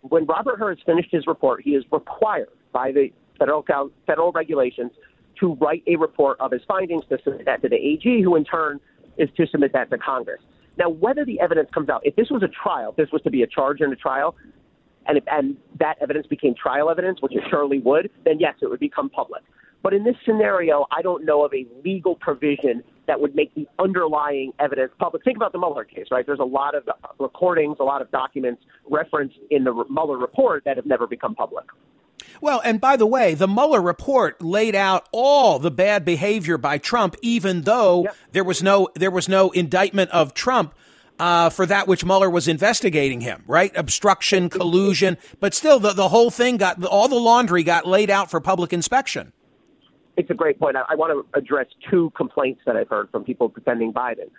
When 0.00 0.24
Robert 0.24 0.58
Hur 0.58 0.70
has 0.70 0.78
finished 0.86 1.10
his 1.12 1.26
report, 1.26 1.60
he 1.62 1.70
is 1.70 1.84
required 1.92 2.48
by 2.72 2.90
the 2.90 3.08
federal 3.38 3.64
federal 4.06 4.32
regulations 4.32 4.92
to 5.40 5.54
write 5.54 5.82
a 5.86 5.96
report 5.96 6.40
of 6.40 6.52
his 6.52 6.62
findings 6.66 7.04
to 7.10 7.18
submit 7.22 7.44
that 7.44 7.60
to 7.62 7.68
the 7.68 7.76
AG, 7.76 8.22
who 8.22 8.34
in 8.36 8.44
turn 8.44 8.80
is 9.18 9.28
to 9.36 9.46
submit 9.46 9.72
that 9.74 9.90
to 9.90 9.98
Congress. 9.98 10.40
Now, 10.78 10.88
whether 10.88 11.24
the 11.24 11.40
evidence 11.40 11.68
comes 11.72 11.88
out, 11.88 12.00
if 12.04 12.16
this 12.16 12.28
was 12.30 12.42
a 12.42 12.48
trial, 12.48 12.90
if 12.90 12.96
this 12.96 13.12
was 13.12 13.22
to 13.22 13.30
be 13.30 13.42
a 13.42 13.46
charge 13.46 13.80
and 13.80 13.92
a 13.92 13.96
trial, 13.96 14.34
and, 15.06 15.18
if, 15.18 15.24
and 15.30 15.56
that 15.78 15.96
evidence 16.00 16.26
became 16.26 16.54
trial 16.54 16.88
evidence, 16.88 17.20
which 17.20 17.34
it 17.34 17.42
surely 17.50 17.78
would, 17.80 18.10
then 18.24 18.38
yes, 18.38 18.54
it 18.62 18.70
would 18.70 18.80
become 18.80 19.10
public. 19.10 19.42
But 19.82 19.92
in 19.92 20.04
this 20.04 20.14
scenario, 20.24 20.86
I 20.96 21.02
don't 21.02 21.24
know 21.24 21.44
of 21.44 21.52
a 21.52 21.66
legal 21.84 22.14
provision 22.14 22.84
that 23.08 23.20
would 23.20 23.34
make 23.34 23.52
the 23.54 23.66
underlying 23.80 24.52
evidence 24.60 24.92
public. 24.98 25.24
Think 25.24 25.36
about 25.36 25.52
the 25.52 25.58
Mueller 25.58 25.84
case, 25.84 26.06
right? 26.12 26.24
There's 26.24 26.38
a 26.38 26.44
lot 26.44 26.76
of 26.76 26.84
recordings, 27.18 27.78
a 27.80 27.84
lot 27.84 28.00
of 28.00 28.10
documents 28.12 28.62
referenced 28.88 29.36
in 29.50 29.64
the 29.64 29.84
Mueller 29.90 30.18
report 30.18 30.62
that 30.64 30.76
have 30.76 30.86
never 30.86 31.08
become 31.08 31.34
public. 31.34 31.64
Well, 32.42 32.60
and 32.64 32.80
by 32.80 32.96
the 32.96 33.06
way, 33.06 33.34
the 33.34 33.46
Mueller 33.46 33.80
report 33.80 34.42
laid 34.42 34.74
out 34.74 35.08
all 35.12 35.58
the 35.58 35.70
bad 35.70 36.04
behavior 36.04 36.58
by 36.58 36.76
Trump, 36.76 37.16
even 37.22 37.62
though 37.62 38.02
yep. 38.02 38.16
there 38.32 38.44
was 38.44 38.62
no 38.62 38.88
there 38.94 39.10
was 39.12 39.28
no 39.28 39.50
indictment 39.52 40.10
of 40.10 40.34
Trump 40.34 40.74
uh, 41.18 41.48
for 41.50 41.64
that 41.66 41.86
which 41.86 42.04
Mueller 42.04 42.28
was 42.28 42.48
investigating 42.48 43.20
him, 43.20 43.44
right? 43.46 43.70
Obstruction, 43.76 44.50
collusion, 44.50 45.16
but 45.38 45.54
still, 45.54 45.78
the 45.78 45.92
the 45.92 46.08
whole 46.08 46.30
thing 46.30 46.56
got 46.56 46.84
all 46.84 47.06
the 47.06 47.14
laundry 47.14 47.62
got 47.62 47.86
laid 47.86 48.10
out 48.10 48.30
for 48.30 48.40
public 48.40 48.72
inspection 48.72 49.32
it's 50.16 50.30
a 50.30 50.34
great 50.34 50.58
point. 50.58 50.76
I, 50.76 50.82
I 50.90 50.94
want 50.94 51.12
to 51.12 51.38
address 51.38 51.66
two 51.90 52.12
complaints 52.16 52.60
that 52.66 52.76
I've 52.76 52.88
heard 52.88 53.10
from 53.10 53.24
people 53.24 53.48
defending 53.48 53.92
Biden. 53.92 54.30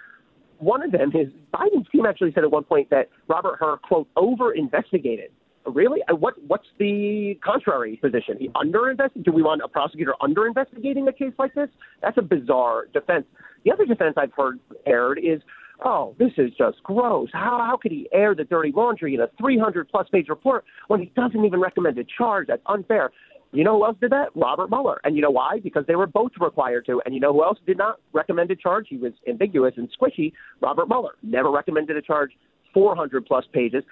One 0.59 0.83
of 0.83 0.91
them 0.91 1.11
is 1.15 1.29
Biden's 1.53 1.89
team 1.91 2.05
actually 2.05 2.31
said 2.33 2.43
at 2.43 2.51
one 2.51 2.63
point 2.63 2.89
that 2.91 3.09
Robert 3.27 3.57
Hur 3.59 3.77
quote 3.77 4.07
over 4.15 4.53
investigated. 4.53 5.31
Really? 5.65 6.01
What 6.09 6.35
what's 6.47 6.67
the 6.77 7.39
contrary 7.43 7.97
position? 8.01 8.35
He 8.39 8.49
under? 8.55 8.93
Do 9.21 9.31
we 9.31 9.41
want 9.41 9.61
a 9.63 9.67
prosecutor 9.67 10.13
under 10.21 10.45
investigating 10.45 11.07
a 11.07 11.13
case 11.13 11.33
like 11.39 11.53
this? 11.55 11.69
That's 12.01 12.17
a 12.17 12.21
bizarre 12.21 12.85
defense. 12.93 13.25
The 13.63 13.71
other 13.71 13.85
defense 13.85 14.15
I've 14.17 14.33
heard 14.33 14.59
aired 14.85 15.19
is, 15.19 15.41
oh, 15.85 16.15
this 16.19 16.31
is 16.37 16.51
just 16.57 16.83
gross. 16.83 17.29
How 17.31 17.59
how 17.65 17.77
could 17.81 17.91
he 17.91 18.09
air 18.11 18.35
the 18.35 18.43
dirty 18.43 18.73
laundry 18.75 19.15
in 19.15 19.21
a 19.21 19.29
300 19.39 19.87
plus 19.87 20.07
page 20.11 20.27
report 20.27 20.65
when 20.89 20.99
he 20.99 21.11
doesn't 21.15 21.45
even 21.45 21.61
recommend 21.61 21.97
a 21.97 22.03
charge? 22.17 22.47
That's 22.47 22.61
unfair. 22.65 23.11
You 23.53 23.63
know 23.63 23.77
who 23.77 23.85
else 23.85 23.97
did 24.01 24.11
that? 24.11 24.29
Robert 24.35 24.69
Mueller. 24.71 24.99
And 25.03 25.15
you 25.15 25.21
know 25.21 25.29
why? 25.29 25.59
Because 25.63 25.85
they 25.87 25.95
were 25.95 26.07
both 26.07 26.31
required 26.41 26.87
to. 26.87 27.01
And 27.05 27.13
you 27.13 27.21
know 27.21 27.31
who 27.31 27.43
else 27.43 27.59
did 27.67 27.77
not 27.77 27.99
recommend 28.11 28.49
a 28.49 28.55
charge? 28.55 28.87
He 28.89 28.97
was 28.97 29.13
ambiguous 29.29 29.75
and 29.77 29.87
squishy. 29.91 30.33
Robert 30.59 30.87
Mueller 30.89 31.13
never 31.21 31.51
recommended 31.51 31.95
a 31.95 32.01
charge. 32.01 32.31
400 32.73 33.25
plus 33.27 33.45
pages. 33.53 33.83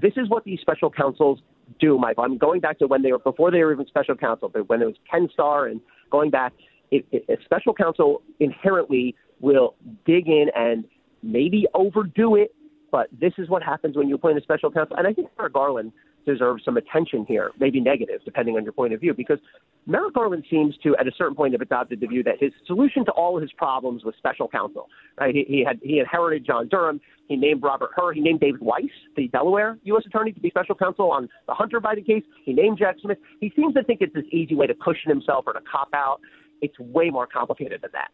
This 0.00 0.12
is 0.16 0.28
what 0.28 0.44
these 0.44 0.60
special 0.60 0.90
counsels 0.90 1.40
do, 1.80 1.98
Michael. 1.98 2.24
I'm 2.24 2.38
going 2.38 2.60
back 2.60 2.78
to 2.78 2.86
when 2.86 3.02
they 3.02 3.12
were 3.12 3.18
before 3.18 3.50
they 3.50 3.62
were 3.64 3.72
even 3.72 3.86
special 3.86 4.14
counsel, 4.14 4.48
but 4.48 4.68
when 4.68 4.82
it 4.82 4.86
was 4.86 4.96
Ken 5.10 5.28
Starr 5.32 5.66
and 5.66 5.80
going 6.10 6.30
back, 6.30 6.52
it, 6.90 7.06
it, 7.10 7.24
a 7.28 7.42
special 7.44 7.74
counsel 7.74 8.22
inherently 8.38 9.14
will 9.40 9.74
dig 10.04 10.28
in 10.28 10.46
and 10.54 10.84
maybe 11.22 11.66
overdo 11.74 12.36
it. 12.36 12.54
But 12.92 13.08
this 13.20 13.32
is 13.38 13.48
what 13.48 13.62
happens 13.62 13.96
when 13.96 14.08
you 14.08 14.14
appoint 14.14 14.38
a 14.38 14.42
special 14.42 14.70
counsel. 14.70 14.96
And 14.96 15.06
I 15.06 15.12
think 15.12 15.28
Merrick 15.36 15.52
Garland 15.52 15.92
deserves 16.26 16.64
some 16.64 16.76
attention 16.76 17.24
here, 17.26 17.52
maybe 17.58 17.80
negative, 17.80 18.20
depending 18.24 18.56
on 18.56 18.64
your 18.64 18.72
point 18.72 18.92
of 18.92 19.00
view, 19.00 19.14
because 19.14 19.38
Merrick 19.86 20.14
Garland 20.14 20.44
seems 20.50 20.76
to, 20.82 20.96
at 20.96 21.06
a 21.06 21.12
certain 21.16 21.34
point, 21.34 21.52
have 21.52 21.60
adopted 21.60 22.00
the 22.00 22.06
view 22.06 22.22
that 22.24 22.34
his 22.40 22.52
solution 22.66 23.04
to 23.04 23.12
all 23.12 23.36
of 23.36 23.42
his 23.42 23.52
problems 23.52 24.04
was 24.04 24.14
special 24.18 24.48
counsel. 24.48 24.88
Right? 25.18 25.34
He, 25.34 25.44
he 25.48 25.64
had 25.64 25.80
he 25.82 25.98
inherited 26.00 26.44
John 26.44 26.68
Durham. 26.68 27.00
He 27.28 27.36
named 27.36 27.62
Robert 27.62 27.90
Hur. 27.96 28.12
He 28.12 28.20
named 28.20 28.40
David 28.40 28.60
Weiss, 28.60 28.90
the 29.16 29.28
Delaware 29.28 29.78
U.S. 29.84 30.04
attorney, 30.06 30.32
to 30.32 30.40
be 30.40 30.50
special 30.50 30.74
counsel 30.74 31.10
on 31.10 31.28
the 31.46 31.54
Hunter 31.54 31.80
Biden 31.80 32.06
case. 32.06 32.24
He 32.44 32.52
named 32.52 32.78
Jack 32.78 32.96
Smith. 33.00 33.18
He 33.40 33.52
seems 33.56 33.74
to 33.74 33.82
think 33.84 34.00
it's 34.00 34.14
this 34.14 34.24
easy 34.30 34.54
way 34.54 34.66
to 34.66 34.74
cushion 34.74 35.08
himself 35.08 35.44
or 35.46 35.52
to 35.52 35.60
cop 35.60 35.88
out. 35.94 36.20
It's 36.60 36.78
way 36.78 37.10
more 37.10 37.26
complicated 37.26 37.82
than 37.82 37.90
that. 37.92 38.10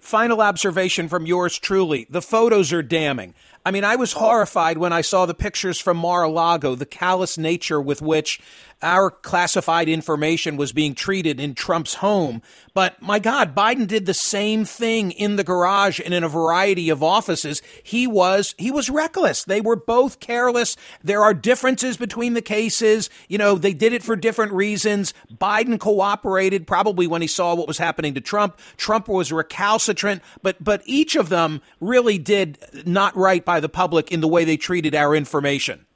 Final 0.00 0.40
observation 0.40 1.08
from 1.08 1.26
yours 1.26 1.58
truly. 1.58 2.06
The 2.10 2.22
photos 2.22 2.72
are 2.72 2.82
damning. 2.82 3.34
I 3.68 3.70
mean, 3.70 3.84
I 3.84 3.96
was 3.96 4.14
oh. 4.14 4.20
horrified 4.20 4.78
when 4.78 4.94
I 4.94 5.02
saw 5.02 5.26
the 5.26 5.34
pictures 5.34 5.78
from 5.78 5.98
Mar-a-Lago, 5.98 6.74
the 6.74 6.86
callous 6.86 7.36
nature 7.36 7.78
with 7.78 8.00
which 8.00 8.40
our 8.80 9.10
classified 9.10 9.88
information 9.88 10.56
was 10.56 10.72
being 10.72 10.94
treated 10.94 11.40
in 11.40 11.54
Trump's 11.54 11.94
home. 11.94 12.42
But 12.74 13.00
my 13.02 13.18
God, 13.18 13.54
Biden 13.54 13.88
did 13.88 14.06
the 14.06 14.14
same 14.14 14.64
thing 14.64 15.10
in 15.10 15.34
the 15.34 15.42
garage 15.42 15.98
and 15.98 16.14
in 16.14 16.22
a 16.22 16.28
variety 16.28 16.88
of 16.90 17.02
offices. 17.02 17.60
He 17.82 18.06
was, 18.06 18.54
he 18.56 18.70
was 18.70 18.88
reckless. 18.88 19.42
They 19.42 19.60
were 19.60 19.74
both 19.74 20.20
careless. 20.20 20.76
There 21.02 21.22
are 21.22 21.34
differences 21.34 21.96
between 21.96 22.34
the 22.34 22.42
cases. 22.42 23.10
You 23.26 23.38
know, 23.38 23.56
they 23.56 23.74
did 23.74 23.92
it 23.92 24.04
for 24.04 24.14
different 24.14 24.52
reasons. 24.52 25.12
Biden 25.34 25.80
cooperated 25.80 26.66
probably 26.66 27.08
when 27.08 27.22
he 27.22 27.28
saw 27.28 27.56
what 27.56 27.66
was 27.66 27.78
happening 27.78 28.14
to 28.14 28.20
Trump. 28.20 28.60
Trump 28.76 29.08
was 29.08 29.32
recalcitrant, 29.32 30.22
but, 30.42 30.62
but 30.62 30.82
each 30.84 31.16
of 31.16 31.30
them 31.30 31.62
really 31.80 32.18
did 32.18 32.58
not 32.86 33.16
right 33.16 33.44
by 33.44 33.57
the 33.60 33.68
public 33.68 34.10
in 34.12 34.20
the 34.20 34.28
way 34.28 34.44
they 34.44 34.56
treated 34.56 34.94
our 34.94 35.14
information. 35.14 35.86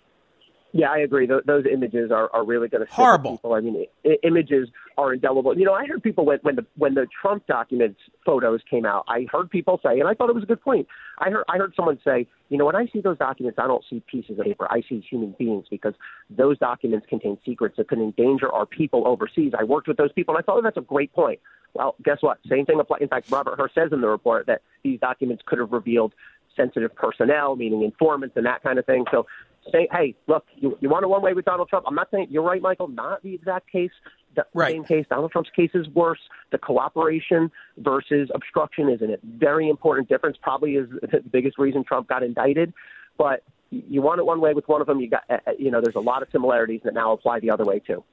Yeah, 0.75 0.91
I 0.91 0.99
agree. 0.99 1.27
Those, 1.27 1.43
those 1.47 1.65
images 1.71 2.11
are, 2.11 2.31
are 2.33 2.45
really 2.47 2.69
going 2.69 2.87
to 2.87 2.91
horrible. 2.91 3.33
People. 3.33 3.53
I 3.53 3.61
mean, 3.61 3.87
I- 4.07 4.17
images 4.23 4.71
are 4.97 5.13
indelible. 5.13 5.57
You 5.57 5.67
know, 5.67 5.75
I 5.75 5.87
heard 5.87 6.03
people 6.03 6.25
when, 6.25 6.39
when 6.43 6.57
the 6.57 6.67
when 6.77 6.95
the 6.95 7.07
Trump 7.21 7.47
documents 7.47 8.01
photos 8.25 8.61
came 8.71 8.87
out. 8.87 9.05
I 9.07 9.27
heard 9.31 9.51
people 9.51 9.81
say, 9.83 10.01
and 10.01 10.09
I 10.09 10.15
thought 10.15 10.31
it 10.31 10.35
was 10.35 10.45
a 10.45 10.47
good 10.47 10.63
point. 10.63 10.89
I 11.19 11.29
heard 11.29 11.45
I 11.51 11.59
heard 11.59 11.75
someone 11.77 11.99
say, 12.03 12.27
you 12.49 12.57
know, 12.57 12.65
when 12.65 12.77
I 12.77 12.87
see 12.87 13.03
those 13.03 13.19
documents, 13.19 13.59
I 13.63 13.67
don't 13.67 13.85
see 13.91 14.03
pieces 14.11 14.39
of 14.39 14.47
paper. 14.47 14.67
I 14.71 14.81
see 14.89 15.05
human 15.09 15.35
beings 15.39 15.67
because 15.71 15.93
those 16.31 16.59
documents 16.59 17.07
contain 17.07 17.37
secrets 17.45 17.77
that 17.77 17.89
could 17.89 17.99
endanger 17.99 18.51
our 18.51 18.65
people 18.65 19.07
overseas. 19.07 19.53
I 19.59 19.65
worked 19.65 19.89
with 19.89 19.99
those 19.99 20.13
people, 20.13 20.35
and 20.35 20.43
I 20.43 20.45
thought 20.45 20.59
oh, 20.59 20.63
that's 20.63 20.79
a 20.79 20.83
great 20.83 21.13
point. 21.13 21.39
Well, 21.75 21.95
guess 22.05 22.19
what? 22.21 22.39
Same 22.49 22.67
thing 22.67 22.81
applies. 22.81 23.01
In 23.01 23.09
fact, 23.09 23.31
Robert 23.31 23.59
Hur 23.59 23.69
says 23.75 23.93
in 23.93 24.01
the 24.01 24.09
report 24.09 24.47
that 24.47 24.63
these 24.85 25.01
documents 25.01 25.43
could 25.47 25.59
have 25.59 25.73
revealed 25.73 26.15
sensitive 26.57 26.95
personnel, 26.95 27.57
meaning 27.57 27.83
informants 27.83 28.37
and 28.37 28.47
that 28.47 28.63
kind 28.63 28.79
of 28.79 28.87
thing. 28.87 29.05
So 29.11 29.27
say, 29.71 29.89
hey, 29.93 30.15
look, 30.27 30.45
you, 30.57 30.77
you 30.81 30.89
want 30.89 31.05
a 31.05 31.09
one 31.09 31.23
way 31.23 31.35
with 31.35 31.45
Donald 31.45 31.69
Trump? 31.69 31.85
I'm 31.87 31.95
not 31.95 32.09
saying 32.11 32.29
you're 32.31 32.43
right, 32.43 32.61
Michael. 32.61 32.89
Not 32.89 33.23
the 33.23 33.35
exact 33.35 33.71
case. 33.71 33.91
The 34.35 34.47
right. 34.55 34.73
same 34.73 34.85
case. 34.85 35.05
Donald 35.11 35.31
Trump's 35.31 35.51
case 35.55 35.71
is 35.75 35.89
worse. 35.91 36.19
The 36.53 36.59
cooperation 36.59 37.51
versus 37.79 38.31
obstruction 38.35 38.89
is 38.89 39.03
a 39.03 39.19
very 39.25 39.69
important 39.69 40.09
difference. 40.09 40.37
Probably 40.41 40.77
is 40.77 40.89
the 41.03 41.23
biggest 41.31 41.59
reason 41.59 41.85
Trump 41.85 42.09
got 42.09 42.23
indicted. 42.23 42.73
But 43.19 43.43
you 43.71 44.03
want 44.03 44.21
it 44.21 44.27
one 44.27 44.41
way 44.41 44.55
with 44.55 44.69
one 44.69 44.81
of 44.81 44.87
them. 44.87 45.01
You 45.01 45.11
got, 45.11 45.25
uh, 45.29 45.39
uh, 45.47 45.53
you 45.59 45.71
know, 45.71 45.81
there's 45.81 45.97
a 45.97 46.01
lot 46.01 46.23
of 46.23 46.29
similarities 46.33 46.81
that 46.85 46.95
now 46.95 47.13
apply 47.13 47.41
the 47.41 47.51
other 47.51 47.65
way 47.65 47.79
too. 47.79 48.05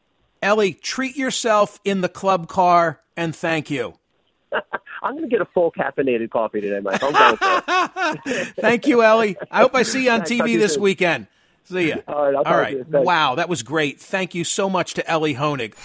Elie, 0.41 0.73
treat 0.73 1.17
yourself 1.17 1.79
in 1.83 2.01
the 2.01 2.09
club 2.09 2.47
car 2.47 3.01
and 3.17 3.35
thank 3.35 3.69
you. 3.69 3.98
I'm 5.01 5.13
going 5.13 5.23
to 5.23 5.29
get 5.29 5.41
a 5.41 5.45
full 5.45 5.71
caffeinated 5.71 6.29
coffee 6.29 6.61
today, 6.61 6.79
Mike. 6.79 6.99
Thank 8.59 8.87
you, 8.87 9.01
Elie. 9.03 9.37
I 9.49 9.61
hope 9.61 9.75
I 9.75 9.83
see 9.83 10.05
you 10.05 10.11
on 10.11 10.21
TV 10.23 10.57
this 10.57 10.77
weekend. 10.77 11.27
See 11.65 11.89
ya. 11.89 11.97
All 12.07 12.31
right. 12.31 12.35
All 12.35 12.57
right. 12.57 12.89
Wow, 12.89 13.35
that 13.35 13.47
was 13.47 13.61
great. 13.61 13.99
Thank 13.99 14.33
you 14.33 14.43
so 14.43 14.69
much 14.71 14.95
to 14.95 15.07
Elie 15.07 15.35
Honig. 15.35 15.75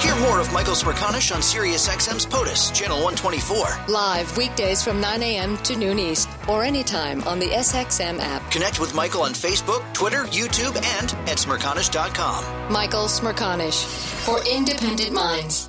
Hear 0.00 0.16
more 0.20 0.40
of 0.40 0.50
Michael 0.54 0.74
Smerconish 0.74 1.34
on 1.34 1.42
SiriusXM's 1.42 2.24
POTUS, 2.24 2.72
Channel 2.72 2.96
124. 3.04 3.92
Live 3.92 4.34
weekdays 4.38 4.82
from 4.82 5.02
9 5.02 5.22
a.m. 5.22 5.58
to 5.58 5.76
noon 5.76 5.98
East 5.98 6.30
or 6.48 6.64
anytime 6.64 7.22
on 7.24 7.38
the 7.38 7.48
SXM 7.48 8.20
app. 8.20 8.48
Connect 8.50 8.80
with 8.80 8.94
Michael 8.94 9.22
on 9.22 9.32
Facebook, 9.32 9.82
Twitter, 9.92 10.24
YouTube, 10.24 10.76
and 10.76 11.12
at 11.28 11.36
Smerconish.com. 11.36 12.72
Michael 12.72 13.04
Smerconish 13.04 13.84
for 14.24 14.42
independent 14.48 15.12
minds. 15.12 15.68